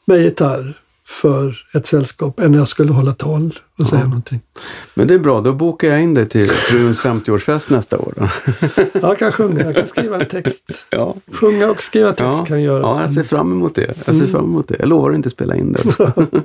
[0.05, 0.73] med gitarr
[1.07, 4.39] för ett sällskap än jag skulle hålla tal och säga någonting.
[4.93, 8.13] Men det är bra, då bokar jag in dig till fruns 50-årsfest nästa år.
[8.17, 8.29] Då.
[9.01, 10.85] Jag kan sjunga, jag kan skriva en text.
[10.89, 11.15] Ja.
[11.31, 12.81] Sjunga och skriva text Ja, kan jag göra.
[12.81, 13.93] ja, jag ser fram emot det.
[14.05, 14.25] Jag Mm.
[14.27, 14.75] ser fram emot det.
[14.79, 15.83] Jag lovar att inte spela in det.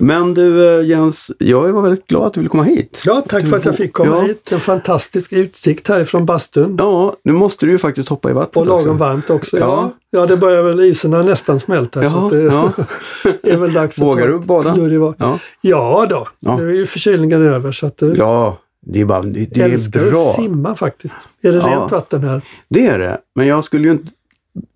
[0.00, 3.02] Men du eh, Jens, jag var väldigt glad att du ville komma hit.
[3.04, 4.22] Ja, tack för att jag fick komma ja.
[4.22, 4.52] hit.
[4.52, 6.76] En fantastisk utsikt härifrån bastun.
[6.78, 8.92] Ja, nu måste du ju faktiskt hoppa i vattnet Och lagom också.
[8.92, 9.58] varmt också.
[9.58, 9.92] Ja.
[10.10, 10.20] Ja.
[10.20, 12.08] ja, det börjar väl, isen har nästan smält här.
[12.08, 12.72] så det ja.
[13.42, 15.16] är väl dags Vågar att ta du bada?
[15.18, 15.38] Ja.
[15.60, 16.56] Ja då, Ja.
[16.56, 19.68] nu är ju förkylningen över så att det ja, det är, bara, det, det jag
[19.68, 20.30] är älskar bra.
[20.30, 21.16] att simma faktiskt.
[21.42, 21.66] Är det Ja.
[21.66, 22.42] rent vatten här?
[22.68, 23.18] Det är det.
[23.34, 24.12] Men jag skulle ju inte...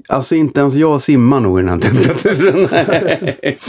[0.08, 2.68] Alltså inte ens jag simmar nog i den här temperaturen.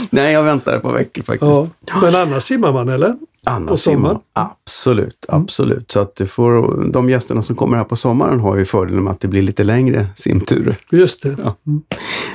[0.10, 1.50] Nej, jag väntar par veckor faktiskt.
[1.86, 2.00] Ja.
[2.02, 3.16] Men annars simmar man eller?
[3.46, 4.18] Annars På simmar?
[4.32, 5.90] Absolut, absolut.
[5.92, 9.10] Så att du får, de gästerna som kommer här på sommaren har ju fördelen med
[9.10, 10.76] att det blir lite längre simturer.
[10.92, 11.36] Just det.
[11.44, 11.54] Ja.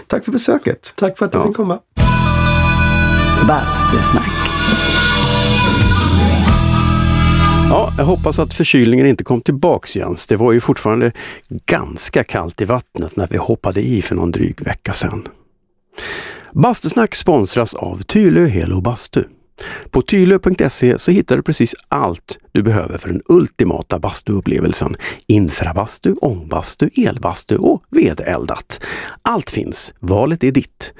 [0.07, 0.93] Tack för besöket.
[0.95, 1.47] Tack för att jag Ja.
[1.47, 1.79] fick komma.
[3.47, 4.58] Bastusnack.
[7.71, 10.27] Ja, jag hoppas att förkylningen inte kom tillbaks Jens.
[10.27, 11.11] Det var ju fortfarande
[11.65, 15.27] ganska kallt i vattnet när vi hoppade i för någon dryg vecka sedan.
[16.53, 19.23] Bastusnack sponsras av Tylö Helo Bastu.
[19.89, 24.95] På tylö.se så hittar du precis allt du behöver för den ultimata bastuupplevelsen.
[25.27, 28.83] Infrabastu, ångbastu, elbastu och vedeldat.
[29.21, 30.93] Allt finns, valet är ditt.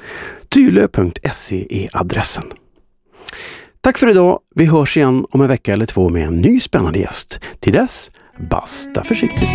[0.49, 2.43] Tylö.se är adressen.
[3.81, 4.39] Tack för idag.
[4.55, 7.39] Vi hörs igen om en vecka eller två med en ny spännande gäst.
[7.59, 8.11] Till dess,
[8.49, 9.49] basta försiktigt.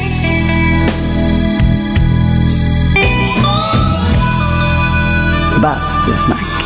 [5.62, 6.63] Bastusnack.